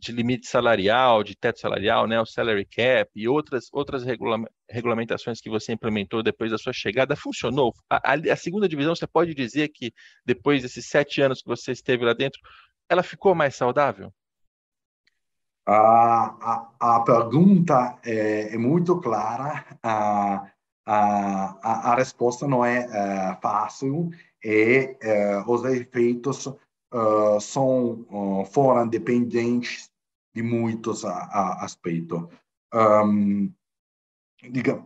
de 0.00 0.12
limite 0.12 0.48
salarial, 0.48 1.22
de 1.22 1.36
teto 1.36 1.60
salarial, 1.60 2.06
né, 2.06 2.18
o 2.18 2.24
salary 2.24 2.64
cap 2.64 3.10
e 3.14 3.28
outras, 3.28 3.68
outras 3.70 4.02
regula 4.02 4.38
regulamentações 4.68 5.40
que 5.40 5.50
você 5.50 5.72
implementou 5.72 6.22
depois 6.22 6.50
da 6.50 6.56
sua 6.56 6.72
chegada, 6.72 7.14
funcionou? 7.14 7.74
A, 7.88 8.14
a, 8.14 8.32
a, 8.32 8.36
segunda 8.36 8.68
divisão, 8.68 8.94
você 8.94 9.06
pode 9.06 9.34
dizer 9.34 9.68
que 9.68 9.92
depois 10.24 10.62
desses 10.62 10.88
sete 10.88 11.20
anos 11.20 11.42
que 11.42 11.48
você 11.48 11.72
esteve 11.72 12.04
lá 12.04 12.14
dentro, 12.14 12.40
ela 12.88 13.02
ficou 13.02 13.34
mais 13.34 13.54
saudável? 13.54 14.10
A, 15.66 16.70
a, 16.80 16.96
a 16.96 17.00
pergunta 17.00 17.98
é, 18.04 18.54
é, 18.54 18.58
muito 18.58 19.00
clara, 19.00 19.64
a, 19.82 20.50
a, 20.86 21.92
a, 21.92 21.94
resposta 21.94 22.48
não 22.48 22.64
é, 22.64 22.88
é 22.90 23.38
fácil 23.40 24.10
e 24.42 24.96
é, 25.00 25.44
os 25.46 25.64
efeitos 25.64 26.46
uh, 26.46 27.40
são 27.40 28.06
uh, 28.10 28.44
foram 28.46 28.88
dependentes 28.88 29.90
de 30.34 30.42
muitos 30.42 31.04
aspectos. 31.04 32.26
Um, 32.72 33.52
diga, 34.50 34.84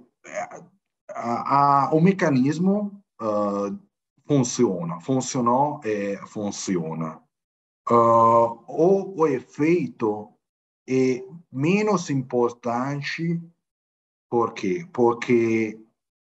a, 1.10 1.90
o 1.92 2.00
mecanismo 2.00 3.02
uh, 3.20 3.78
funciona, 4.26 5.00
funcionou 5.00 5.80
e 5.84 6.16
funciona. 6.26 7.22
Uh, 7.88 8.64
o, 8.66 9.20
o 9.20 9.26
efeito 9.26 10.33
é 10.88 11.24
menos 11.52 12.10
importante 12.10 13.40
por 14.28 14.52
quê? 14.52 14.86
Porque 14.92 15.78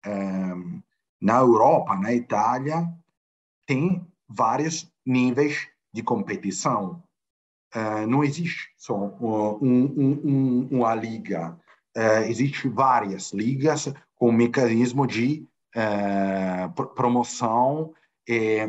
um, 0.07 0.83
na 1.21 1.39
Europa, 1.39 1.97
na 1.97 2.13
Itália, 2.13 2.87
tem 3.67 4.07
vários 4.29 4.93
níveis 5.07 5.69
de 5.93 6.03
competição. 6.03 7.03
Uh, 7.75 8.07
não 8.07 8.23
existe 8.23 8.71
só 8.77 8.95
um, 8.97 9.59
um, 9.63 10.21
um, 10.25 10.69
uma 10.71 10.95
liga, 10.95 11.59
uh, 11.97 12.25
existe 12.29 12.69
várias 12.69 13.33
ligas 13.33 13.93
com 14.15 14.31
mecanismo 14.31 15.07
de 15.07 15.47
uh, 15.75 16.85
promoção, 16.95 17.95
e, 18.29 18.69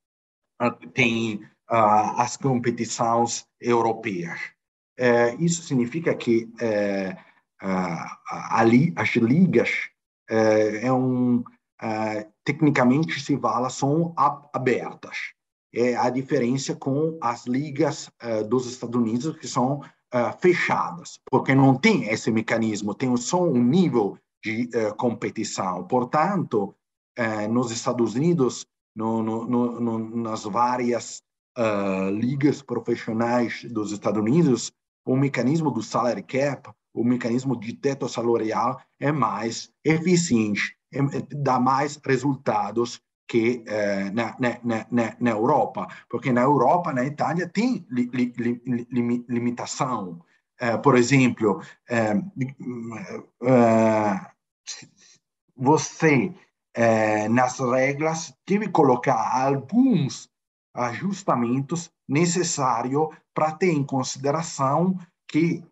tem 0.92 1.40
as 1.66 2.36
competições 2.36 3.48
europeias. 3.58 4.53
Isso 5.38 5.62
significa 5.62 6.14
que 6.14 6.48
ali 8.30 8.92
as 8.96 9.14
ligas 9.16 9.70
é 10.28 10.92
um 10.92 11.42
tecnicamente 12.44 13.20
se 13.20 13.36
fala 13.38 13.68
são 13.70 14.14
abertas 14.52 15.16
é 15.74 15.96
a 15.96 16.08
diferença 16.08 16.74
com 16.74 17.18
as 17.20 17.46
ligas 17.46 18.08
uh, 18.22 18.44
dos 18.48 18.66
Estados 18.66 19.00
Unidos, 19.00 19.36
que 19.36 19.48
são 19.48 19.80
uh, 19.80 20.38
fechadas, 20.38 21.18
porque 21.28 21.54
não 21.54 21.74
tem 21.74 22.08
esse 22.08 22.30
mecanismo, 22.30 22.94
tem 22.94 23.14
só 23.16 23.42
um 23.42 23.62
nível 23.62 24.16
de 24.42 24.68
uh, 24.74 24.94
competição. 24.94 25.84
Portanto, 25.84 26.74
nos 27.48 27.70
Estados 27.70 28.16
Unidos, 28.16 28.66
no, 28.92 29.22
no, 29.22 29.46
no, 29.46 30.16
nas 30.16 30.42
várias 30.42 31.22
ligas 32.12 32.60
profissionais 32.60 33.64
dos 33.70 33.92
Estados 33.92 34.20
Unidos, 34.20 34.72
o 35.04 35.16
mecanismo 35.16 35.70
do 35.70 35.82
salary 35.82 36.22
cap, 36.22 36.70
o 36.92 37.04
mecanismo 37.04 37.58
de 37.58 37.74
teto 37.74 38.08
salarial 38.08 38.80
é 39.00 39.12
mais 39.12 39.70
eficiente. 39.84 40.76
dá 41.30 41.58
mais 41.58 42.00
resultados 42.04 43.02
que 43.26 43.64
eh, 43.66 44.10
na, 44.10 44.36
na, 44.38 44.86
na, 44.90 45.16
na, 45.18 45.30
Europa, 45.30 45.88
porque 46.08 46.30
na 46.32 46.42
Europa, 46.42 46.92
na 46.92 47.04
Itália, 47.04 47.48
tem 47.48 47.84
li, 47.90 48.08
li, 48.12 48.32
li, 48.36 49.24
limitação. 49.28 50.20
Eh, 50.60 50.76
por 50.78 50.94
exemplo, 50.96 51.60
você, 55.56 56.32
nas 57.30 57.58
regras, 57.58 58.34
deve 58.46 58.68
colocar 58.68 59.42
alguns 59.42 60.28
ajustamentos 60.74 61.90
necessários 62.08 63.08
para 63.32 63.52
ter 63.52 63.70
em 63.70 63.84
consideração 63.84 64.98
que 65.28 65.62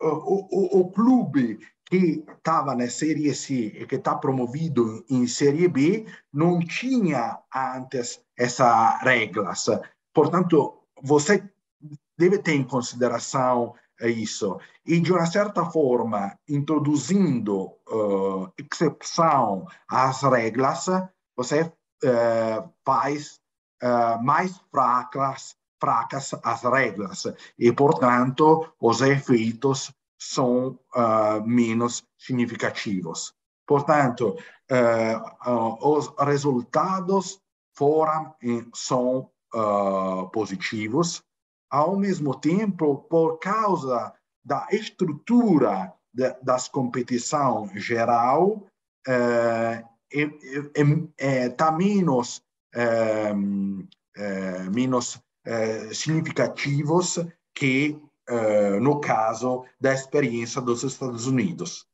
o, 0.00 0.78
o, 0.78 0.80
o 0.80 0.90
clube 0.90 1.58
que 1.84 2.24
estava 2.36 2.74
na 2.74 2.88
Série 2.88 3.34
C 3.34 3.66
e 3.66 3.86
que 3.86 3.96
está 3.96 4.14
promovido 4.14 5.04
em 5.10 5.26
Série 5.26 5.68
B 5.68 6.06
não 6.32 6.58
tinha 6.58 7.38
antes 7.54 8.20
essas 8.36 9.00
regras. 9.02 9.66
Portanto, 10.14 10.82
você 11.02 11.48
deve 12.18 12.38
ter 12.38 12.54
em 12.54 12.64
consideração 12.64 13.74
isso. 14.00 14.58
E, 14.86 15.00
de 15.00 15.12
uma 15.12 15.26
certa 15.26 15.66
forma, 15.66 16.36
introduzindo 16.48 17.72
uh, 17.88 18.52
exceção 18.58 19.66
às 19.88 20.22
regras, 20.22 20.86
você 21.36 21.62
uh, 21.62 22.72
faz 22.84 23.41
uh, 23.82 24.22
mais 24.22 24.60
fracas, 24.70 25.56
fracas 25.80 26.34
as 26.42 26.62
regras. 26.62 27.26
E, 27.58 27.72
portanto, 27.72 28.72
os 28.80 29.00
efeitos 29.00 29.92
são 30.22 30.78
uh, 30.94 31.42
menos 31.44 32.04
significativos. 32.16 33.34
Portanto, 33.66 34.36
uh, 34.70 35.88
os 35.88 36.12
resultados 36.18 37.40
foram 37.74 38.34
são 38.74 39.30
uh, 39.54 40.28
positivos, 40.30 41.22
ao 41.70 41.96
mesmo 41.96 42.34
tempo, 42.38 42.98
por 43.08 43.38
causa 43.38 44.14
da 44.44 44.66
estrutura 44.70 45.92
de, 46.12 46.32
das 46.42 46.68
competição 46.68 47.68
geral, 47.74 48.66
está 51.18 51.72
menos, 51.72 52.42
menos 54.70 55.20
significativos 55.92 57.18
que 57.54 58.00
uh, 58.30 58.80
no 58.80 59.00
caso 59.00 59.64
da 59.80 59.92
experiência 59.92 60.60
dos 60.60 60.82
Estados 60.82 61.26
Unidos. 61.26 61.86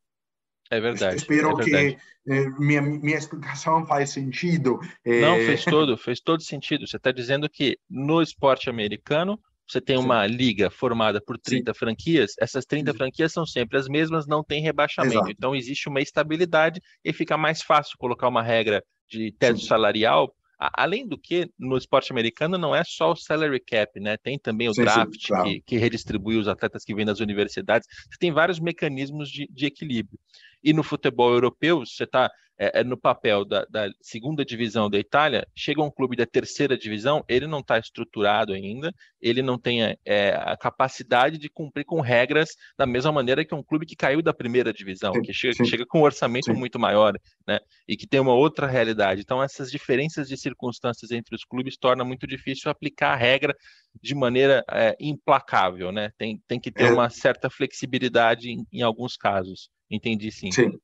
É 0.70 0.80
verdade. 0.80 1.16
Espero 1.16 1.50
é 1.52 1.54
verdade. 1.64 1.96
que 2.26 2.30
eh, 2.30 2.50
minha, 2.58 2.82
minha 2.82 3.16
explicação 3.16 3.86
faz 3.86 4.10
sentido. 4.10 4.78
Não, 5.06 5.36
fez 5.36 5.64
todo, 5.64 5.96
fez 5.96 6.20
todo 6.20 6.42
sentido. 6.42 6.86
Você 6.86 6.98
está 6.98 7.10
dizendo 7.10 7.48
que 7.48 7.78
no 7.88 8.20
esporte 8.20 8.68
americano 8.68 9.40
você 9.66 9.80
tem 9.80 9.96
uma 9.96 10.28
Sim. 10.28 10.34
liga 10.34 10.70
formada 10.70 11.22
por 11.22 11.38
30 11.38 11.72
Sim. 11.72 11.78
franquias, 11.78 12.32
essas 12.38 12.66
30 12.66 12.92
Sim. 12.92 12.98
franquias 12.98 13.32
são 13.32 13.46
sempre 13.46 13.78
as 13.78 13.88
mesmas, 13.88 14.26
não 14.26 14.44
tem 14.44 14.62
rebaixamento. 14.62 15.14
Exato. 15.14 15.30
Então 15.30 15.56
existe 15.56 15.88
uma 15.88 16.02
estabilidade 16.02 16.82
e 17.02 17.14
fica 17.14 17.38
mais 17.38 17.62
fácil 17.62 17.96
colocar 17.98 18.28
uma 18.28 18.42
regra 18.42 18.84
de 19.08 19.32
teto 19.38 19.60
salarial 19.60 20.34
Além 20.58 21.06
do 21.06 21.16
que, 21.16 21.48
no 21.56 21.76
esporte 21.76 22.10
americano 22.10 22.58
não 22.58 22.74
é 22.74 22.82
só 22.84 23.12
o 23.12 23.16
salary 23.16 23.60
cap, 23.60 24.00
né? 24.00 24.16
Tem 24.16 24.36
também 24.38 24.68
o 24.68 24.74
sim, 24.74 24.82
draft 24.82 25.12
sim, 25.12 25.28
claro. 25.28 25.44
que, 25.44 25.60
que, 25.60 25.76
redistribui 25.76 26.36
os 26.36 26.48
atletas 26.48 26.84
que 26.84 26.94
vêm 26.94 27.06
das 27.06 27.20
universidades. 27.20 27.86
Você 28.10 28.18
tem 28.18 28.32
vários 28.32 28.58
mecanismos 28.58 29.30
de, 29.30 29.46
de 29.48 29.66
equilíbrio. 29.66 30.18
E 30.62 30.72
no 30.72 30.82
futebol 30.82 31.32
europeu, 31.32 31.86
você 31.86 32.02
está 32.02 32.28
é, 32.58 32.80
é, 32.80 32.84
no 32.84 32.96
papel 32.96 33.44
da, 33.44 33.64
da, 33.66 33.88
segunda 34.00 34.44
divisão 34.44 34.90
da 34.90 34.98
Itália, 34.98 35.46
chega 35.54 35.82
um 35.82 35.90
clube 35.90 36.16
da 36.16 36.26
terceira 36.26 36.76
divisão, 36.76 37.24
ele 37.28 37.46
não 37.46 37.60
está 37.60 37.78
estruturado 37.78 38.52
ainda, 38.52 38.92
ele 39.20 39.42
não 39.42 39.56
tem 39.56 39.96
é, 40.04 40.30
a 40.30 40.56
capacidade 40.56 41.38
de 41.38 41.48
cumprir 41.48 41.84
com 41.84 42.00
regras 42.00 42.50
da 42.76 42.84
mesma 42.84 43.12
maneira 43.12 43.44
que 43.44 43.54
um 43.54 43.62
clube 43.62 43.86
que 43.86 43.94
caiu 43.94 44.20
da 44.20 44.34
primeira 44.34 44.72
divisão, 44.72 45.12
sim, 45.14 45.22
que, 45.22 45.32
chega, 45.32 45.54
que, 45.54 45.64
chega, 45.64 45.86
com 45.86 46.00
um 46.00 46.02
orçamento 46.02 46.46
sim. 46.46 46.52
muito 46.52 46.78
maior, 46.78 47.14
né? 47.46 47.60
E 47.86 47.96
que 47.96 48.06
tem 48.06 48.18
uma 48.18 48.34
outra 48.34 48.66
realidade. 48.66 49.20
Então, 49.20 49.42
essas 49.42 49.70
diferenças 49.70 50.28
de 50.28 50.36
circunstâncias 50.36 51.12
entre 51.12 51.36
os 51.36 51.44
clubes 51.44 51.76
torna 51.76 52.04
muito 52.04 52.26
difícil 52.26 52.70
aplicar 52.70 53.12
a 53.12 53.16
regra 53.16 53.54
de 54.02 54.14
maneira 54.14 54.64
é, 54.70 54.96
implacável, 55.00 55.92
né? 55.92 56.10
Tem, 56.18 56.42
tem 56.48 56.58
que 56.58 56.72
ter 56.72 56.86
é. 56.86 56.92
uma 56.92 57.08
certa 57.08 57.48
flexibilidade 57.48 58.50
em, 58.50 58.66
em 58.72 58.82
alguns 58.82 59.16
casos. 59.16 59.70
Entendi 59.90 60.30
sim. 60.30 60.50
Sim. 60.50 60.78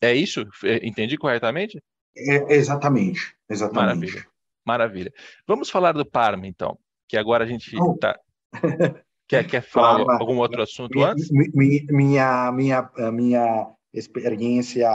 É 0.00 0.14
isso? 0.14 0.44
Entendi 0.82 1.16
corretamente? 1.16 1.82
É, 2.16 2.54
exatamente, 2.54 3.34
exatamente. 3.48 3.86
Maravilha. 3.86 4.26
Maravilha. 4.64 5.12
Vamos 5.46 5.70
falar 5.70 5.92
do 5.92 6.04
Parma, 6.04 6.46
então, 6.46 6.78
que 7.08 7.16
agora 7.16 7.44
a 7.44 7.46
gente 7.46 7.76
oh. 7.78 7.96
tá... 7.96 8.18
quer, 9.28 9.46
quer 9.46 9.62
falar 9.62 10.04
Parma, 10.04 10.18
algum 10.18 10.38
outro 10.38 10.62
assunto 10.62 10.94
minha, 10.94 11.10
antes? 11.10 11.30
Minha, 11.30 12.52
minha, 12.52 12.90
minha 13.12 13.70
experiência 13.92 14.88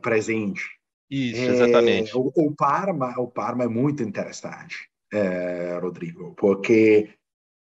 presente. 0.00 0.62
Isso, 1.10 1.42
exatamente. 1.42 2.10
É, 2.10 2.16
o, 2.16 2.32
o, 2.34 2.54
Parma, 2.54 3.14
o 3.18 3.28
Parma 3.28 3.64
é 3.64 3.68
muito 3.68 4.02
interessante, 4.02 4.88
é, 5.12 5.78
Rodrigo, 5.78 6.34
porque 6.36 7.10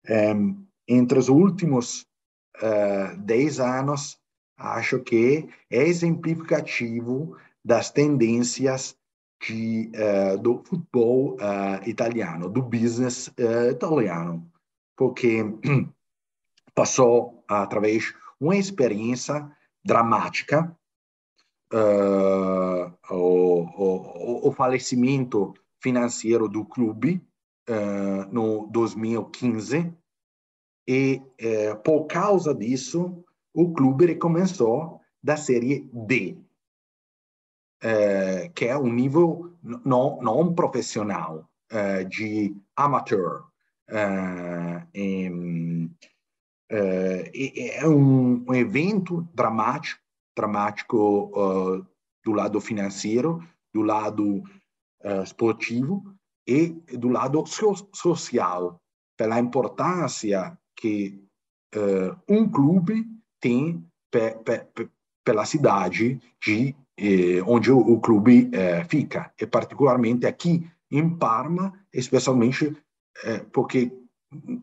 é, 0.05 0.33
entre 0.89 1.19
os 1.19 1.29
últimos 1.29 2.05
uh, 2.57 3.17
10 3.19 3.61
anos 3.61 4.19
acho 4.57 5.01
que 5.01 5.49
é 5.71 5.83
exemplificativo 5.83 7.37
das 7.65 7.91
tendências 7.91 8.97
de, 9.45 9.91
uh, 9.95 10.39
do 10.39 10.63
futebol 10.65 11.35
uh, 11.35 11.89
italiano, 11.89 12.49
do 12.49 12.63
business 12.63 13.29
uh, 13.29 13.71
italiano, 13.71 14.51
porque 14.97 15.45
passou 16.75 17.45
através 17.49 18.15
uma 18.41 18.57
experiência 18.57 19.51
dramática, 19.85 20.77
o, 21.73 22.87
o, 23.11 24.49
o, 24.49 24.53
falecimento 24.53 25.53
financeiro 25.83 26.49
do 26.49 26.65
clube 26.65 27.21
no 28.31 28.69
2015 28.69 29.93
e 30.87 31.21
por 31.85 32.07
causa 32.07 32.55
disso 32.55 33.25
o 33.57 33.73
clube 33.73 34.05
recomeçou 34.05 35.01
da 35.23 35.35
Série 35.35 35.89
D, 35.91 36.37
é, 37.83 38.51
que 38.55 38.67
é 38.67 38.77
um 38.77 38.93
nível 38.93 39.57
não, 39.63 40.21
não 40.21 40.55
profissional, 40.55 41.49
é, 41.71 42.05
de 42.05 42.55
amateur. 42.77 43.45
É, 43.89 44.87
é, 46.69 47.89
um, 47.89 48.45
um, 48.47 48.55
evento 48.55 49.27
dramático, 49.33 50.03
dramático 50.37 51.87
do 52.25 52.33
lado 52.33 52.61
financeiro, 52.61 53.43
do 53.73 53.83
lado 53.83 54.43
esportivo 55.23 56.03
e 56.47 56.71
do 56.99 57.09
lado 57.09 57.47
so 57.47 57.75
social, 57.95 58.81
pela 59.17 59.39
importância 59.39 60.59
que 60.77 61.25
uh, 61.75 62.17
um 62.29 62.51
clube 62.51 63.07
tem 63.47 63.87
pe, 64.11 64.31
pe, 64.45 64.59
pe, 64.75 64.89
pela 65.25 65.45
cidade 65.45 66.21
de 66.45 66.75
eh, 66.99 67.41
onde 67.47 67.71
o, 67.71 67.79
o 67.79 68.01
clube 68.01 68.51
eh, 68.53 68.85
fica, 68.85 69.33
e 69.41 69.47
particularmente 69.47 70.27
aqui 70.27 70.69
em 70.91 71.09
Parma, 71.17 71.73
especialmente 71.93 72.77
eh, 73.25 73.45
porque 73.53 73.93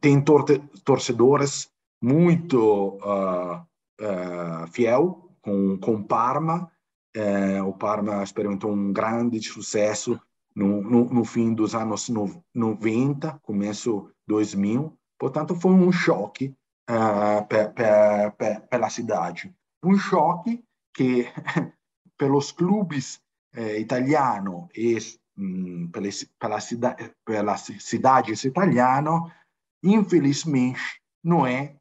tem 0.01 0.21
torte, 0.21 0.61
torcedores 0.83 1.71
muito 2.01 2.97
uh, 2.97 3.61
uh, 4.01 4.67
fiel 4.71 5.29
com, 5.41 5.77
com 5.77 6.03
Parma. 6.03 6.69
Eh, 7.15 7.61
o 7.61 7.71
Parma 7.73 8.23
experimentou 8.23 8.71
um 8.73 8.91
grande 8.91 9.41
sucesso 9.41 10.19
no, 10.53 10.81
no, 10.81 11.05
no 11.05 11.23
fim 11.23 11.53
dos 11.53 11.73
anos 11.75 12.09
no, 12.09 12.43
90, 12.53 13.39
começo 13.41 14.09
2000. 14.27 14.91
Portanto, 15.17 15.55
foi 15.55 15.71
um 15.71 15.91
choque 15.91 16.53
pela 18.69 18.89
cidade. 18.89 19.53
Um 19.83 19.97
choque 19.97 20.63
que, 20.93 21.27
pelos 22.17 22.51
clubes 22.51 23.21
eh, 23.55 23.79
italianos 23.79 24.69
e 24.75 24.97
mh, 25.37 25.89
pela, 25.91 26.09
pela, 26.39 26.59
cida, 26.59 26.95
pela 27.25 27.57
cidades 27.57 28.43
italianas, 28.43 29.31
infelizmente, 29.83 31.01
não 31.23 31.45
é 31.45 31.75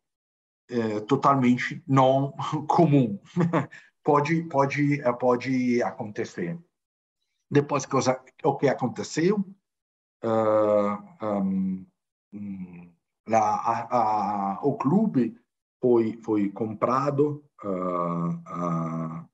eh, 0.71 1.01
totalmente 1.01 1.83
não 1.87 2.33
comum. 2.69 3.19
pode, 4.03 4.43
pode, 4.45 5.03
pode 5.19 5.83
acontecer. 5.83 6.59
Depois, 7.51 7.85
cosa, 7.85 8.19
o 8.43 8.57
que 8.57 8.69
aconteceu? 8.69 9.45
Uh, 10.25 10.97
um, 11.21 11.85
la, 12.33 12.89
a, 13.31 13.97
a, 13.97 14.59
o 14.63 14.77
clube 14.77 15.37
foi, 15.81 16.19
foi 16.25 16.49
comprado 16.51 17.45
uh, 17.65 18.29
uh, 18.29 19.29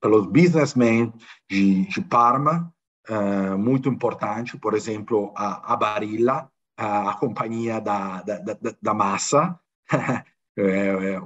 pelos 0.00 0.26
businessmen 0.26 1.12
de, 1.48 1.86
de 1.86 2.00
Parma, 2.02 2.72
uh, 3.08 3.58
muito 3.58 3.88
importante, 3.88 4.56
por 4.56 4.74
exemplo, 4.74 5.32
a, 5.36 5.72
a 5.72 5.76
Barilla, 5.76 6.50
a, 6.76 7.14
companhia 7.14 7.80
da, 7.80 8.22
da, 8.22 8.38
da, 8.38 8.76
da 8.80 8.94
massa, 8.94 9.58
é, 10.56 10.62
é, 10.62 11.20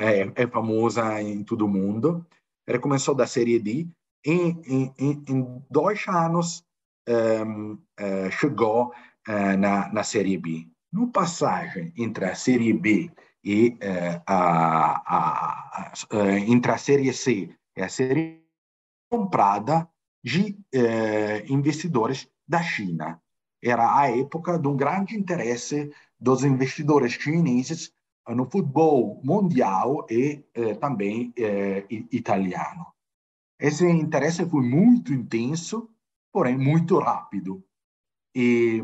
é, 0.00 0.32
é, 0.34 0.46
famosa 0.46 1.22
em 1.22 1.42
todo 1.42 1.64
o 1.64 1.68
mundo. 1.68 2.26
Ele 2.66 2.78
começou 2.78 3.14
da 3.14 3.26
Série 3.26 3.58
D 3.58 3.88
em, 4.24 4.94
em, 4.98 5.24
em 5.28 5.64
dois 5.70 6.06
anos 6.06 6.64
um, 7.08 7.72
uh, 7.72 8.30
chegou 8.30 8.92
uh, 9.28 9.56
na, 9.58 9.92
na 9.92 10.04
Série 10.04 10.38
B. 10.38 10.71
No 10.92 11.10
passagem 11.10 11.92
entre 11.96 12.24
a 12.26 12.34
Série 12.34 12.72
B 12.72 13.10
e 13.42 13.68
uh, 13.68 14.22
a, 14.26 15.02
a, 15.06 15.92
a, 15.92 16.38
entre 16.46 16.72
a 16.72 16.78
Série 16.78 17.12
C 17.12 17.50
e 17.76 17.82
a 17.82 17.88
Série 17.88 18.42
comprada 19.10 19.88
de 20.24 20.56
investidores 21.48 22.28
da 22.46 22.62
China. 22.62 23.20
Era 23.62 23.98
a 23.98 24.16
época 24.16 24.58
de 24.58 24.68
um 24.68 24.76
grande 24.76 25.16
interesse 25.16 25.90
dos 26.18 26.44
investidores 26.44 27.12
chineses 27.14 27.92
no 28.28 28.48
futebol 28.48 29.20
mundial 29.24 30.06
e 30.08 30.44
também 30.80 31.34
italiano. 32.12 32.86
Esse 33.58 33.84
interesse 33.84 34.48
foi 34.48 34.62
muito 34.62 35.12
intenso 35.12 35.92
porém 36.32 36.56
muito 36.56 36.98
rápido. 36.98 37.62
E, 38.34 38.82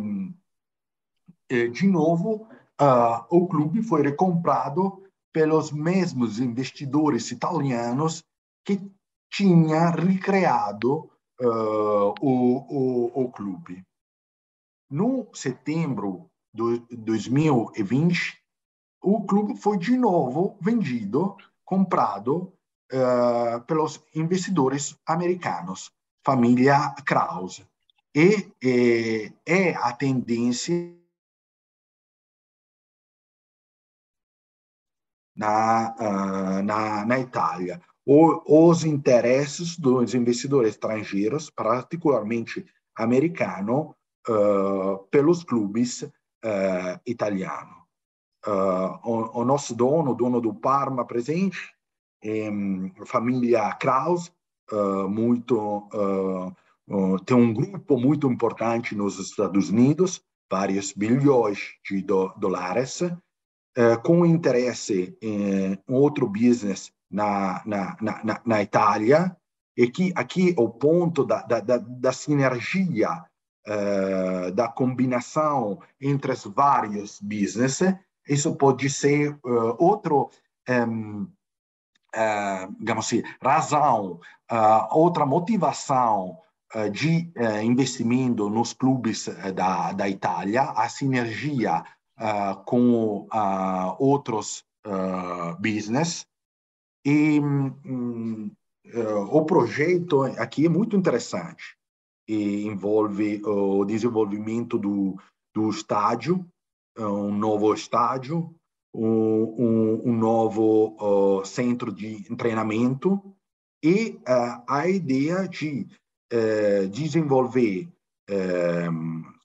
de 1.49 1.87
novo, 1.87 2.47
uh, 2.81 3.25
o 3.31 3.47
clube 3.47 3.83
foi 3.83 4.03
recomprado 4.03 5.03
pelos 5.33 5.71
mesmos 5.73 6.39
investidores 6.39 7.31
italianos 7.31 8.25
que 8.65 8.81
tinha 9.31 9.91
recriado 9.91 11.11
uh, 11.41 12.15
o, 12.21 12.33
o, 12.69 13.23
o 13.25 13.33
clube. 13.33 13.83
No 14.91 15.29
setembro 15.35 16.31
de 16.53 16.81
2020, 16.97 18.39
o 19.03 19.25
clube 19.27 19.57
foi 19.57 19.79
de 19.79 19.97
novo 19.97 20.57
vendido, 20.61 21.37
comprado 21.65 22.53
uh, 22.93 23.61
pelos 23.67 24.03
investidores 24.15 24.97
americanos 25.07 25.93
família 26.25 26.95
Krause. 27.07 27.67
E 28.15 28.51
é, 28.65 29.33
é 29.47 29.75
a 29.77 29.93
tendência 29.93 30.98
na, 35.39 35.95
uh, 35.99 36.63
na, 36.63 37.07
na 37.07 37.19
Itália. 37.19 37.81
O, 38.05 38.69
os 38.69 38.85
interesses 38.85 39.79
dos 39.79 40.15
investidores 40.15 40.71
estrangeiros, 40.71 41.49
particularmente 41.49 42.67
americanos, 42.97 43.95
uh, 44.29 44.99
pelos 45.11 45.45
clubes 45.45 46.03
uh, 46.03 47.01
italianos. 47.07 47.79
O, 49.05 49.41
o, 49.41 49.45
nosso 49.45 49.75
dono, 49.75 50.15
dono 50.15 50.41
do 50.41 50.55
Parma 50.55 51.05
presente, 51.05 51.59
família 53.05 53.75
Kraus, 53.75 54.33
uh, 54.73 55.09
muito 55.09 55.89
uh, 55.93 56.55
uh, 56.89 57.19
tem 57.25 57.37
um 57.37 57.53
grupo 57.53 57.99
muito 57.99 58.31
importante 58.31 58.95
nos 58.95 59.19
Estados 59.19 59.71
Unidos, 59.71 60.23
vários 60.51 60.93
bilhões 60.93 61.59
de 61.85 62.03
do, 62.03 62.29
dólares, 62.37 63.01
com 64.03 64.27
interesse 64.27 65.17
em 65.23 65.79
outro 65.89 66.29
business 66.29 66.93
na, 67.11 67.63
na, 67.65 67.97
na, 68.01 68.41
na 68.45 68.63
Itália, 68.63 69.37
e 69.77 69.89
que 69.89 70.13
aqui 70.17 70.55
o 70.59 70.69
ponto 70.69 71.25
da, 71.25 71.43
da, 71.43 71.61
da, 71.61 71.79
da 71.79 72.13
sinergia, 72.13 73.25
da 74.55 74.67
combinação 74.67 75.79
entre 76.01 76.33
os 76.33 76.45
vários 76.45 77.21
business, 77.21 77.81
isso 78.29 78.57
pode 78.57 78.91
ser 78.91 79.39
outro 79.79 80.31
um, 80.69 81.29
uh, 82.15 82.77
digamos 82.79 83.07
assim, 83.07 83.23
razão, 83.43 84.21
uh, 84.51 84.89
outra 84.91 85.27
motivação 85.27 86.39
uh, 86.75 86.91
de 86.91 87.33
investimento 87.63 88.49
nos 88.49 88.73
clubes 88.73 89.29
da, 89.55 89.93
da 89.93 90.09
Itália, 90.09 90.63
a 90.63 90.89
sinergia 90.89 91.85
com 92.65 93.27
outros 93.99 94.65
business. 95.61 96.27
E 97.05 97.41
um, 97.41 98.51
o 99.31 99.45
projeto 99.45 100.23
aqui 100.23 100.67
é 100.67 100.69
muito 100.69 100.97
interessante 100.97 101.77
e 102.29 102.67
envolve 102.67 103.41
o 103.45 103.85
desenvolvimento 103.85 104.79
do, 104.79 105.17
do 105.55 105.71
estádio, 105.71 106.45
um 106.99 107.33
novo 107.33 107.73
estádio, 107.73 108.55
um, 108.95 109.55
um, 109.59 110.11
um 110.11 110.17
novo 110.17 110.97
uh, 111.01 111.45
centro 111.45 111.93
de 111.93 112.23
treinamento 112.37 113.23
e 113.83 114.19
uh, 114.29 114.63
a 114.69 114.89
ideia 114.89 115.47
de 115.49 115.87
uh, 116.33 116.89
desenvolver 116.89 117.89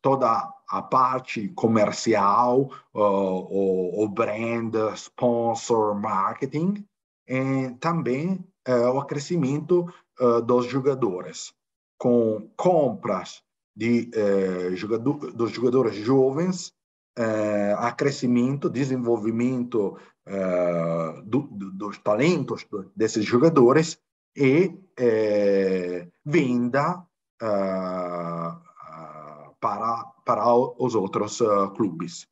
toda 0.02 0.53
a 0.74 0.82
parte 0.82 1.50
comercial, 1.50 2.68
o, 2.92 4.04
o 4.04 4.08
brand, 4.10 4.74
sponsor, 4.96 5.94
marketing, 5.94 6.84
e 7.28 7.70
também 7.80 8.44
o 8.96 9.04
crescimento 9.04 9.86
dos 10.48 10.66
jogadores, 10.66 11.54
com 11.96 12.50
compras 12.58 13.44
de, 13.76 14.10
jogador, 14.74 15.32
dos 15.32 15.52
jogadores 15.52 15.96
jovens 15.96 16.74
a 17.78 17.92
crescimento, 17.92 18.68
desenvolvimento 18.68 19.96
do, 21.24 21.42
do, 21.52 21.72
dos 21.72 22.00
talentos 22.00 22.66
desses 22.96 23.24
jogadores 23.24 24.00
e 24.36 24.76
venda 26.26 27.06
para, 29.60 30.13
para 30.26 30.44
os 30.56 30.96
outros 30.96 31.40
clubes. 31.76 32.26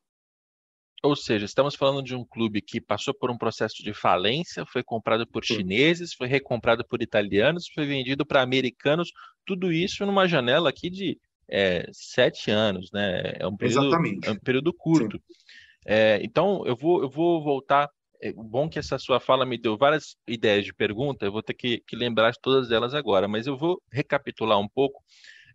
Ou 1.04 1.16
seja, 1.16 1.44
estamos 1.44 1.74
falando 1.74 2.04
de 2.04 2.14
um 2.14 2.24
clube 2.24 2.62
que 2.62 2.80
passou 2.80 3.12
por 3.12 3.28
um 3.28 3.36
processo 3.36 3.82
de 3.82 3.92
falência, 3.92 4.64
foi 4.64 4.84
comprado 4.84 5.26
por 5.26 5.44
chineses, 5.44 6.14
foi 6.14 6.28
recomprado 6.28 6.86
por 6.86 7.02
italianos, 7.02 7.66
foi 7.74 7.84
vendido 7.84 8.24
para 8.24 8.40
americanos, 8.40 9.10
tudo 9.44 9.72
isso 9.72 10.06
numa 10.06 10.28
janela 10.28 10.70
aqui 10.70 10.88
de 10.88 11.18
é, 11.48 11.88
sete 11.92 12.52
anos, 12.52 12.92
né? 12.92 13.34
É 13.36 13.46
um 13.46 13.56
período, 13.56 13.86
Exatamente. 13.88 14.28
É 14.28 14.30
um 14.30 14.38
período 14.38 14.72
curto. 14.72 15.20
É, 15.84 16.20
então, 16.22 16.64
eu 16.66 16.76
vou, 16.76 17.02
eu 17.02 17.10
vou 17.10 17.42
voltar. 17.42 17.90
É 18.20 18.32
bom 18.32 18.68
que 18.68 18.78
essa 18.78 18.96
sua 18.96 19.18
fala 19.18 19.44
me 19.44 19.58
deu 19.58 19.76
várias 19.76 20.16
ideias 20.28 20.64
de 20.64 20.72
pergunta, 20.72 21.26
eu 21.26 21.32
vou 21.32 21.42
ter 21.42 21.54
que, 21.54 21.82
que 21.84 21.96
lembrar 21.96 22.30
de 22.30 22.40
todas 22.40 22.70
elas 22.70 22.94
agora, 22.94 23.26
mas 23.26 23.48
eu 23.48 23.56
vou 23.56 23.82
recapitular 23.90 24.60
um 24.60 24.68
pouco. 24.68 25.02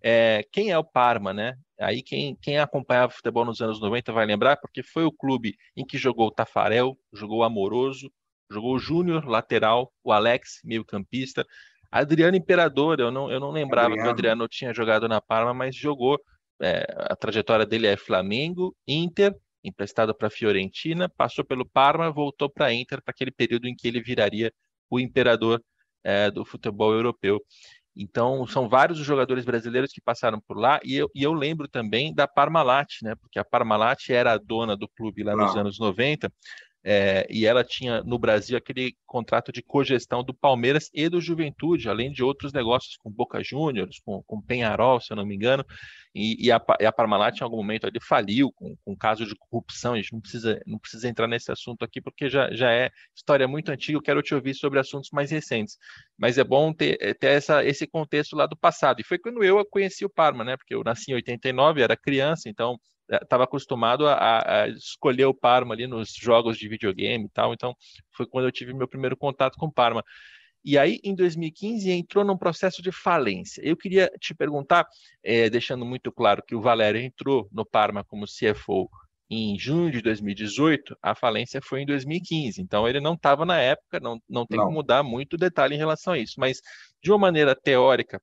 É, 0.03 0.45
quem 0.51 0.71
é 0.71 0.77
o 0.77 0.83
Parma, 0.83 1.33
né? 1.33 1.55
Aí 1.79 2.01
quem, 2.01 2.35
quem 2.41 2.57
acompanhava 2.57 3.11
futebol 3.11 3.45
nos 3.45 3.61
anos 3.61 3.79
90 3.79 4.11
vai 4.11 4.25
lembrar, 4.25 4.57
porque 4.57 4.81
foi 4.81 5.03
o 5.03 5.11
clube 5.11 5.55
em 5.75 5.85
que 5.85 5.97
jogou 5.97 6.27
o 6.27 6.31
Tafarel, 6.31 6.97
jogou 7.13 7.39
o 7.39 7.43
Amoroso, 7.43 8.11
jogou 8.51 8.75
o 8.75 8.79
Júnior, 8.79 9.25
lateral, 9.25 9.91
o 10.03 10.11
Alex, 10.11 10.59
meio 10.63 10.83
campista, 10.83 11.45
Adriano 11.91 12.35
Imperador, 12.35 12.99
eu 12.99 13.11
não, 13.11 13.31
eu 13.31 13.39
não 13.39 13.51
lembrava 13.51 13.87
Adriano. 13.87 14.03
que 14.03 14.07
o 14.07 14.11
Adriano 14.11 14.47
tinha 14.47 14.73
jogado 14.73 15.07
na 15.07 15.21
Parma, 15.21 15.53
mas 15.53 15.75
jogou. 15.75 16.19
É, 16.59 16.85
a 16.97 17.15
trajetória 17.15 17.65
dele 17.65 17.85
é 17.87 17.95
Flamengo, 17.95 18.75
Inter, 18.87 19.35
emprestado 19.63 20.13
para 20.13 20.29
Fiorentina, 20.29 21.07
passou 21.07 21.45
pelo 21.45 21.65
Parma, 21.65 22.11
voltou 22.11 22.49
para 22.49 22.73
Inter 22.73 23.01
para 23.01 23.11
aquele 23.11 23.31
período 23.31 23.67
em 23.67 23.75
que 23.75 23.87
ele 23.87 24.01
viraria 24.01 24.51
o 24.89 24.99
imperador 24.99 25.63
é, 26.03 26.31
do 26.31 26.43
futebol 26.43 26.93
europeu. 26.93 27.39
Então, 27.97 28.45
são 28.45 28.69
vários 28.69 28.99
os 28.99 29.05
jogadores 29.05 29.43
brasileiros 29.43 29.91
que 29.91 29.99
passaram 29.99 30.39
por 30.39 30.57
lá, 30.57 30.79
e 30.83 30.95
eu, 30.95 31.09
e 31.15 31.23
eu 31.23 31.33
lembro 31.33 31.67
também 31.67 32.13
da 32.13 32.27
Parmalat, 32.27 33.01
né? 33.01 33.15
Porque 33.15 33.39
a 33.39 33.43
Parmalat 33.43 34.09
era 34.09 34.33
a 34.33 34.37
dona 34.37 34.77
do 34.77 34.87
clube 34.87 35.23
lá 35.23 35.35
nos 35.35 35.55
anos 35.55 35.79
90, 35.79 36.31
é, 36.89 37.27
e 37.29 37.45
ela 37.45 37.65
tinha 37.65 38.01
no 38.01 38.17
Brasil 38.17 38.57
aquele 38.57 38.95
contrato 39.05 39.51
de 39.51 39.61
cogestão 39.61 40.23
do 40.23 40.33
Palmeiras 40.33 40.89
e 40.93 41.09
do 41.09 41.19
Juventude, 41.19 41.89
além 41.89 42.13
de 42.13 42.23
outros 42.23 42.53
negócios 42.53 42.95
com 42.95 43.11
Boca 43.11 43.43
Juniors, 43.43 43.99
com, 44.05 44.23
com 44.23 44.41
Penharol, 44.41 45.01
se 45.01 45.11
eu 45.11 45.17
não 45.17 45.25
me 45.25 45.35
engano, 45.35 45.65
e, 46.15 46.47
e, 46.47 46.49
a, 46.49 46.63
e 46.79 46.85
a, 46.85 46.91
Parmalat 46.93 47.37
em 47.37 47.43
algum 47.43 47.57
momento 47.57 47.87
ali 47.87 47.99
faliu 48.01 48.53
com, 48.53 48.73
com 48.85 48.95
caso 48.95 49.25
de 49.25 49.35
corrupção, 49.35 49.95
a 49.95 49.97
gente 49.97 50.13
não 50.13 50.21
precisa, 50.21 50.61
não 50.65 50.79
precisa 50.79 51.09
entrar 51.09 51.27
nesse 51.27 51.51
assunto 51.51 51.83
aqui 51.83 51.99
porque 51.99 52.29
já, 52.29 52.49
já 52.53 52.71
é 52.71 52.89
história 53.13 53.49
muito 53.49 53.69
antiga, 53.69 53.97
eu 53.97 54.01
quero 54.01 54.21
te 54.21 54.33
ouvir 54.33 54.53
sobre 54.53 54.79
assuntos 54.79 55.09
mais 55.11 55.29
recentes, 55.29 55.77
mas 56.17 56.37
é 56.37 56.43
bom 56.45 56.71
ter, 56.71 56.97
é, 57.01 57.13
ter 57.13 57.31
essa, 57.31 57.65
esse 57.65 57.85
contexto 57.85 58.33
lá 58.33 58.45
do 58.45 58.55
passado, 58.55 59.01
e 59.01 59.03
foi 59.03 59.19
quando 59.19 59.43
eu 59.43 59.65
conheci 59.65 60.05
o 60.05 60.09
Parma, 60.09 60.45
né, 60.45 60.55
porque 60.55 60.73
eu 60.73 60.85
nasci 60.85 61.11
em 61.11 61.15
89, 61.15 61.81
era 61.81 61.97
criança, 61.97 62.47
então 62.47 62.79
estava 63.09 63.43
acostumado 63.43 64.07
a, 64.07 64.63
a, 64.63 64.67
escolher 64.69 65.25
o 65.25 65.33
Parma 65.33 65.73
ali 65.73 65.87
nos 65.87 66.13
jogos 66.13 66.57
de 66.57 66.67
videogame 66.67 67.25
e 67.25 67.29
tal, 67.29 67.53
então 67.53 67.75
foi 68.15 68.25
quando 68.25 68.45
eu 68.45 68.51
tive 68.51 68.73
meu 68.73 68.87
primeiro 68.87 69.15
contato 69.15 69.57
com 69.57 69.67
o 69.67 69.71
Parma. 69.71 70.03
E 70.63 70.77
aí, 70.77 70.99
em 71.03 71.15
2015, 71.15 71.89
entrou 71.89 72.25
num 72.25 72.37
processo 72.37 72.81
de 72.81 72.91
falência. 72.91 73.61
Eu 73.63 73.77
queria 73.77 74.11
te 74.19 74.35
perguntar, 74.35 74.85
é, 75.23 75.49
deixando 75.49 75.85
muito 75.85 76.11
claro 76.11 76.43
que 76.45 76.55
o 76.55 76.61
Valério 76.61 76.99
entrou 76.99 77.47
no 77.51 77.65
Parma 77.65 78.03
como 78.03 78.25
CFO 78.25 78.89
em 79.29 79.57
junho 79.59 79.91
de 79.91 80.01
2018, 80.01 80.97
a 81.01 81.13
falência 81.15 81.61
foi 81.61 81.81
em 81.81 81.85
2015. 81.85 82.61
Então, 82.61 82.87
ele 82.87 82.99
não 82.99 83.13
estava 83.13 83.45
na 83.45 83.57
época, 83.57 83.99
não, 83.99 84.19
não 84.27 84.45
tem 84.45 84.57
não. 84.57 84.65
como 84.65 84.83
dar 84.83 85.03
muito 85.03 85.37
detalhe 85.37 85.75
em 85.75 85.77
relação 85.77 86.13
a 86.13 86.19
isso. 86.19 86.35
Mas, 86.37 86.59
de 87.01 87.11
uma 87.11 87.17
maneira 87.17 87.55
teórica, 87.55 88.17
o 88.17 88.21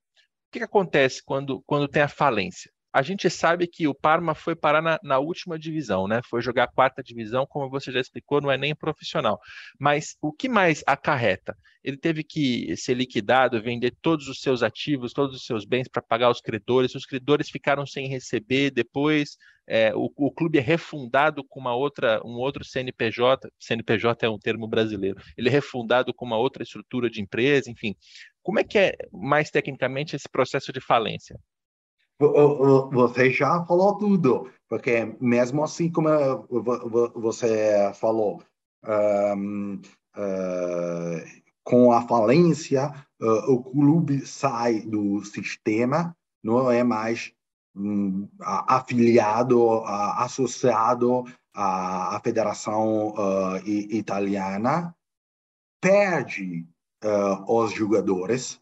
que, 0.50 0.58
que 0.58 0.64
acontece 0.64 1.22
quando, 1.24 1.62
quando 1.66 1.88
tem 1.88 2.02
a 2.02 2.08
falência? 2.08 2.70
A 2.94 3.02
gente 3.02 3.28
sabe 3.28 3.66
que 3.66 3.88
o 3.88 3.94
Parma 3.94 4.36
foi 4.36 4.54
parar 4.54 4.80
na, 4.80 5.00
na, 5.02 5.18
última 5.18 5.58
divisão, 5.58 6.06
né? 6.06 6.20
Foi 6.30 6.40
jogar 6.40 6.62
a 6.64 6.72
quarta 6.72 7.02
divisão, 7.02 7.44
como 7.44 7.68
você 7.68 7.90
já 7.90 7.98
explicou, 8.00 8.40
não 8.40 8.52
é 8.52 8.56
nem 8.56 8.72
profissional. 8.72 9.40
Mas 9.80 10.16
o 10.22 10.32
que 10.32 10.48
mais 10.48 10.84
acarreta? 10.86 11.56
Ele 11.82 11.96
teve 11.96 12.22
que 12.22 12.76
ser 12.76 12.94
liquidado, 12.94 13.60
vender 13.60 13.96
todos 14.00 14.28
os 14.28 14.40
seus 14.40 14.62
ativos, 14.62 15.12
todos 15.12 15.34
os 15.34 15.44
seus 15.44 15.64
bens 15.64 15.88
para 15.88 16.00
pagar 16.00 16.30
os 16.30 16.40
credores. 16.40 16.94
Os 16.94 17.04
credores 17.04 17.50
ficaram 17.50 17.84
sem 17.84 18.06
receber. 18.06 18.70
Depois, 18.70 19.36
é, 19.66 19.92
o, 19.92 20.08
o, 20.16 20.30
clube 20.30 20.58
é 20.58 20.62
refundado 20.62 21.42
com 21.42 21.58
uma 21.58 21.74
outra, 21.74 22.20
um 22.24 22.36
outro 22.36 22.64
CNPJ. 22.64 23.50
CNPJ 23.58 24.24
é 24.24 24.30
um 24.30 24.38
termo 24.38 24.68
brasileiro. 24.68 25.20
Ele 25.36 25.48
é 25.48 25.52
refundado 25.52 26.14
com 26.14 26.24
uma 26.24 26.38
outra 26.38 26.62
estrutura 26.62 27.10
de 27.10 27.20
empresa, 27.20 27.68
enfim. 27.68 27.96
Como 28.40 28.60
é 28.60 28.62
que 28.62 28.78
é 28.78 28.96
mais 29.12 29.50
tecnicamente 29.50 30.14
esse 30.14 30.28
processo 30.28 30.72
de 30.72 30.80
falência? 30.80 31.36
Você 32.92 33.30
já 33.30 33.64
falou 33.64 33.98
tudo, 33.98 34.48
porque 34.68 35.16
mesmo 35.20 35.64
assim 35.64 35.90
como 35.90 36.08
você 37.14 37.92
falou, 37.94 38.42
um, 39.36 39.80
uh, 40.16 41.44
com 41.64 41.92
a 41.92 42.02
falência, 42.02 42.92
uh, 43.20 43.52
o 43.52 43.62
clube 43.62 44.26
sai 44.26 44.80
do 44.80 45.24
sistema, 45.24 46.14
não 46.42 46.70
é 46.70 46.84
mais 46.84 47.32
um, 47.74 48.28
afiliado, 48.40 49.60
uh, 49.60 49.84
associado 50.18 51.24
à, 51.54 52.16
à 52.16 52.20
Federação 52.20 53.08
uh, 53.14 53.56
Italiana, 53.66 54.94
perde 55.80 56.66
os 57.46 57.70
jogadores, 57.74 58.58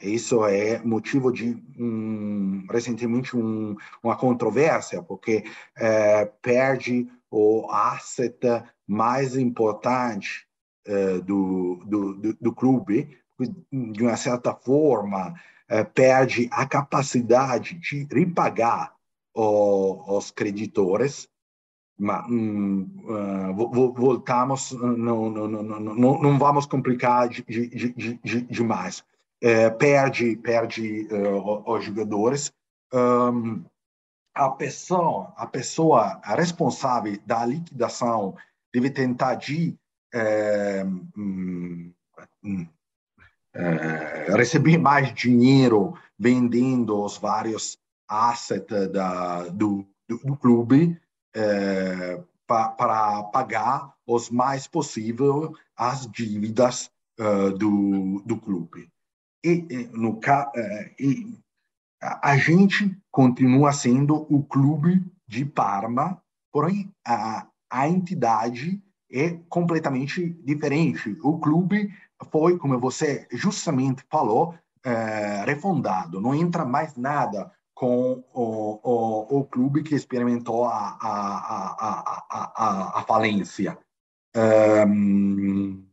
isso 0.00 0.44
é 0.46 0.82
motivo 0.82 1.30
de 1.30 1.56
um, 1.78 2.66
recentemente 2.70 3.36
um, 3.36 3.76
uma 4.02 4.16
controvérsia, 4.16 5.02
porque 5.02 5.44
é, 5.76 6.24
perde 6.40 7.08
o 7.30 7.68
asset 7.70 8.38
mais 8.86 9.36
importante 9.36 10.46
é, 10.86 11.18
do, 11.20 11.82
do, 11.86 12.14
do, 12.14 12.34
do, 12.40 12.52
clube, 12.52 13.16
de 13.70 14.02
uma 14.02 14.16
certa 14.16 14.54
forma, 14.54 15.34
é, 15.68 15.84
perde 15.84 16.48
a 16.50 16.66
capacidade 16.66 17.78
de 17.78 18.06
repagar 18.10 18.94
o, 19.34 20.16
os 20.16 20.30
creditores. 20.30 21.28
Mas, 21.98 22.26
hum, 22.28 22.88
uh, 23.04 23.92
voltamos, 23.94 24.72
não, 24.72 25.30
não, 25.30 25.46
não, 25.46 25.62
não, 25.62 25.94
não 25.94 26.38
vamos 26.38 26.66
complicar 26.66 27.28
de, 27.28 27.42
de, 27.44 28.18
de, 28.24 28.40
demais 28.42 29.04
é, 29.42 29.68
perde, 29.70 30.36
perde 30.36 31.08
uh, 31.10 31.70
os 31.70 31.84
jogadores. 31.84 32.52
Um, 32.94 33.64
a 34.34 34.48
pessoa, 34.50 35.34
a 35.36 35.46
pessoa 35.46 36.20
responsável 36.24 37.18
da 37.26 37.44
liquidação 37.44 38.36
deve 38.72 38.88
tentar 38.88 39.34
de 39.34 39.76
é, 40.14 40.84
hum, 41.16 41.92
é, 43.52 44.34
receber 44.34 44.78
mais 44.78 45.12
dinheiro 45.12 45.94
vendendo 46.18 47.02
os 47.02 47.18
vários 47.18 47.76
assets 48.08 48.90
da, 48.90 49.48
do, 49.48 49.86
do, 50.08 50.18
do 50.18 50.36
clube 50.36 50.98
é, 51.34 52.22
para 52.46 53.24
pagar 53.24 53.92
os 54.06 54.30
mais 54.30 54.66
possível 54.66 55.54
as 55.76 56.06
dívidas 56.06 56.90
do, 57.58 58.22
do 58.26 58.36
clube. 58.36 58.91
E, 59.44 59.88
no, 59.92 60.20
é, 60.54 60.94
e, 60.98 61.38
a 62.00 62.36
gente 62.36 62.96
continua 63.10 63.72
sendo 63.72 64.26
o 64.28 64.42
clube 64.42 65.04
de 65.26 65.44
Parma, 65.44 66.20
porém 66.52 66.92
a, 67.06 67.46
a 67.70 67.88
entidade 67.88 68.82
é 69.10 69.38
completamente 69.48 70.28
diferente. 70.44 71.16
O 71.22 71.38
clube 71.38 71.92
foi, 72.30 72.58
como 72.58 72.78
você 72.78 73.26
justamente 73.32 74.04
falou, 74.10 74.54
é, 74.84 75.44
refundado. 75.44 76.20
Não 76.20 76.34
entra 76.34 76.64
mais 76.64 76.96
nada 76.96 77.52
com 77.74 78.24
o, 78.32 78.80
o, 78.82 79.38
o 79.40 79.44
clube 79.44 79.82
que 79.82 79.94
experimentou 79.94 80.64
a, 80.64 80.98
a, 81.00 81.76
a, 81.80 82.24
a, 82.30 83.00
a 83.00 83.04
falência. 83.04 83.78
Um, 84.34 85.84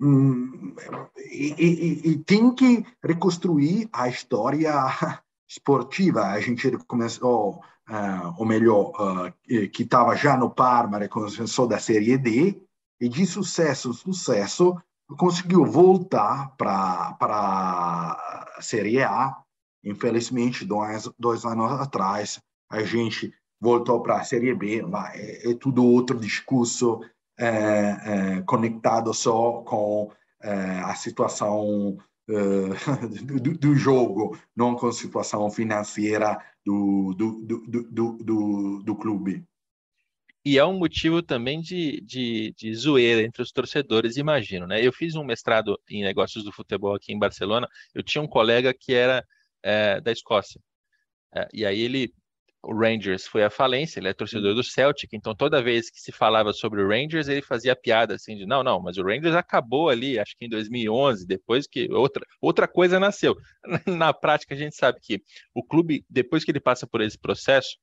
Hum, 0.00 0.74
e, 1.16 2.02
e, 2.04 2.18
tem 2.18 2.54
que 2.54 2.84
reconstruir 3.02 3.88
a 3.92 4.08
história 4.08 4.72
esportiva. 5.48 6.22
A 6.22 6.40
gente 6.40 6.70
começou, 6.86 7.60
uh, 7.88 8.34
ou 8.36 8.44
melhor, 8.44 8.90
uh, 8.90 9.32
que 9.70 9.82
estava 9.82 10.14
já 10.14 10.36
no 10.36 10.50
Parma, 10.50 11.08
começou 11.08 11.66
da 11.66 11.78
Série 11.78 12.18
D, 12.18 12.60
e 13.00 13.08
de 13.08 13.26
sucesso 13.26 13.92
sucesso, 13.92 14.76
conseguiu 15.16 15.64
voltar 15.64 16.54
para 16.56 17.16
a 17.18 18.60
Série 18.60 19.02
A. 19.02 19.36
Infelizmente, 19.84 20.64
dois, 20.64 21.08
dois 21.18 21.44
anos 21.44 21.70
atrás, 21.72 22.40
a 22.68 22.82
gente 22.82 23.32
voltou 23.60 24.02
para 24.02 24.16
a 24.16 24.24
Série 24.24 24.54
B, 24.54 24.82
mas 24.82 25.14
é, 25.14 25.50
é 25.50 25.54
tudo 25.54 25.84
outro 25.84 26.18
discurso 26.18 27.00
é, 27.38 27.46
é, 27.48 28.42
conectado 28.42 29.12
só 29.12 29.62
com 29.62 30.10
é, 30.42 30.50
a 30.80 30.94
situação 30.94 31.98
do, 32.26 33.56
do, 33.56 33.74
jogo, 33.76 34.36
não 34.54 34.74
com 34.74 34.88
a 34.88 34.92
situação 34.92 35.48
financeira 35.48 36.36
do, 36.64 37.14
do, 37.14 37.40
do, 37.88 38.82
do, 38.82 38.96
clube. 38.96 39.44
E 40.44 40.58
é 40.58 40.64
um 40.64 40.78
motivo 40.78 41.22
também 41.22 41.60
de, 41.60 42.00
de, 42.02 42.52
de 42.56 42.74
zoeira 42.74 43.22
entre 43.22 43.42
os 43.42 43.52
torcedores, 43.52 44.16
imagino. 44.16 44.66
Né? 44.66 44.84
Eu 44.84 44.92
fiz 44.92 45.14
um 45.14 45.24
mestrado 45.24 45.76
em 45.88 46.02
negócios 46.02 46.44
do 46.44 46.52
futebol 46.52 46.94
aqui 46.94 47.12
em 47.12 47.18
Barcelona. 47.18 47.68
Eu 47.94 48.02
tinha 48.02 48.22
um 48.22 48.28
colega 48.28 48.74
que 48.74 48.92
era 48.92 49.24
é, 49.62 50.00
da 50.00 50.12
Escócia. 50.12 50.60
É, 51.34 51.48
e 51.52 51.66
aí 51.66 51.80
ele 51.80 52.12
o 52.66 52.74
Rangers 52.74 53.28
foi 53.28 53.44
à 53.44 53.50
falência, 53.50 54.00
ele 54.00 54.08
é 54.08 54.12
torcedor 54.12 54.52
do 54.52 54.62
Celtic, 54.62 55.12
então 55.12 55.36
toda 55.36 55.62
vez 55.62 55.88
que 55.88 56.00
se 56.00 56.10
falava 56.10 56.52
sobre 56.52 56.82
o 56.82 56.88
Rangers, 56.88 57.28
ele 57.28 57.40
fazia 57.40 57.76
piada 57.76 58.14
assim 58.16 58.36
de 58.36 58.44
não, 58.44 58.64
não, 58.64 58.82
mas 58.82 58.98
o 58.98 59.04
Rangers 59.04 59.36
acabou 59.36 59.88
ali, 59.88 60.18
acho 60.18 60.36
que 60.36 60.46
em 60.46 60.48
2011, 60.48 61.24
depois 61.24 61.68
que 61.68 61.88
outra, 61.92 62.26
outra 62.40 62.66
coisa 62.66 62.98
nasceu. 62.98 63.36
Na 63.86 64.12
prática, 64.12 64.54
a 64.54 64.58
gente 64.58 64.74
sabe 64.74 64.98
que 65.00 65.22
o 65.54 65.62
clube, 65.62 66.04
depois 66.10 66.44
que 66.44 66.50
ele 66.50 66.58
passa 66.58 66.88
por 66.88 67.00
esse 67.00 67.16
processo, 67.16 67.76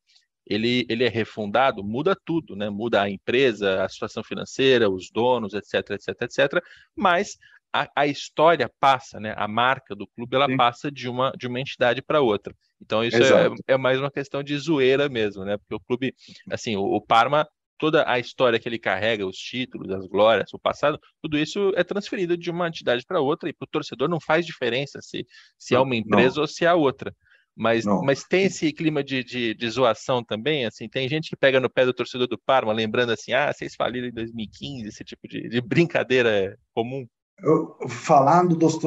ele, 0.46 0.86
ele 0.90 1.06
é 1.06 1.10
refundado, 1.10 1.82
muda 1.82 2.14
tudo, 2.26 2.54
né? 2.54 2.70
Muda 2.70 3.02
a 3.02 3.10
empresa, 3.10 3.82
a 3.82 3.88
situação 3.88 4.22
financeira, 4.22 4.90
os 4.90 5.10
donos, 5.10 5.54
etc, 5.54 5.92
etc, 5.92 6.10
etc. 6.24 6.64
Mas 6.94 7.38
a, 7.74 7.89
a, 7.95 8.07
história 8.07 8.71
passa, 8.80 9.19
né? 9.19 9.34
A 9.36 9.47
marca 9.47 9.95
do 9.95 10.07
clube 10.07 10.36
ela 10.36 10.47
Sim. 10.47 10.55
passa 10.55 10.91
de 10.91 11.09
uma 11.09 11.32
de 11.32 11.47
uma 11.47 11.59
entidade 11.59 12.01
para 12.01 12.21
outra. 12.21 12.55
Então 12.80 13.03
isso 13.03 13.17
é, 13.17 13.49
é, 13.67 13.78
mais 13.78 13.99
uma 13.99 14.11
questão 14.11 14.43
de 14.43 14.55
zoeira 14.57 15.09
mesmo, 15.09 15.43
né? 15.43 15.57
Porque 15.57 15.74
o 15.76 15.80
clube, 15.80 16.13
assim, 16.51 16.76
o, 16.76 16.84
o, 16.84 17.01
Parma, 17.01 17.47
toda 17.80 18.07
a 18.07 18.19
história 18.19 18.59
que 18.59 18.69
ele 18.69 18.78
carrega, 18.78 19.26
os 19.26 19.38
títulos, 19.38 19.89
as 19.89 20.05
glórias, 20.05 20.53
o 20.53 20.59
passado, 20.59 20.99
tudo 21.21 21.38
isso 21.38 21.74
é 21.76 21.84
transferido 21.84 22.38
de 22.38 22.51
uma 22.51 22.67
entidade 22.67 23.03
para 23.05 23.19
outra 23.19 23.49
e 23.49 23.53
para 23.53 23.65
o 23.65 23.69
torcedor 23.69 24.07
não 24.07 24.19
faz 24.19 24.45
diferença 24.45 24.99
se 25.01 25.26
se 25.57 25.74
é 25.74 25.80
uma 25.80 25.95
empresa 25.95 26.36
não. 26.36 26.41
ou 26.41 26.47
se 26.47 26.65
é 26.65 26.74
outra. 26.74 27.13
Mas, 27.55 27.86
mas 27.86 28.24
tem 28.24 28.45
esse 28.45 28.74
clima 28.74 29.03
de, 29.03 29.24
de, 29.24 29.53
de, 29.53 29.69
zoação 29.69 30.24
também, 30.24 30.65
assim, 30.65 30.89
tem 30.89 31.07
gente 31.07 31.30
que 31.30 31.36
pega 31.36 31.59
no 31.59 31.69
pé 31.69 31.86
do 31.86 31.93
torcedor 31.93 32.28
do 32.28 32.36
Parma, 32.36 32.74
lembrando 32.74 33.11
assim, 33.11 33.32
ah, 33.32 33.53
vocês 33.53 33.76
faliram 33.76 34.07
em 34.07 34.11
2015, 34.11 34.88
esse 34.88 35.03
tipo 35.03 35.28
de, 35.28 35.47
de 35.47 35.61
brincadeira 35.61 36.57
comum 36.74 37.05
falando 37.88 38.56
dos, 38.56 38.78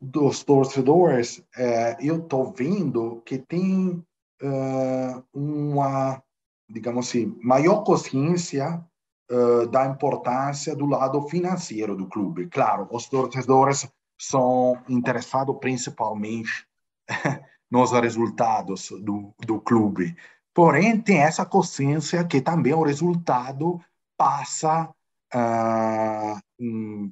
dos 0.00 0.42
torcedores, 0.42 1.42
é, 1.56 1.96
eu 2.00 2.18
estou 2.18 2.52
vendo 2.52 3.22
que 3.24 3.38
tem 3.38 4.04
uh, 4.42 5.24
uma, 5.32 6.22
digamos 6.68 7.08
assim, 7.08 7.38
maior 7.42 7.84
consciência 7.84 8.84
uh, 9.30 9.66
da 9.68 9.86
importância 9.86 10.74
do 10.74 10.86
lado 10.86 11.22
financeiro 11.28 11.96
do 11.96 12.06
clube. 12.06 12.48
Claro, 12.48 12.88
os 12.90 13.08
torcedores 13.08 13.88
são 14.20 14.80
interessados 14.88 15.56
principalmente 15.60 16.66
nos 17.70 17.92
resultados 17.92 18.90
do, 19.00 19.32
do 19.38 19.60
clube. 19.60 20.16
Porém, 20.54 21.00
tem 21.00 21.18
essa 21.18 21.46
consciência 21.46 22.24
que 22.24 22.40
também 22.40 22.74
o 22.74 22.82
resultado 22.82 23.80
passa 24.16 24.92
uh, 25.34 26.40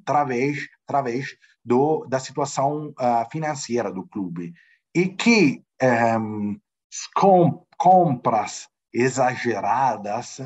através, 0.02 0.68
através 0.86 1.36
do, 1.64 2.06
da 2.06 2.18
situação 2.18 2.94
uh, 2.98 3.30
financeira 3.30 3.92
do 3.92 4.06
clube. 4.06 4.52
E 4.94 5.06
que 5.06 5.62
um, 5.82 6.58
com, 7.14 7.64
compras 7.76 8.68
exageradas 8.92 10.40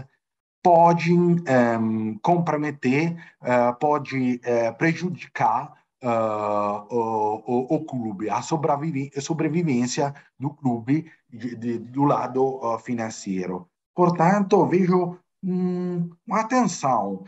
podem 0.62 1.36
um, 1.78 2.18
comprometer, 2.22 3.14
uh, 3.42 3.78
pode 3.78 4.40
uh, 4.44 4.74
prejudicar 4.78 5.72
uh, 6.02 6.86
o, 6.88 7.42
o, 7.46 7.74
o, 7.76 7.84
clube, 7.84 8.30
a 8.30 8.40
sobrevivência 8.40 10.14
do 10.38 10.50
clube 10.50 11.10
de, 11.30 11.54
de, 11.56 11.78
do 11.78 12.04
lado 12.04 12.78
financeiro. 12.78 13.68
Portanto, 13.94 14.66
vejo 14.66 15.18
um, 15.44 16.10
uma 16.26 16.40
atenção. 16.40 17.24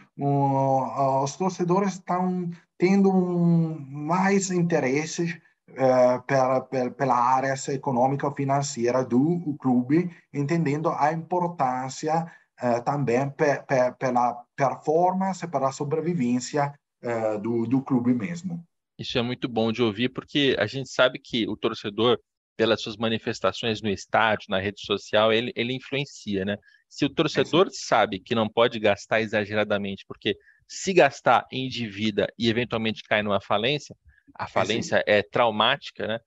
Os 1.23 1.37
torcedores 1.37 1.95
estão 1.95 2.51
tendo 2.79 3.11
um, 3.11 3.79
mais 3.89 4.51
interesses 4.51 5.39
uh, 5.71 6.23
pela, 6.27 6.61
pela, 6.62 7.14
área 7.14 7.55
econômica 7.69 8.31
financeira 8.33 9.05
do 9.05 9.57
clube, 9.59 10.11
entendendo 10.33 10.89
a 10.91 11.12
importância 11.12 12.31
uh, 12.62 12.83
também 12.85 13.29
pe, 13.31 13.62
pe, 13.62 13.93
pela 13.99 14.35
performance, 14.57 15.47
pela 15.47 15.73
sobrevivência 15.73 16.75
uh, 17.03 17.39
do, 17.41 17.67
do 17.67 17.83
clube 17.83 18.14
mesmo. 18.14 18.64
Isso 18.99 19.19
é 19.19 19.23
muito 19.23 19.49
bom 19.49 19.71
de 19.71 19.83
ouvir, 19.83 20.09
porque 20.09 20.57
a 20.59 20.67
gente 20.67 20.89
sabe 20.89 21.19
que 21.19 21.47
o 21.47 21.57
torcedor, 21.57 22.19
pelas 22.57 22.81
suas 22.81 22.97
manifestações 22.97 23.83
no 23.83 23.91
estádio, 23.91 24.47
na 24.49 24.59
rede 24.59 24.81
social, 24.81 25.31
ele, 25.31 25.53
ele 25.55 25.75
influencia, 25.75 26.47
né? 26.47 26.57
Se 26.89 27.05
o 27.05 27.11
torcedor 27.11 27.66
é 27.66 27.70
sabe 27.72 28.20
que 28.20 28.34
não 28.34 28.49
pode 28.49 28.78
gastar 28.78 29.20
exageradamente, 29.20 30.05
porque 30.07 30.37
se 30.66 30.93
gastar 30.93 31.47
em 31.51 31.68
dívida 31.68 32.26
e 32.39 32.49
eventualmente 32.49 33.03
cai 33.03 33.22
numa 33.22 33.41
falência, 33.41 33.97
a 34.34 34.47
falência 34.47 35.03
é, 35.07 35.18
é 35.18 35.22
traumática, 35.22 36.07
né? 36.07 36.18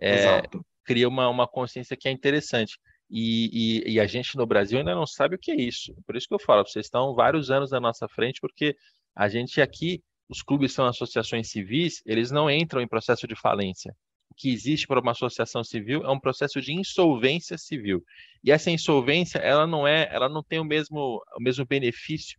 É, 0.00 0.42
cria 0.84 1.08
uma, 1.08 1.28
uma 1.28 1.48
consciência 1.48 1.96
que 1.96 2.08
é 2.08 2.10
interessante. 2.10 2.78
E, 3.08 3.84
e, 3.86 3.92
e, 3.92 4.00
a 4.00 4.06
gente 4.06 4.36
no 4.36 4.46
Brasil 4.46 4.78
ainda 4.78 4.94
não 4.94 5.06
sabe 5.06 5.36
o 5.36 5.38
que 5.38 5.52
é 5.52 5.54
isso. 5.54 5.94
Por 6.04 6.16
isso 6.16 6.26
que 6.26 6.34
eu 6.34 6.40
falo, 6.40 6.66
vocês 6.66 6.86
estão 6.86 7.14
vários 7.14 7.50
anos 7.50 7.70
na 7.70 7.80
nossa 7.80 8.08
frente, 8.08 8.40
porque 8.40 8.76
a 9.14 9.28
gente 9.28 9.60
aqui, 9.60 10.02
os 10.28 10.42
clubes 10.42 10.72
são 10.72 10.86
associações 10.86 11.48
civis, 11.48 12.02
eles 12.04 12.30
não 12.30 12.50
entram 12.50 12.80
em 12.80 12.88
processo 12.88 13.26
de 13.26 13.36
falência 13.36 13.94
que 14.36 14.52
existe 14.52 14.86
para 14.86 15.00
uma 15.00 15.12
associação 15.12 15.64
civil 15.64 16.04
é 16.04 16.10
um 16.10 16.20
processo 16.20 16.60
de 16.60 16.72
insolvência 16.72 17.56
civil. 17.56 18.04
E 18.44 18.52
essa 18.52 18.70
insolvência, 18.70 19.38
ela 19.38 19.66
não 19.66 19.86
é, 19.86 20.08
ela 20.12 20.28
não 20.28 20.42
tem 20.42 20.60
o 20.60 20.64
mesmo, 20.64 21.22
o 21.36 21.42
mesmo 21.42 21.64
benefício 21.64 22.38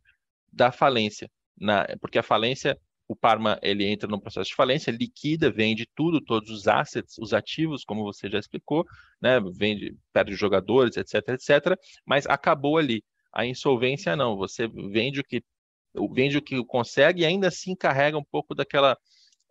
da 0.52 0.72
falência, 0.72 1.30
na, 1.60 1.88
porque 2.00 2.20
a 2.20 2.24
falência, 2.24 2.80
o 3.08 3.16
Parma, 3.16 3.60
ele 3.62 3.86
entra 3.86 4.08
no 4.08 4.22
processo 4.22 4.50
de 4.50 4.56
falência, 4.56 4.91
liquida, 4.91 5.50
vende 5.50 5.88
tudo, 5.95 6.22
todos 6.22 6.50
os 6.50 6.68
assets, 6.68 7.18
os 7.20 7.34
ativos, 7.34 7.84
como 7.84 8.04
você 8.04 8.30
já 8.30 8.39
explicou, 8.39 8.86
né, 9.22 9.39
vende, 9.56 9.95
perde 10.14 10.36
jogadores, 10.36 10.98
etc, 10.98 11.30
etc, 11.30 11.78
mas 12.06 12.26
acabou 12.28 12.78
ali. 12.78 13.04
A 13.34 13.45
insolvência 13.45 14.16
não, 14.16 14.36
você 14.38 14.68
vende 14.68 15.20
o 15.20 15.24
que 15.24 15.43
vende 16.14 16.38
o 16.38 16.41
que 16.41 16.64
consegue 16.66 17.22
e 17.22 17.26
ainda 17.26 17.48
assim 17.48 17.76
carrega 17.76 18.18
um 18.18 18.24
pouco 18.24 18.54
daquela 18.54 18.95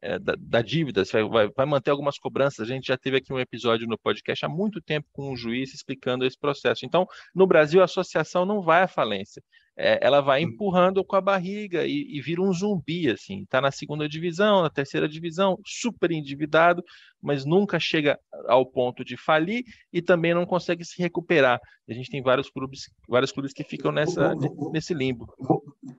é, 0.02 0.18
da, 0.18 0.34
da, 0.38 0.62
dívida, 0.62 1.04
você 1.04 1.22
vai, 1.24 1.48
vai, 1.48 1.66
manter 1.66 1.90
algumas 1.90 2.18
cobranças. 2.18 2.60
A 2.60 2.72
gente 2.72 2.86
já 2.86 2.96
teve 2.96 3.16
aqui 3.16 3.32
um 3.32 3.40
episódio 3.40 3.86
no 3.86 3.98
podcast 3.98 4.44
há 4.44 4.48
muito 4.48 4.80
tempo 4.80 5.08
com 5.12 5.32
um 5.32 5.36
juiz 5.36 5.72
explicando 5.72 6.24
esse 6.24 6.38
processo. 6.38 6.84
Então, 6.84 7.06
no 7.34 7.46
Brasil, 7.46 7.80
a 7.80 7.84
associação 7.84 8.44
não 8.44 8.62
vai 8.62 8.82
à 8.82 8.88
falência. 8.88 9.42
É, 9.78 9.98
ela 10.00 10.22
vai 10.22 10.40
empurrando 10.40 11.04
com 11.04 11.16
a 11.16 11.20
barriga 11.20 11.84
e, 11.84 12.16
e 12.16 12.20
vira 12.20 12.40
um 12.40 12.52
zumbi, 12.52 13.10
assim. 13.10 13.42
Está 13.42 13.60
na 13.60 13.70
segunda 13.70 14.08
divisão, 14.08 14.62
na 14.62 14.70
terceira 14.70 15.06
divisão, 15.06 15.58
super 15.66 16.10
endividado, 16.10 16.82
mas 17.20 17.44
nunca 17.44 17.78
chega 17.78 18.18
ao 18.48 18.64
ponto 18.64 19.04
de 19.04 19.16
falir 19.18 19.64
e 19.92 20.00
também 20.00 20.32
não 20.32 20.46
consegue 20.46 20.84
se 20.84 21.00
recuperar. 21.00 21.60
A 21.88 21.92
gente 21.92 22.10
tem 22.10 22.22
vários 22.22 22.48
clubes, 22.48 22.90
vários 23.08 23.32
clubes 23.32 23.52
que 23.52 23.64
ficam 23.64 23.92
nessa, 23.92 24.34
nesse 24.72 24.94
limbo. 24.94 25.26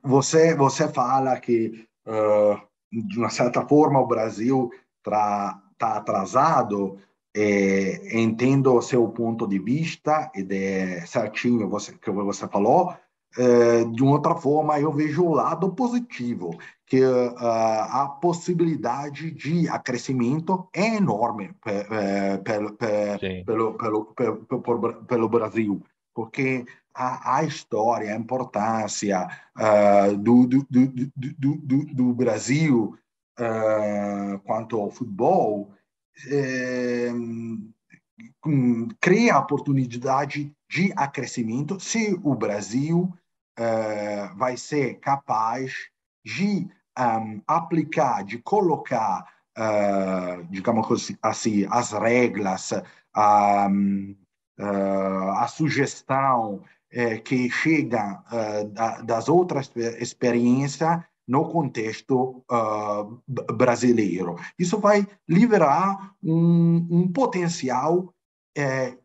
Você, 0.02 0.56
você 0.56 0.92
fala 0.92 1.38
que 1.38 1.86
uh 2.06 2.68
de 2.92 3.18
uma 3.18 3.30
certa 3.30 3.66
forma, 3.66 4.00
o 4.00 4.06
Brasil 4.06 4.70
está 4.98 5.62
atrasado. 5.80 6.98
É, 7.36 8.18
entendo 8.18 8.74
o 8.74 8.82
seu 8.82 9.06
ponto 9.08 9.46
de 9.46 9.58
vista, 9.60 10.32
e 10.34 10.44
é 10.50 11.06
certinho 11.06 11.68
você, 11.68 11.92
que 11.92 12.10
você 12.10 12.48
falou. 12.48 12.94
É, 13.36 13.84
de 13.84 14.02
outra 14.02 14.34
forma, 14.34 14.80
eu 14.80 14.90
vejo 14.90 15.24
o 15.24 15.34
lado 15.34 15.72
positivo, 15.72 16.50
que 16.86 17.04
uh, 17.04 17.34
a 17.38 18.08
possibilidade 18.20 19.30
de 19.30 19.68
crescimento 19.84 20.68
é 20.74 20.96
enorme 20.96 21.50
é, 21.66 22.38
pelo, 22.38 22.72
pelo, 22.72 23.74
pelo, 23.74 24.04
pelo, 24.62 24.94
pelo 25.04 25.28
Brasil, 25.28 25.82
porque 26.14 26.64
a, 26.98 27.36
a 27.36 27.44
história, 27.44 28.12
a 28.12 28.18
importância 28.18 29.28
uh, 29.56 30.16
do, 30.16 30.46
do, 30.46 30.66
do, 30.68 31.94
do, 31.94 32.12
Brasil 32.12 32.98
uh, 33.38 34.38
quanto 34.40 34.80
ao 34.80 34.90
futebol 34.90 35.72
é, 36.26 37.12
cria 39.00 39.38
oportunidade 39.38 40.52
de 40.68 40.92
crescimento 41.12 41.78
se 41.78 42.18
o 42.24 42.34
Brasil 42.34 43.12
uh, 43.58 44.36
vai 44.36 44.56
ser 44.56 44.94
capaz 44.94 45.72
de 46.24 46.68
um, 46.98 47.40
aplicar, 47.46 48.24
de 48.24 48.38
colocar, 48.38 49.24
uh, 49.56 50.44
digamos 50.50 51.16
assim, 51.22 51.66
as 51.70 51.92
regras, 51.92 52.72
uh, 52.72 52.82
a 55.36 55.46
sugestão 55.46 56.64
é, 56.90 57.18
que 57.18 57.50
chega 57.50 58.22
uh, 58.32 58.68
da, 58.68 59.00
das 59.02 59.28
outras 59.28 59.70
experiências 59.98 61.00
no 61.26 61.50
contexto 61.50 62.42
uh, 62.50 63.22
brasileiro. 63.52 64.36
Isso 64.58 64.78
vai 64.78 65.06
liberar 65.28 66.14
um, 66.22 66.86
um 66.90 67.12
potencial 67.12 68.14
é, 68.56 68.96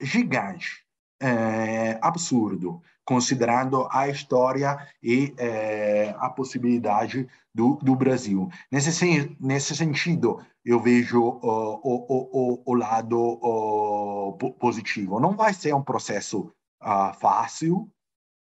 gigante, 0.00 0.84
é, 1.20 1.98
absurdo, 2.00 2.80
considerando 3.04 3.86
a 3.90 4.08
história 4.08 4.76
e 5.02 5.32
é, 5.38 6.14
a 6.18 6.28
possibilidade 6.28 7.28
do, 7.54 7.76
do 7.76 7.94
Brasil. 7.94 8.48
Nesse, 8.70 9.36
nesse 9.38 9.76
sentido, 9.76 10.44
eu 10.64 10.80
vejo 10.80 11.22
uh, 11.22 11.80
o, 11.82 12.62
o, 12.62 12.62
o, 12.66 12.74
lado 12.74 13.16
uh, 13.16 14.32
positivo. 14.54 15.20
Não 15.20 15.36
vai 15.36 15.54
ser 15.54 15.72
um 15.72 15.82
processo 15.82 16.52
uh, 16.82 17.12
fácil, 17.18 17.90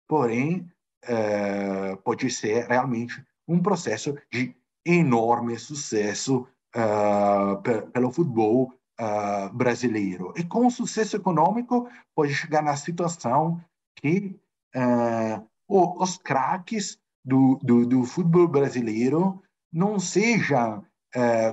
porém 0.07 0.69
uh, 1.05 1.97
pode 1.97 2.29
ser 2.29 2.67
realmente 2.67 3.23
um 3.47 3.61
processo 3.61 4.17
de 4.31 4.55
enorme 4.85 5.57
sucesso 5.57 6.47
uh, 6.75 7.61
pelo 7.91 8.11
futebol 8.11 8.73
uh, 8.99 9.53
brasileiro. 9.53 10.33
E 10.35 10.43
com 10.43 10.69
sucesso 10.69 11.15
econômico, 11.15 11.89
pode 12.15 12.33
chegar 12.33 12.61
na 12.61 12.75
situação 12.75 13.61
que 13.95 14.37
os 15.69 16.17
craques 16.17 16.99
do, 17.23 17.57
do, 17.63 17.85
do, 17.85 18.03
futebol 18.03 18.45
brasileiro 18.45 19.41
não 19.71 19.97
sejam 19.97 20.85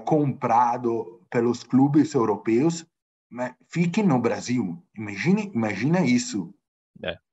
comprados 0.05 1.07
pelos 1.31 1.63
clubes 1.63 2.15
europeus, 2.15 2.85
mas 3.31 3.55
fiquem 3.69 4.05
no 4.05 4.19
Brasil. 4.19 4.77
Imagine, 4.99 5.53
imagina 5.55 6.05
isso. 6.05 6.53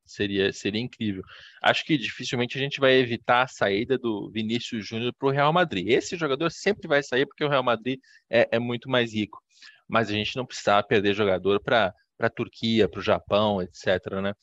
Seria, 0.10 0.52
seria 0.52 0.82
incrível. 0.82 1.22
Acho 1.62 1.86
que 1.86 1.98
dificilmente 1.98 2.58
a 2.58 2.62
gente 2.62 2.80
vai 2.80 2.94
evitar 2.94 3.44
a 3.44 3.48
saída 3.48 3.96
do 3.96 4.30
Vinícius 4.32 4.88
Júnior 4.88 5.14
para 5.14 5.28
o 5.28 5.32
Real 5.32 5.54
Madrid. 5.54 5.88
Esse 5.88 6.18
jogador 6.18 6.50
sempre 6.50 6.88
vai 6.88 7.04
sair 7.04 7.28
porque 7.28 7.44
o 7.44 7.50
Real 7.50 7.64
Madrid 7.64 8.00
é, 8.30 8.50
é 8.52 8.60
muito 8.60 8.90
mais 8.90 9.14
rico. 9.14 9.40
Mas 9.88 10.10
a 10.10 10.14
gente 10.14 10.36
não 10.36 10.48
precisa 10.48 10.82
perder 10.82 11.14
jogador 11.14 11.62
para 11.62 11.94
a 12.20 12.30
Turquia, 12.30 12.90
para 12.90 13.00
o 13.00 13.04
Japão, 13.04 13.62
etc. 13.62 14.20
Né? 14.22 14.34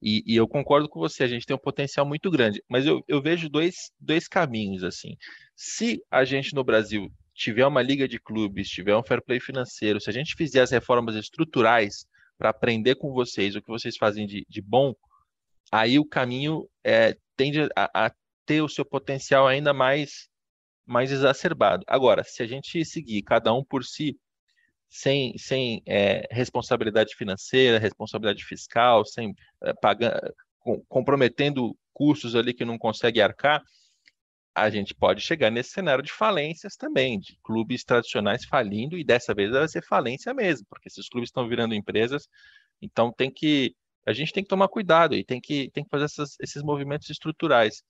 E, 0.00 0.22
e, 0.24 0.36
eu 0.36 0.46
concordo 0.46 0.88
com 0.88 1.00
você, 1.00 1.24
a 1.24 1.28
gente 1.28 1.44
tem 1.44 1.56
um 1.56 1.58
potencial 1.58 2.06
muito 2.06 2.30
grande. 2.30 2.62
Mas 2.68 2.86
eu, 2.86 3.02
eu 3.08 3.20
vejo 3.20 3.48
dois, 3.48 3.90
dois 4.00 4.28
caminhos 4.28 4.84
assim. 4.84 5.16
Se 5.56 6.00
a 6.08 6.24
gente 6.24 6.54
no 6.54 6.62
Brasil 6.62 7.10
tiver 7.34 7.66
uma 7.66 7.82
liga 7.82 8.06
de 8.06 8.20
clubes, 8.20 8.68
tiver 8.68 8.96
um 8.96 9.02
fair 9.02 9.22
play 9.22 9.40
financeiro, 9.40 10.00
se 10.00 10.08
a 10.08 10.12
gente 10.12 10.36
fizer 10.36 10.60
as 10.60 10.70
reformas 10.70 11.16
estruturais 11.16 12.06
para 12.38 12.50
aprender 12.50 12.96
com 12.96 13.12
vocês 13.12 13.56
o 13.56 13.62
que 13.62 13.68
vocês 13.68 13.96
fazem 13.96 14.26
de, 14.26 14.46
de 14.48 14.62
bom, 14.62 14.94
aí 15.70 15.98
o 15.98 16.04
caminho 16.04 16.68
é, 16.84 17.16
tende 17.36 17.62
a, 17.76 18.06
a, 18.06 18.12
ter 18.44 18.62
o 18.62 18.68
seu 18.68 18.84
potencial 18.84 19.46
ainda 19.46 19.72
mais, 19.72 20.28
mais 20.84 21.10
exacerbado. 21.10 21.84
Agora, 21.86 22.22
se 22.24 22.42
a 22.42 22.46
gente 22.46 22.84
seguir 22.84 23.22
cada 23.22 23.52
um 23.52 23.64
por 23.64 23.84
si, 23.84 24.18
sem, 24.88 25.36
sem 25.36 25.82
é, 25.86 26.26
responsabilidade 26.30 27.14
financeira, 27.14 27.78
responsabilidade 27.78 28.44
fiscal, 28.44 29.04
sem 29.04 29.34
é, 29.64 29.72
pagar, 29.74 30.20
com, 30.60 30.82
comprometendo 30.88 31.76
custos 31.92 32.36
ali 32.36 32.54
que 32.54 32.64
não 32.64 32.78
consegue 32.78 33.20
arcar, 33.20 33.62
a 34.54 34.70
gente 34.70 34.94
pode 34.94 35.20
chegar 35.20 35.50
nesse 35.50 35.70
cenário 35.70 36.02
de 36.02 36.10
falências 36.10 36.76
também, 36.76 37.20
de 37.20 37.38
clubes 37.42 37.84
tradicionais 37.84 38.44
falindo, 38.46 38.96
e 38.96 39.04
dessa 39.04 39.34
vez 39.34 39.50
vai 39.50 39.68
ser 39.68 39.84
falência 39.84 40.32
mesmo, 40.32 40.66
porque 40.70 40.88
esses 40.88 41.08
clubes 41.10 41.28
estão 41.28 41.46
virando 41.46 41.74
empresas, 41.74 42.26
então 42.80 43.12
tem 43.12 43.30
que 43.30 43.74
a 44.06 44.12
gente 44.12 44.32
tem 44.32 44.42
que 44.42 44.48
tomar 44.48 44.68
cuidado 44.68 45.14
e 45.14 45.24
tem 45.24 45.40
que, 45.40 45.70
tem 45.72 45.84
que 45.84 45.90
fazer 45.90 46.04
essas, 46.04 46.36
esses 46.40 46.62
movimentos 46.62 47.10
estruturais. 47.10 47.82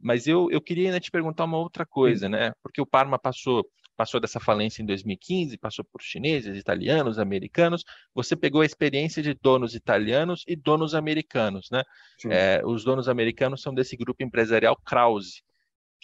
Mas 0.00 0.26
eu, 0.26 0.50
eu 0.50 0.60
queria 0.60 0.86
ainda 0.86 0.98
te 0.98 1.10
perguntar 1.10 1.44
uma 1.44 1.58
outra 1.58 1.86
coisa, 1.86 2.28
né? 2.28 2.52
Porque 2.62 2.80
o 2.80 2.86
Parma 2.86 3.18
passou 3.18 3.64
passou 3.96 4.18
dessa 4.18 4.40
falência 4.40 4.82
em 4.82 4.86
2015, 4.86 5.56
passou 5.58 5.84
por 5.84 6.02
chineses, 6.02 6.56
italianos, 6.56 7.18
americanos. 7.18 7.84
Você 8.14 8.34
pegou 8.34 8.62
a 8.62 8.66
experiência 8.66 9.22
de 9.22 9.34
donos 9.34 9.74
italianos 9.74 10.44
e 10.48 10.56
donos 10.56 10.94
americanos, 10.94 11.68
né? 11.70 11.82
É, 12.26 12.62
os 12.64 12.84
donos 12.84 13.08
americanos 13.08 13.62
são 13.62 13.72
desse 13.72 13.96
grupo 13.96 14.24
empresarial 14.24 14.76
Krause. 14.84 15.42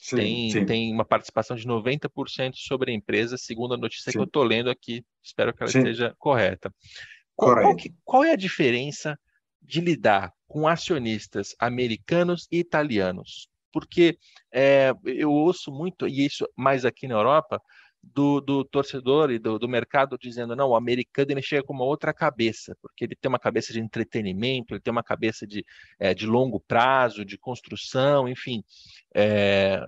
Sim, 0.00 0.16
tem, 0.16 0.50
sim. 0.50 0.64
tem 0.64 0.92
uma 0.92 1.04
participação 1.04 1.56
de 1.56 1.66
90% 1.66 2.52
sobre 2.54 2.92
a 2.92 2.94
empresa, 2.94 3.36
segundo 3.36 3.74
a 3.74 3.76
notícia 3.76 4.12
sim. 4.12 4.18
que 4.18 4.22
eu 4.22 4.26
estou 4.28 4.44
lendo 4.44 4.70
aqui. 4.70 5.04
Espero 5.22 5.52
que 5.52 5.62
ela 5.62 5.70
esteja 5.70 6.14
correta. 6.18 6.72
Qual, 7.34 7.54
qual, 7.54 7.76
que, 7.76 7.92
qual 8.04 8.22
é 8.22 8.32
a 8.32 8.36
diferença 8.36 9.18
de 9.68 9.80
lidar 9.82 10.32
com 10.48 10.66
acionistas 10.66 11.54
americanos 11.60 12.48
e 12.50 12.58
italianos? 12.58 13.48
Porque 13.70 14.18
é, 14.52 14.92
eu 15.04 15.30
ouço 15.30 15.70
muito, 15.70 16.08
e 16.08 16.24
isso 16.24 16.48
mais 16.56 16.86
aqui 16.86 17.06
na 17.06 17.14
Europa, 17.14 17.60
do, 18.02 18.40
do 18.40 18.64
torcedor 18.64 19.30
e 19.30 19.38
do, 19.38 19.58
do, 19.58 19.68
mercado 19.68 20.16
dizendo 20.18 20.54
não, 20.54 20.70
o 20.70 20.76
americano 20.76 21.30
ele 21.30 21.42
chega 21.42 21.62
com 21.62 21.72
uma 21.72 21.84
outra 21.84 22.12
cabeça, 22.12 22.76
porque 22.80 23.04
ele 23.04 23.16
tem 23.16 23.28
uma 23.28 23.38
cabeça 23.38 23.72
de 23.72 23.80
entretenimento, 23.80 24.74
ele 24.74 24.80
tem 24.80 24.90
uma 24.90 25.02
cabeça 25.02 25.46
de, 25.46 25.64
é, 25.98 26.14
de 26.14 26.26
longo 26.26 26.60
prazo, 26.60 27.24
de 27.24 27.36
construção, 27.36 28.28
enfim, 28.28 28.62
é, 29.14 29.84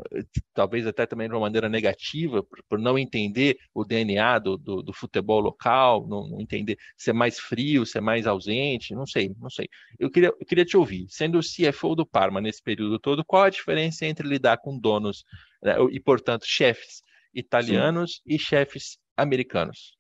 talvez 0.55 0.87
até 0.87 1.07
também 1.07 1.29
de 1.29 1.35
uma 1.35 1.41
maneira 1.41 1.69
negativa, 1.69 2.43
por, 2.43 2.63
por 2.69 2.79
não 2.79 2.99
entender 2.99 3.57
o 3.75 3.85
DNA 3.85 4.39
do, 4.39 4.57
do, 4.57 4.83
do 4.83 4.93
futebol 4.93 5.41
local, 5.41 6.07
não, 6.09 6.29
não, 6.29 6.41
entender 6.41 6.77
ser 6.97 7.13
mais 7.13 7.39
frio, 7.39 7.87
ser 7.87 8.01
mais 8.01 8.27
ausente, 8.27 8.95
não 8.95 9.07
sei, 9.07 9.35
não 9.39 9.51
sei. 9.51 9.69
Eu 9.99 10.11
queria, 10.11 10.29
eu 10.29 10.47
queria 10.47 10.65
te 10.65 10.77
ouvir, 10.77 11.07
sendo 11.09 11.39
o 11.39 11.43
CFO 11.43 11.95
do 11.95 12.07
Parma 12.07 12.41
nesse 12.41 12.63
período 12.63 12.99
todo, 12.99 13.25
qual 13.25 13.45
a 13.45 13.51
diferença 13.51 14.07
entre 14.07 14.27
lidar 14.29 14.59
com 14.59 14.79
donos 14.79 15.25
né, 15.63 15.77
e, 15.91 16.01
portanto, 16.01 16.45
chefes 16.47 17.03
italianos 17.35 18.17
Sim. 18.17 18.35
e 18.35 18.39
chefes 18.39 18.99
americanos? 19.17 19.99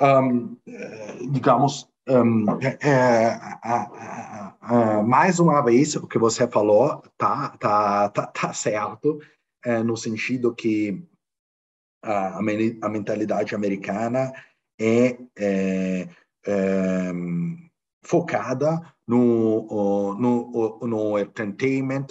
Um, 0.00 0.56
digamos, 1.30 1.88
um, 2.08 2.46
é, 2.62 2.78
é, 2.82 3.40
mais 5.02 5.40
uma 5.40 5.60
vez, 5.62 5.96
o 5.96 6.06
que 6.06 6.18
você 6.18 6.48
falou 6.48 7.02
tá, 7.18 7.50
tá, 7.58 8.08
tá, 8.08 8.26
tá 8.28 8.52
certo, 8.52 9.20
é, 9.64 9.82
no 9.82 9.96
sentido 9.96 10.54
que 10.54 11.04
a, 12.02 12.38
a 12.38 12.88
mentalidade 12.88 13.54
americana 13.54 14.32
é, 14.80 15.18
é, 15.36 16.08
é 16.46 17.12
focada 18.04 18.80
no, 19.06 20.14
no, 20.14 20.78
no 20.80 21.18
entertainment, 21.18 22.06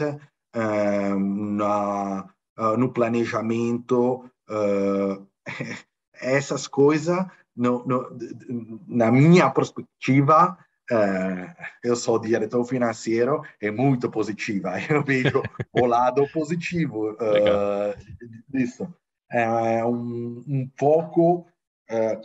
na, 0.54 2.30
uh, 2.58 2.78
no 2.78 2.92
planejamento, 2.92 4.30
uh, 4.50 5.28
essas 6.14 6.68
coisas, 6.68 7.26
no, 7.56 7.86
no, 7.86 8.18
na 8.88 9.12
minha 9.12 9.50
perspectiva, 9.50 10.58
uh, 10.92 11.64
eu 11.84 11.96
sou 11.96 12.20
diretor 12.20 12.64
financeiro, 12.66 13.42
é 13.62 13.72
muito 13.72 14.10
positiva. 14.10 14.74
Eu 14.90 15.04
vejo 15.04 15.42
o 15.74 15.86
lado 15.86 16.28
positivo 16.32 17.18
disso. 18.48 18.88
É 19.30 19.84
um, 19.84 20.42
um 20.48 20.70
pouco, 20.78 21.46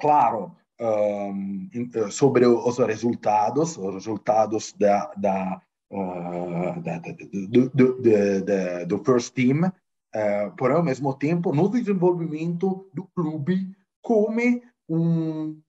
claro, 0.01 0.55
um, 0.83 1.69
sobre 2.11 2.47
os 2.47 2.79
resultados, 2.79 3.77
os 3.77 3.95
resultados 3.95 4.71
uh, 4.71 6.81
da, 6.81 6.99
da 6.99 7.13
do, 7.49 7.69
do, 7.71 8.01
do, 8.01 8.87
do, 8.87 9.05
first 9.05 9.35
team, 9.35 9.73
uh, 10.15 10.55
porém, 10.57 10.77
ao 10.77 10.83
mesmo 10.83 11.15
tempo, 11.15 11.55
no 11.55 11.69
desenvolvimento 11.69 12.89
do 12.93 13.05
clube 13.15 13.71
como 14.01 14.61
um, 14.89 15.61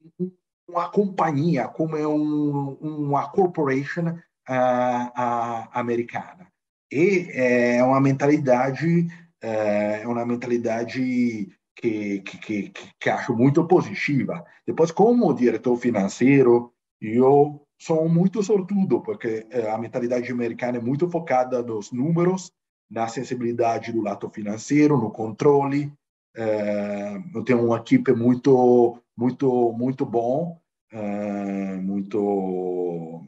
uma 0.68 0.90
companhia, 0.90 1.68
como 1.68 1.96
um, 1.98 2.78
uma 2.82 3.30
corporation 3.30 4.08
uh, 4.08 5.08
uh, 5.18 5.68
americana. 5.74 6.48
E 6.92 7.28
é 7.32 7.84
uma 7.84 8.00
mentalidade, 8.00 9.08
é 9.42 10.08
uma 10.08 10.26
mentalidade 10.26 11.50
que, 11.76 12.20
que, 12.20 12.38
que, 12.38 12.74
que 13.00 13.10
acho 13.10 13.36
muito 13.36 13.66
positiva. 13.68 14.46
Depois, 14.66 14.92
como 14.92 15.34
diretor 15.34 15.76
financeiro, 15.78 16.72
eu 17.02 17.66
sou 17.80 18.08
muito 18.08 18.44
sortudo, 18.44 19.02
porque 19.02 19.48
a 19.74 19.78
mentalidade 19.78 20.32
americana 20.32 20.78
é 20.78 20.82
muito 20.82 21.10
focada 21.10 21.64
nos 21.64 21.92
números, 21.92 22.52
na 22.94 23.08
sensibilidade 23.08 23.92
do 23.92 24.02
lado 24.02 24.30
financeiro, 24.30 24.98
no 24.98 25.10
controle. 25.10 25.92
É, 26.36 27.18
eu 27.34 27.44
tenho 27.44 27.66
uma 27.66 27.78
equipe 27.78 28.14
muito, 28.14 29.00
muito, 29.18 29.74
muito 29.74 30.06
bom, 30.06 30.60
é, 30.92 31.76
muito 31.78 33.26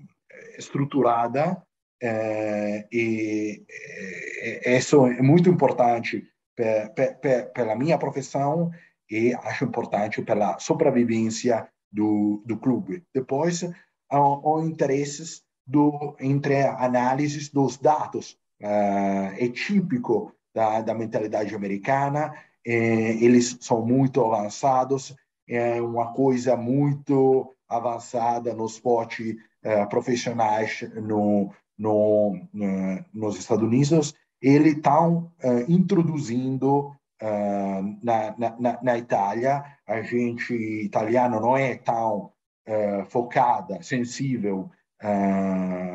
estruturada, 0.58 1.62
é, 2.02 2.88
e 2.92 3.66
isso 4.66 5.08
é 5.08 5.22
muito 5.22 5.50
importante 5.50 6.24
pela 7.54 7.76
minha 7.76 7.98
profissão 7.98 8.72
e 9.10 9.34
acho 9.34 9.66
importante 9.66 10.22
pela 10.22 10.60
sobrevivência 10.60 11.68
do, 11.92 12.44
do 12.46 12.58
clube. 12.58 13.04
Depois, 13.14 13.64
há, 13.64 14.18
há 14.18 14.64
interesses 14.64 15.44
do, 15.66 16.16
entre 16.20 16.62
análises 16.64 17.50
dos 17.50 17.78
dados 17.78 18.38
é 18.60 19.48
típico 19.50 20.34
da, 20.54 20.82
da 20.82 20.94
mentalidade 20.94 21.54
americana. 21.54 22.34
Eles 22.64 23.58
são 23.62 23.86
muito 23.86 24.24
avançados, 24.24 25.16
é 25.48 25.82
uma 25.82 26.14
coisa 26.14 26.56
muito 26.56 27.56
avançada 27.68 28.54
no 28.54 28.66
esporte 28.66 29.38
uh, 29.64 29.90
profissionais 29.90 30.82
no, 30.96 31.52
no, 31.78 32.36
uh, 32.36 33.06
nos 33.14 33.38
Estados 33.38 33.64
Unidos. 33.64 34.14
Eles 34.42 34.76
estão 34.76 35.32
uh, 35.44 35.72
introduzindo 35.72 36.96
na, 38.04 38.36
na, 38.38 38.80
na, 38.84 38.98
Itália, 38.98 39.64
a 39.88 40.02
gente 40.02 40.54
italiano 40.54 41.40
não 41.40 41.56
é 41.56 41.76
tão 41.76 42.30
focada, 43.08 43.82
sensível 43.82 44.70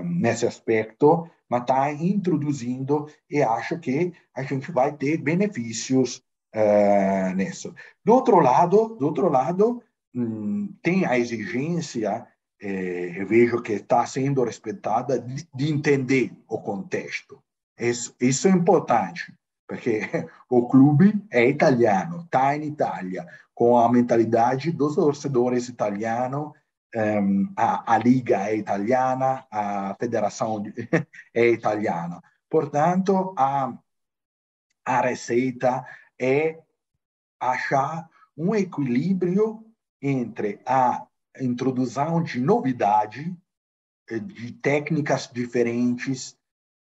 nesse 0.02 0.46
aspecto, 0.46 1.28
mas 1.50 1.62
está 1.62 1.92
introduzindo 1.92 3.08
e 3.28 3.42
acho 3.42 3.78
que 3.78 4.12
a 4.34 4.42
gente 4.44 4.70
vai 4.70 4.92
ter 4.92 5.18
benefícios 5.18 6.22
uh, 6.54 7.34
nisso. 7.34 7.74
Do 8.04 8.14
outro 8.14 8.38
lado, 8.38 8.96
do 8.96 9.06
outro 9.06 9.28
lado 9.28 9.82
hum, 10.14 10.72
tem 10.80 11.04
a 11.04 11.18
exigência, 11.18 12.24
eh, 12.62 13.14
eu 13.16 13.26
vejo 13.26 13.62
que 13.62 13.72
está 13.72 14.06
sendo 14.06 14.44
respeitada, 14.44 15.18
de, 15.18 15.48
de, 15.54 15.72
entender 15.72 16.32
o 16.48 16.58
contexto. 16.58 17.42
Isso, 17.78 18.14
isso 18.20 18.46
é 18.46 18.50
importante, 18.50 19.32
porque 19.66 20.02
o 20.48 20.68
clube 20.68 21.20
é 21.30 21.48
italiano, 21.48 22.22
está 22.24 22.56
em 22.56 22.64
Itália, 22.64 23.26
com 23.54 23.78
a 23.78 23.90
mentalidade 23.90 24.70
dos 24.70 24.94
torcedores 24.94 25.68
italianos, 25.68 26.52
um, 26.94 27.52
a, 27.56 27.94
a, 27.94 27.98
liga 27.98 28.48
é 28.48 28.56
italiana, 28.56 29.46
a 29.50 29.94
federação 29.98 30.62
é 31.34 31.48
italiana. 31.50 32.22
Portanto, 32.48 33.34
a, 33.36 33.72
a 34.84 35.00
receita 35.00 35.84
é 36.18 36.58
achar 37.38 38.08
um 38.36 38.54
equilíbrio 38.54 39.64
entre 40.02 40.60
a 40.66 41.06
introdução 41.40 42.22
de 42.22 42.40
novidade, 42.40 43.34
eh, 44.10 44.18
de 44.18 44.52
técnicas 44.52 45.30
diferentes, 45.32 46.36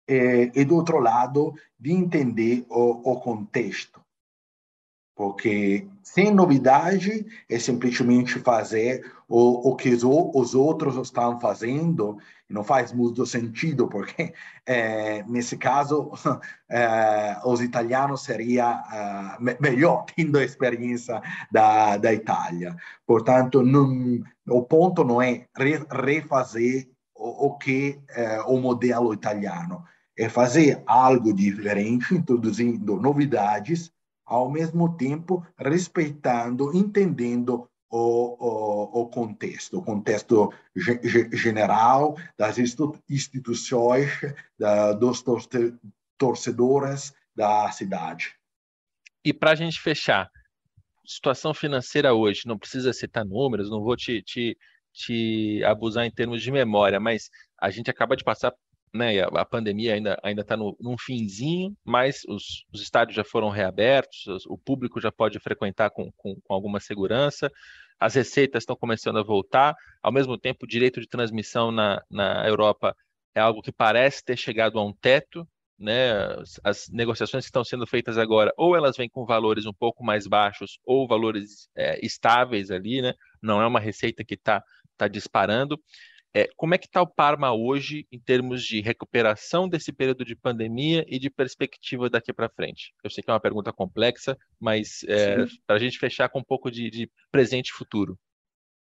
eh, 0.07 0.51
e, 0.55 0.65
do 0.65 0.75
outro 0.75 0.99
lado, 0.99 1.53
de 1.79 1.91
entender 1.91 2.65
o, 2.69 3.11
o 3.11 3.19
contexto 3.19 4.01
porque 5.19 5.85
sem 6.01 6.33
novidade 6.33 7.25
é 7.49 7.59
simplesmente 7.59 8.39
fazer 8.39 9.05
o, 9.27 9.69
o 9.69 9.75
que 9.75 9.89
os, 9.89 10.01
os 10.01 10.55
outros 10.55 10.95
estão 10.95 11.37
fazendo 11.41 12.17
não 12.49 12.63
faz 12.63 12.93
muito 12.93 13.25
sentido, 13.25 13.89
porque 13.89 14.33
é, 14.65 15.21
nesse 15.27 15.57
caso 15.57 16.13
é, 16.69 17.37
os 17.43 17.59
italianos 17.59 18.23
seria 18.23 19.37
uh, 19.37 19.61
melhor 19.61 20.05
tendo 20.15 20.37
a 20.37 20.43
experiência 20.45 21.21
da, 21.51 21.97
da 21.97 22.13
Itália. 22.13 22.77
Portanto, 23.05 23.61
o 24.47 24.63
ponto 24.63 25.03
não 25.03 25.21
é 25.21 25.47
re, 25.53 25.85
refazer 25.91 26.87
o, 27.13 27.47
o 27.47 27.57
que 27.57 27.99
é 28.11 28.39
o 28.43 28.57
modelo 28.57 29.13
italiano, 29.13 29.83
é 30.17 30.29
fazer 30.29 30.81
algo 30.87 31.33
diferente, 31.33 32.15
introduzindo 32.15 32.95
novidades, 32.95 33.91
ao 34.29 34.49
mesmo 34.49 34.95
tempo 34.95 35.43
respeitando, 35.57 36.75
entendendo 36.77 37.67
o, 37.89 38.99
o, 38.99 39.01
o 39.01 39.07
contexto, 39.07 39.79
o 39.79 39.83
contexto 39.83 40.53
geral 41.33 42.15
das 42.37 42.59
instituições, 43.09 44.11
da, 44.57 44.93
dos 44.93 45.23
torcedores 46.15 47.11
da 47.35 47.71
cidade. 47.71 48.35
E 49.25 49.33
para 49.33 49.51
a 49.51 49.55
gente 49.55 49.81
fechar, 49.81 50.29
situação 51.03 51.51
financeira 51.51 52.13
hoje, 52.13 52.43
não 52.45 52.59
precisa 52.59 52.93
citar 52.93 53.25
números, 53.25 53.71
não 53.71 53.81
vou 53.81 53.97
te, 53.97 54.21
te, 54.21 54.55
te 54.93 55.63
abusar 55.65 56.05
em 56.05 56.11
termos 56.11 56.43
de 56.43 56.51
memória, 56.51 56.99
mas 56.99 57.31
a 57.59 57.71
gente 57.71 57.89
acaba 57.89 58.15
de 58.15 58.23
passar 58.23 58.53
né, 58.93 59.21
a, 59.21 59.45
pandemia 59.45 59.93
ainda 59.93 60.19
ainda 60.23 60.41
está 60.41 60.57
num 60.57 60.97
finzinho, 60.99 61.75
mas 61.83 62.23
os, 62.27 62.65
os, 62.73 62.81
estádios 62.81 63.15
já 63.15 63.23
foram 63.23 63.49
reabertos, 63.49 64.25
o 64.47 64.57
público 64.57 64.99
já 64.99 65.11
pode 65.11 65.39
frequentar 65.39 65.89
com, 65.89 66.11
com, 66.17 66.35
com 66.41 66.53
alguma 66.53 66.79
segurança, 66.79 67.51
as 67.99 68.15
receitas 68.15 68.63
estão 68.63 68.75
começando 68.75 69.19
a 69.19 69.23
voltar, 69.23 69.75
ao 70.01 70.11
mesmo 70.11 70.37
tempo 70.37 70.65
o 70.65 70.67
direito 70.67 71.01
de 71.01 71.07
transmissão 71.07 71.71
na, 71.71 72.01
na 72.09 72.47
Europa 72.47 72.95
é 73.35 73.39
algo 73.39 73.61
que 73.61 73.71
parece 73.71 74.23
ter 74.23 74.37
chegado 74.37 74.79
a 74.79 74.85
um 74.85 74.93
teto, 74.93 75.47
né? 75.77 76.11
As 76.63 76.89
negociações 76.89 77.45
que 77.45 77.49
estão 77.49 77.63
sendo 77.63 77.87
feitas 77.87 78.17
agora, 78.17 78.53
ou 78.57 78.75
elas 78.75 78.97
vêm 78.97 79.09
com 79.09 79.25
valores 79.25 79.65
um 79.65 79.73
pouco 79.73 80.03
mais 80.03 80.27
baixos, 80.27 80.77
ou 80.85 81.07
valores 81.07 81.69
é, 81.75 82.05
estáveis 82.05 82.69
ali, 82.69 83.01
né? 83.01 83.13
Não 83.41 83.61
é 83.61 83.67
uma 83.67 83.79
receita 83.79 84.23
que 84.25 84.33
está 84.33 84.61
tá 84.97 85.07
disparando. 85.07 85.79
É, 86.33 86.47
como 86.55 86.75
é 86.75 86.77
que 86.77 86.85
está 86.85 87.01
o 87.01 87.07
Parma 87.07 87.53
hoje 87.53 88.07
em 88.11 88.19
termos 88.19 88.63
de 88.63 88.81
recuperação 88.81 89.67
desse 89.67 89.91
período 89.91 90.23
de 90.23 90.35
pandemia 90.35 91.03
e 91.07 91.17
de 91.17 91.29
perspectiva 91.29 92.09
daqui 92.09 92.31
para 92.31 92.49
frente? 92.49 92.93
Eu 93.03 93.09
sei 93.09 93.23
que 93.23 93.29
é 93.29 93.33
uma 93.33 93.39
pergunta 93.39 93.73
complexa, 93.73 94.37
mas 94.59 95.03
é, 95.07 95.45
para 95.65 95.75
a 95.75 95.79
gente 95.79 95.97
fechar 95.97 96.29
com 96.29 96.39
um 96.39 96.43
pouco 96.43 96.69
de, 96.69 96.89
de, 96.89 97.11
presente 97.31 97.69
e 97.69 97.73
futuro. 97.73 98.17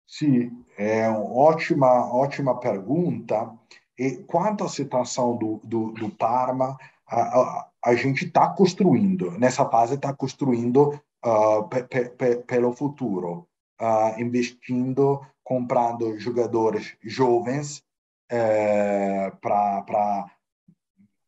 Sim, 0.05 0.65
é 0.77 1.07
uma 1.09 1.23
ótima, 1.33 2.13
ótima 2.13 2.59
pergunta. 2.59 3.49
E 3.97 4.23
quanto 4.23 4.63
à 4.63 4.69
situação 4.69 5.37
do, 5.37 5.61
do, 5.63 5.91
do 5.91 6.09
Parma, 6.09 6.77
a, 7.07 7.21
a, 7.21 7.69
a 7.85 7.95
gente 7.95 8.25
está 8.25 8.49
construindo, 8.49 9.31
nessa 9.31 9.67
fase 9.69 9.95
está 9.95 10.13
construindo 10.13 10.99
uh, 11.25 11.67
pe, 11.69 12.09
pe, 12.09 12.37
pelo 12.43 12.73
futuro, 12.73 13.47
uh, 13.81 14.19
investindo 14.21 15.21
comprando 15.47 16.19
jogadores 16.19 16.97
jovens 17.01 17.81
é, 18.29 19.31
para 19.41 20.25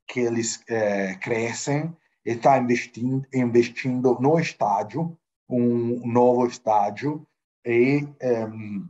que 0.06 0.20
eles 0.20 0.62
é, 0.68 1.16
crescem 1.16 1.96
e 2.26 2.32
está 2.32 2.58
investindo, 2.58 3.26
investindo 3.34 4.18
no 4.20 4.38
estádio, 4.38 5.18
um 5.50 6.06
novo 6.06 6.46
estádio 6.46 7.26
e 7.66 8.06
um, 8.22 8.90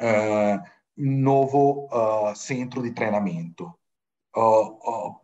uh, 0.00 0.62
novo 0.96 1.88
uh, 1.90 2.32
centro 2.36 2.80
de 2.80 2.92
treinamento. 2.92 3.74
Uh, 4.36 5.14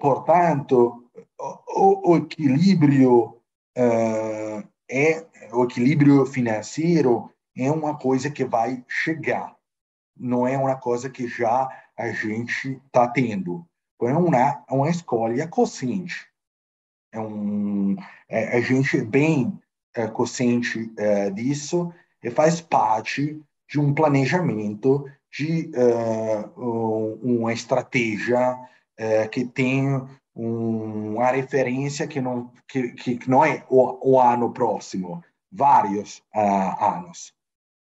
portanto, 0.00 1.08
o, 1.38 2.10
o 2.10 2.16
equilíbrio 2.16 3.40
é 4.90 5.24
o 5.52 5.64
equilíbrio 5.64 6.26
financeiro 6.26 7.30
é 7.56 7.70
uma 7.70 7.96
coisa 7.96 8.30
que 8.30 8.44
vai 8.44 8.84
chegar, 8.88 9.56
não 10.16 10.46
é 10.46 10.56
uma 10.56 10.76
coisa 10.76 11.08
que 11.08 11.26
já 11.26 11.68
a 11.96 12.08
gente 12.10 12.80
está 12.86 13.08
tendo. 13.08 13.66
É 14.02 14.12
uma, 14.12 14.64
uma 14.70 14.90
escolha 14.90 15.48
consciente. 15.48 16.26
É 17.12 17.18
um, 17.18 17.96
é, 18.28 18.58
a 18.58 18.60
gente 18.60 18.98
é 18.98 19.04
bem 19.04 19.58
é, 19.94 20.06
consciente 20.06 20.92
é, 20.98 21.30
disso 21.30 21.92
e 22.22 22.30
faz 22.30 22.60
parte 22.60 23.40
de 23.68 23.80
um 23.80 23.94
planejamento, 23.94 25.10
de 25.32 25.70
uh, 25.74 27.18
uma 27.22 27.52
estratégia 27.52 28.54
uh, 28.54 29.28
que 29.30 29.44
tem 29.44 29.86
um, 30.34 31.14
uma 31.14 31.30
referência 31.30 32.06
que 32.06 32.20
não, 32.20 32.50
que, 32.68 32.92
que 32.92 33.28
não 33.28 33.44
é 33.44 33.64
o, 33.68 34.12
o 34.12 34.20
ano 34.20 34.52
próximo, 34.52 35.22
vários 35.50 36.18
uh, 36.34 36.84
anos. 36.84 37.35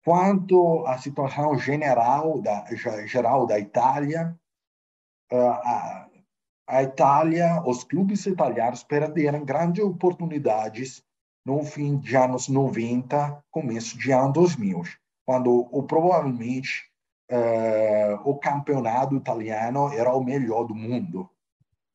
Quanto 0.04 0.84
à 0.86 0.98
situação 0.98 1.56
general 1.58 2.40
da, 2.40 2.64
geral 3.06 3.46
da 3.46 3.58
Itália, 3.58 4.36
a, 5.30 6.08
a 6.66 6.82
Itália, 6.82 7.62
os 7.64 7.84
clubes 7.84 8.26
italianos 8.26 8.82
perderam 8.82 9.44
grandes 9.44 9.84
oportunidades 9.84 11.04
no 11.44 11.64
fim 11.64 11.98
de 11.98 12.16
anos 12.16 12.48
90, 12.48 13.44
começo 13.50 13.98
de 13.98 14.12
ano 14.12 14.32
2000, 14.32 14.82
quando 15.24 15.68
o, 15.70 15.82
provavelmente 15.82 16.84
uh, 17.30 18.28
o 18.28 18.36
campeonato 18.36 19.16
italiano 19.16 19.92
era 19.92 20.12
o 20.14 20.22
melhor 20.22 20.64
do 20.64 20.74
mundo. 20.74 21.28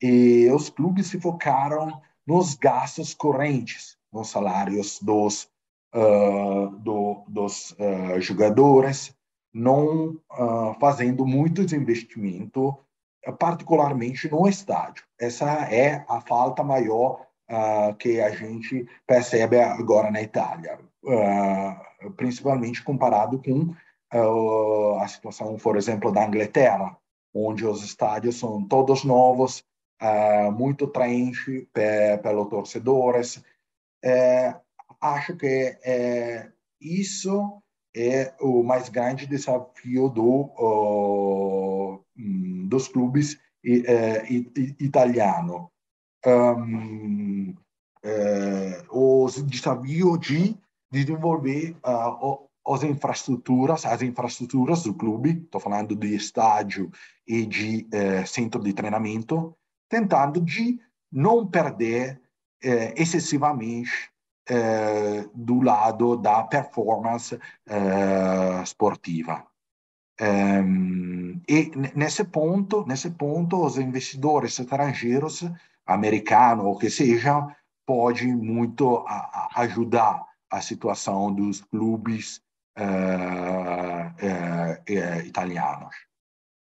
E 0.01 0.49
os 0.51 0.69
clubes 0.69 1.07
se 1.07 1.19
focaram 1.19 2.01
nos 2.25 2.55
gastos 2.55 3.13
correntes, 3.13 3.97
nos 4.11 4.29
salários 4.29 4.99
dos 5.01 5.49
uh, 5.93 6.69
do, 6.79 7.23
dos 7.27 7.71
uh, 7.71 8.19
jogadores, 8.19 9.15
não 9.53 10.19
uh, 10.31 10.73
fazendo 10.79 11.25
muitos 11.25 11.73
investimentos, 11.73 12.73
particularmente 13.39 14.29
no 14.29 14.47
estádio. 14.47 15.03
Essa 15.19 15.45
é 15.73 16.05
a 16.07 16.21
falta 16.21 16.63
maior 16.63 17.25
que 17.99 18.21
a 18.21 18.29
gente 18.29 18.87
percebe 19.05 19.59
agora 19.59 20.11
na 20.11 20.21
Itália, 20.21 20.79
principalmente 22.15 22.83
comparado 22.83 23.41
com 23.41 23.73
a 25.01 25.07
situação, 25.07 25.57
por 25.57 25.75
exemplo, 25.75 26.11
da 26.11 26.25
Inglaterra, 26.25 26.97
onde 27.33 27.65
os 27.65 27.83
estádios 27.83 28.39
são 28.39 28.65
todos 28.65 29.03
novos, 29.03 29.63
muito 30.55 30.87
preenche 30.87 31.67
pelos 32.21 32.49
torcedores. 32.49 33.43
Acho 35.01 35.35
que 35.35 35.77
é, 35.83 36.51
isso 36.81 37.61
é 37.95 38.33
o 38.39 38.63
mais 38.63 38.89
grande 38.89 39.25
desafio 39.25 40.09
do, 40.09 42.03
dos 42.67 42.87
clubes 42.87 43.33
uh, 43.33 44.73
italianos. 44.79 45.67
Um, 46.25 47.55
uh, 48.03 49.23
os 49.23 49.41
desafios 49.43 50.19
de 50.19 50.57
desenvolver 50.91 51.75
uh, 51.85 52.47
as 52.67 52.83
infraestruturas, 52.83 53.85
as 53.85 54.01
infraestruturas 54.01 54.83
do 54.83 54.93
clube, 54.93 55.41
estou 55.43 55.61
falando 55.61 55.95
de 55.95 56.15
estádio 56.15 56.91
e 57.25 57.45
de 57.45 57.87
uh, 57.93 58.27
centro 58.27 58.61
de 58.61 58.73
treinamento, 58.73 59.55
tentando 59.89 60.41
de 60.41 60.79
não 61.11 61.47
perder 61.47 62.21
uh, 62.63 62.93
excessivamente 62.95 64.11
eh, 64.49 65.25
do 65.33 65.61
lado 65.61 66.17
da 66.17 66.43
performance 66.43 67.37
eh, 67.67 68.63
sportiva. 68.65 69.45
Um, 70.19 71.39
e 71.47 71.71
nesse 71.95 72.23
ponto, 72.23 72.85
nesse 72.87 73.11
ponto, 73.11 73.63
os 73.63 73.77
investidores 73.77 74.57
estrangeiros, 74.59 75.43
americanos 75.85 76.65
ou 76.65 76.77
que 76.77 76.89
seja, 76.89 77.47
podem 77.85 78.35
muito 78.35 78.97
a, 79.07 79.49
a 79.55 79.61
ajudar 79.61 80.25
a 80.49 80.61
situação 80.61 81.33
dos 81.33 81.61
clubes 81.61 82.41
uh, 82.77 84.07
uh, 84.07 84.73
uh, 84.73 85.25
italianos. 85.25 85.95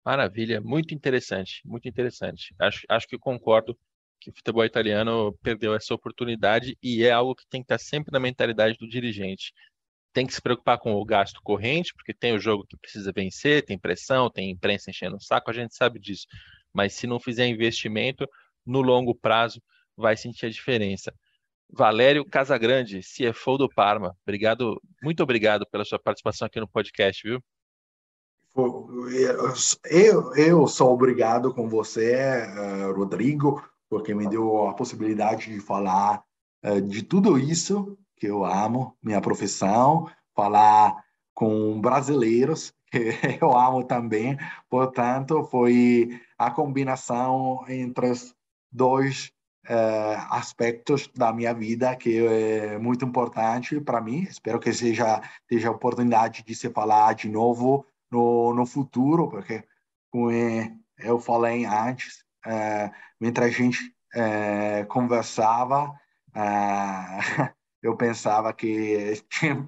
Maravilha, 0.06 0.60
muito 0.60 0.94
interessante, 0.94 1.62
muito 1.66 1.88
interessante. 1.88 2.54
Acho, 2.60 2.86
acho 2.90 3.08
que 3.08 3.18
concordo 3.18 3.78
que 4.24 4.30
o 4.30 4.34
futebol 4.34 4.64
italiano 4.64 5.38
perdeu 5.44 5.76
essa 5.76 5.94
oportunidade 5.94 6.78
e 6.82 7.04
é 7.04 7.12
algo 7.12 7.36
que 7.36 7.46
tem 7.50 7.62
que 7.62 7.66
estar 7.66 7.78
sempre 7.78 8.12
na 8.12 8.20
mentalidade 8.20 8.78
do 8.78 8.88
dirigente. 8.88 9.52
Tem 10.14 10.26
que 10.26 10.34
se 10.34 10.42
preocupar 10.42 10.78
com 10.80 10.94
o 10.94 11.04
gasto 11.04 11.42
corrente, 11.44 11.94
porque 11.94 12.14
tem 12.14 12.34
o 12.34 12.40
jogo 12.40 12.66
que 12.66 12.78
precisa 12.78 13.12
vencer, 13.12 13.66
tem 13.66 13.78
pressão, 13.78 14.30
tem 14.30 14.50
imprensa 14.50 14.90
enchendo 14.90 15.18
o 15.18 15.22
saco, 15.22 15.52
a 15.52 15.54
gente 15.54 15.76
sabe 15.76 16.00
disso. 16.00 16.26
Mas 16.72 16.94
se 16.94 17.06
não 17.06 17.20
fizer 17.20 17.48
investimento, 17.48 18.26
no 18.66 18.82
longo 18.82 19.14
prazo 19.14 19.62
vai 19.98 20.16
sentir 20.16 20.46
a 20.46 20.50
diferença. 20.50 21.14
Valério 21.70 22.24
Casagrande, 22.24 23.02
CFO 23.02 23.58
do 23.58 23.68
Parma. 23.70 24.16
Obrigado, 24.24 24.82
muito 25.02 25.22
obrigado 25.22 25.66
pela 25.70 25.84
sua 25.84 26.00
participação 26.00 26.46
aqui 26.46 26.60
no 26.60 26.68
podcast, 26.68 27.28
viu? 27.28 27.44
Eu, 29.90 30.36
eu 30.36 30.68
sou 30.68 30.94
obrigado 30.94 31.54
com 31.54 31.68
você, 31.68 32.14
eh, 32.14 32.86
Rodrigo 32.96 33.60
porque 33.94 34.16
me 34.16 34.28
deu 34.28 34.66
a 34.68 34.74
possibilidade 34.74 35.54
de 35.54 35.60
falar 35.60 36.24
uh, 36.66 36.82
de 36.82 37.04
tudo 37.04 37.38
isso 37.38 37.96
que 38.18 38.26
eu 38.26 38.44
amo, 38.44 38.98
minha 39.04 39.22
profissão, 39.22 40.10
falar 40.36 41.06
com 41.32 41.80
brasileiros, 41.80 42.74
que 42.92 43.38
eu 43.40 43.56
amo 43.56 43.84
também. 43.84 44.36
Portanto, 44.68 45.44
foi 45.44 46.20
a 46.40 46.50
combinação 46.50 47.64
entre 47.70 48.10
os 48.10 48.36
dois 48.72 49.32
uh, 49.70 50.18
aspectos 50.32 51.08
da 51.16 51.32
minha 51.32 51.54
vida 51.54 51.96
que 51.96 52.18
é 52.26 52.80
muito 52.80 53.06
importante 53.06 53.80
para 53.80 54.02
mim. 54.02 54.24
Espero 54.24 54.60
que 54.60 54.74
seja 54.74 55.22
seja 55.48 55.68
a 55.68 55.72
oportunidade 55.72 56.44
de 56.44 56.56
se 56.56 56.68
falar 56.72 57.14
de 57.14 57.30
novo 57.30 57.86
no, 58.10 58.56
no 58.56 58.66
futuro, 58.66 59.30
porque 59.30 59.64
como 60.10 60.32
eu 60.98 61.20
falei 61.20 61.64
antes, 61.66 62.23
uh, 62.46 62.92
mientras 63.20 63.48
a 63.48 63.52
gente 63.52 63.94
uh, 64.16 64.86
conversava, 64.88 65.94
eu 67.82 67.96
pensava 67.96 68.54
que 68.54 69.22
tinha, 69.30 69.68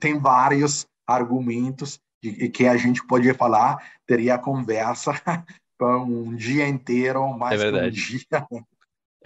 tem 0.00 0.18
vários 0.18 0.86
argumentos 1.06 2.00
e 2.22 2.48
que 2.48 2.66
a 2.66 2.76
gente 2.76 3.06
podia 3.06 3.34
falar, 3.34 3.76
teria 4.06 4.38
conversa 4.38 5.12
um 5.80 6.34
dia 6.34 6.66
inteiro, 6.66 7.28
mais 7.36 7.60
é 7.60 7.68
um 7.68 7.90
dia. 7.90 8.46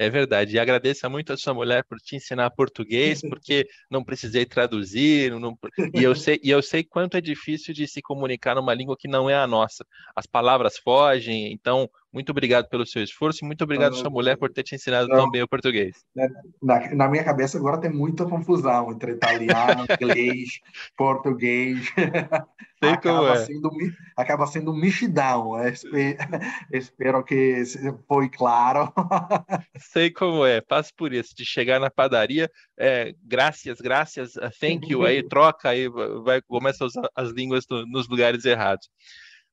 É 0.00 0.08
verdade. 0.08 0.56
E 0.56 0.58
agradeça 0.58 1.10
muito 1.10 1.30
a 1.30 1.36
sua 1.36 1.52
mulher 1.52 1.84
por 1.84 1.98
te 1.98 2.16
ensinar 2.16 2.48
português, 2.50 3.20
porque 3.28 3.68
não 3.90 4.02
precisei 4.02 4.46
traduzir. 4.46 5.30
Não... 5.38 5.58
E, 5.94 6.02
eu 6.02 6.14
sei, 6.14 6.40
e 6.42 6.48
eu 6.48 6.62
sei 6.62 6.82
quanto 6.82 7.18
é 7.18 7.20
difícil 7.20 7.74
de 7.74 7.86
se 7.86 8.00
comunicar 8.00 8.54
numa 8.54 8.72
língua 8.72 8.96
que 8.98 9.06
não 9.06 9.28
é 9.28 9.34
a 9.34 9.46
nossa. 9.46 9.84
As 10.16 10.24
palavras 10.26 10.78
fogem. 10.78 11.52
Então, 11.52 11.86
muito 12.12 12.30
obrigado 12.30 12.68
pelo 12.68 12.84
seu 12.84 13.02
esforço 13.02 13.44
e 13.44 13.46
muito 13.46 13.62
obrigado, 13.62 13.94
sua 13.94 14.10
mulher, 14.10 14.36
por 14.36 14.50
ter 14.52 14.64
te 14.64 14.74
ensinado 14.74 15.06
não, 15.08 15.16
tão 15.16 15.30
bem 15.30 15.42
o 15.42 15.48
português. 15.48 15.96
Na, 16.60 16.94
na, 16.94 17.08
minha 17.08 17.22
cabeça 17.22 17.56
agora 17.56 17.78
tem 17.78 17.90
muita 17.90 18.24
confusão 18.24 18.90
entre 18.90 19.12
italiano, 19.12 19.86
inglês, 20.00 20.60
português. 20.96 21.86
Sei 22.82 22.90
acaba, 22.90 23.34
é. 23.34 23.44
sendo, 23.44 23.70
acaba 24.16 24.46
sendo 24.46 24.72
um 24.72 24.76
mexidão. 24.76 25.56
É, 25.58 25.72
espero 26.72 27.22
que 27.22 27.62
foi 28.08 28.28
claro. 28.28 28.92
Sei 29.78 30.10
como 30.10 30.44
é. 30.44 30.60
Passo 30.60 30.92
por 30.96 31.12
isso, 31.12 31.34
de 31.36 31.44
chegar 31.44 31.78
na 31.78 31.90
padaria, 31.90 32.50
é, 32.78 33.14
graças, 33.22 33.80
graças, 33.80 34.34
uh, 34.36 34.50
thank 34.60 34.90
you, 34.90 35.04
aí 35.04 35.22
troca, 35.22 35.68
aí 35.68 35.88
vai, 36.24 36.40
começa 36.42 36.82
a 36.82 36.86
usar 36.86 37.08
as 37.14 37.30
línguas 37.30 37.64
no, 37.70 37.86
nos 37.86 38.08
lugares 38.08 38.44
errados. 38.44 38.88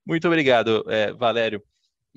Muito 0.05 0.27
obrigado, 0.27 0.83
é, 0.89 1.11
Valério. 1.13 1.61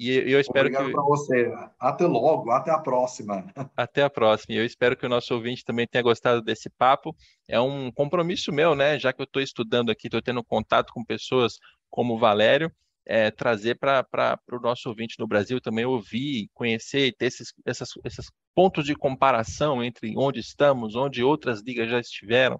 E 0.00 0.32
eu 0.32 0.40
espero 0.40 0.68
Obrigado 0.68 0.86
que. 0.86 0.92
para 0.92 1.02
você. 1.02 1.52
Até 1.78 2.06
logo, 2.06 2.50
até 2.50 2.70
a 2.70 2.78
próxima. 2.78 3.44
Até 3.76 4.02
a 4.02 4.08
próxima. 4.08 4.54
E 4.54 4.58
eu 4.58 4.64
espero 4.64 4.96
que 4.96 5.04
o 5.04 5.10
nosso 5.10 5.34
ouvinte 5.34 5.62
também 5.62 5.86
tenha 5.86 6.02
gostado 6.02 6.40
desse 6.40 6.70
papo. 6.70 7.14
É 7.46 7.60
um 7.60 7.92
compromisso 7.92 8.50
meu, 8.50 8.74
né? 8.74 8.98
Já 8.98 9.12
que 9.12 9.20
eu 9.20 9.24
estou 9.24 9.42
estudando 9.42 9.90
aqui, 9.90 10.06
estou 10.06 10.22
tendo 10.22 10.42
contato 10.42 10.90
com 10.94 11.04
pessoas 11.04 11.58
como 11.90 12.14
o 12.14 12.18
Valério, 12.18 12.72
é, 13.04 13.30
trazer 13.30 13.78
para 13.78 14.38
o 14.50 14.60
nosso 14.60 14.88
ouvinte 14.88 15.16
no 15.18 15.26
Brasil 15.26 15.60
também 15.60 15.84
ouvir, 15.84 16.48
conhecer 16.54 17.08
e 17.08 17.12
ter 17.12 17.26
esses, 17.26 17.52
essas, 17.66 17.90
esses 18.02 18.26
pontos 18.54 18.86
de 18.86 18.94
comparação 18.94 19.84
entre 19.84 20.14
onde 20.16 20.40
estamos, 20.40 20.94
onde 20.94 21.22
outras 21.22 21.60
ligas 21.60 21.90
já 21.90 22.00
estiveram. 22.00 22.58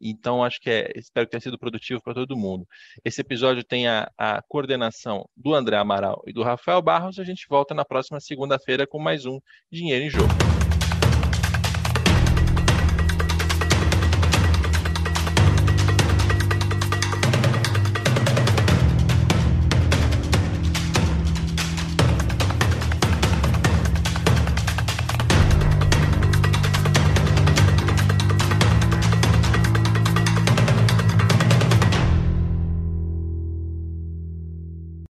Então, 0.00 0.44
acho 0.44 0.60
que 0.60 0.70
é, 0.70 0.92
espero 0.96 1.26
que 1.26 1.30
tenha 1.32 1.40
sido 1.40 1.58
produtivo 1.58 2.00
para 2.02 2.14
todo 2.14 2.36
mundo. 2.36 2.66
Esse 3.04 3.20
episódio 3.20 3.64
tem 3.64 3.86
a, 3.88 4.10
a, 4.18 4.42
coordenação 4.48 5.28
do 5.36 5.54
André 5.54 5.76
Amaral 5.76 6.22
e 6.26 6.32
do 6.32 6.42
Rafael 6.42 6.82
Barros. 6.82 7.18
A 7.18 7.24
gente 7.24 7.46
volta 7.48 7.74
na 7.74 7.84
próxima 7.84 8.20
segunda-feira 8.20 8.86
com 8.86 8.98
mais 8.98 9.24
um 9.24 9.40
Dinheiro 9.70 10.04
em 10.04 10.10
Jogo. 10.10 10.65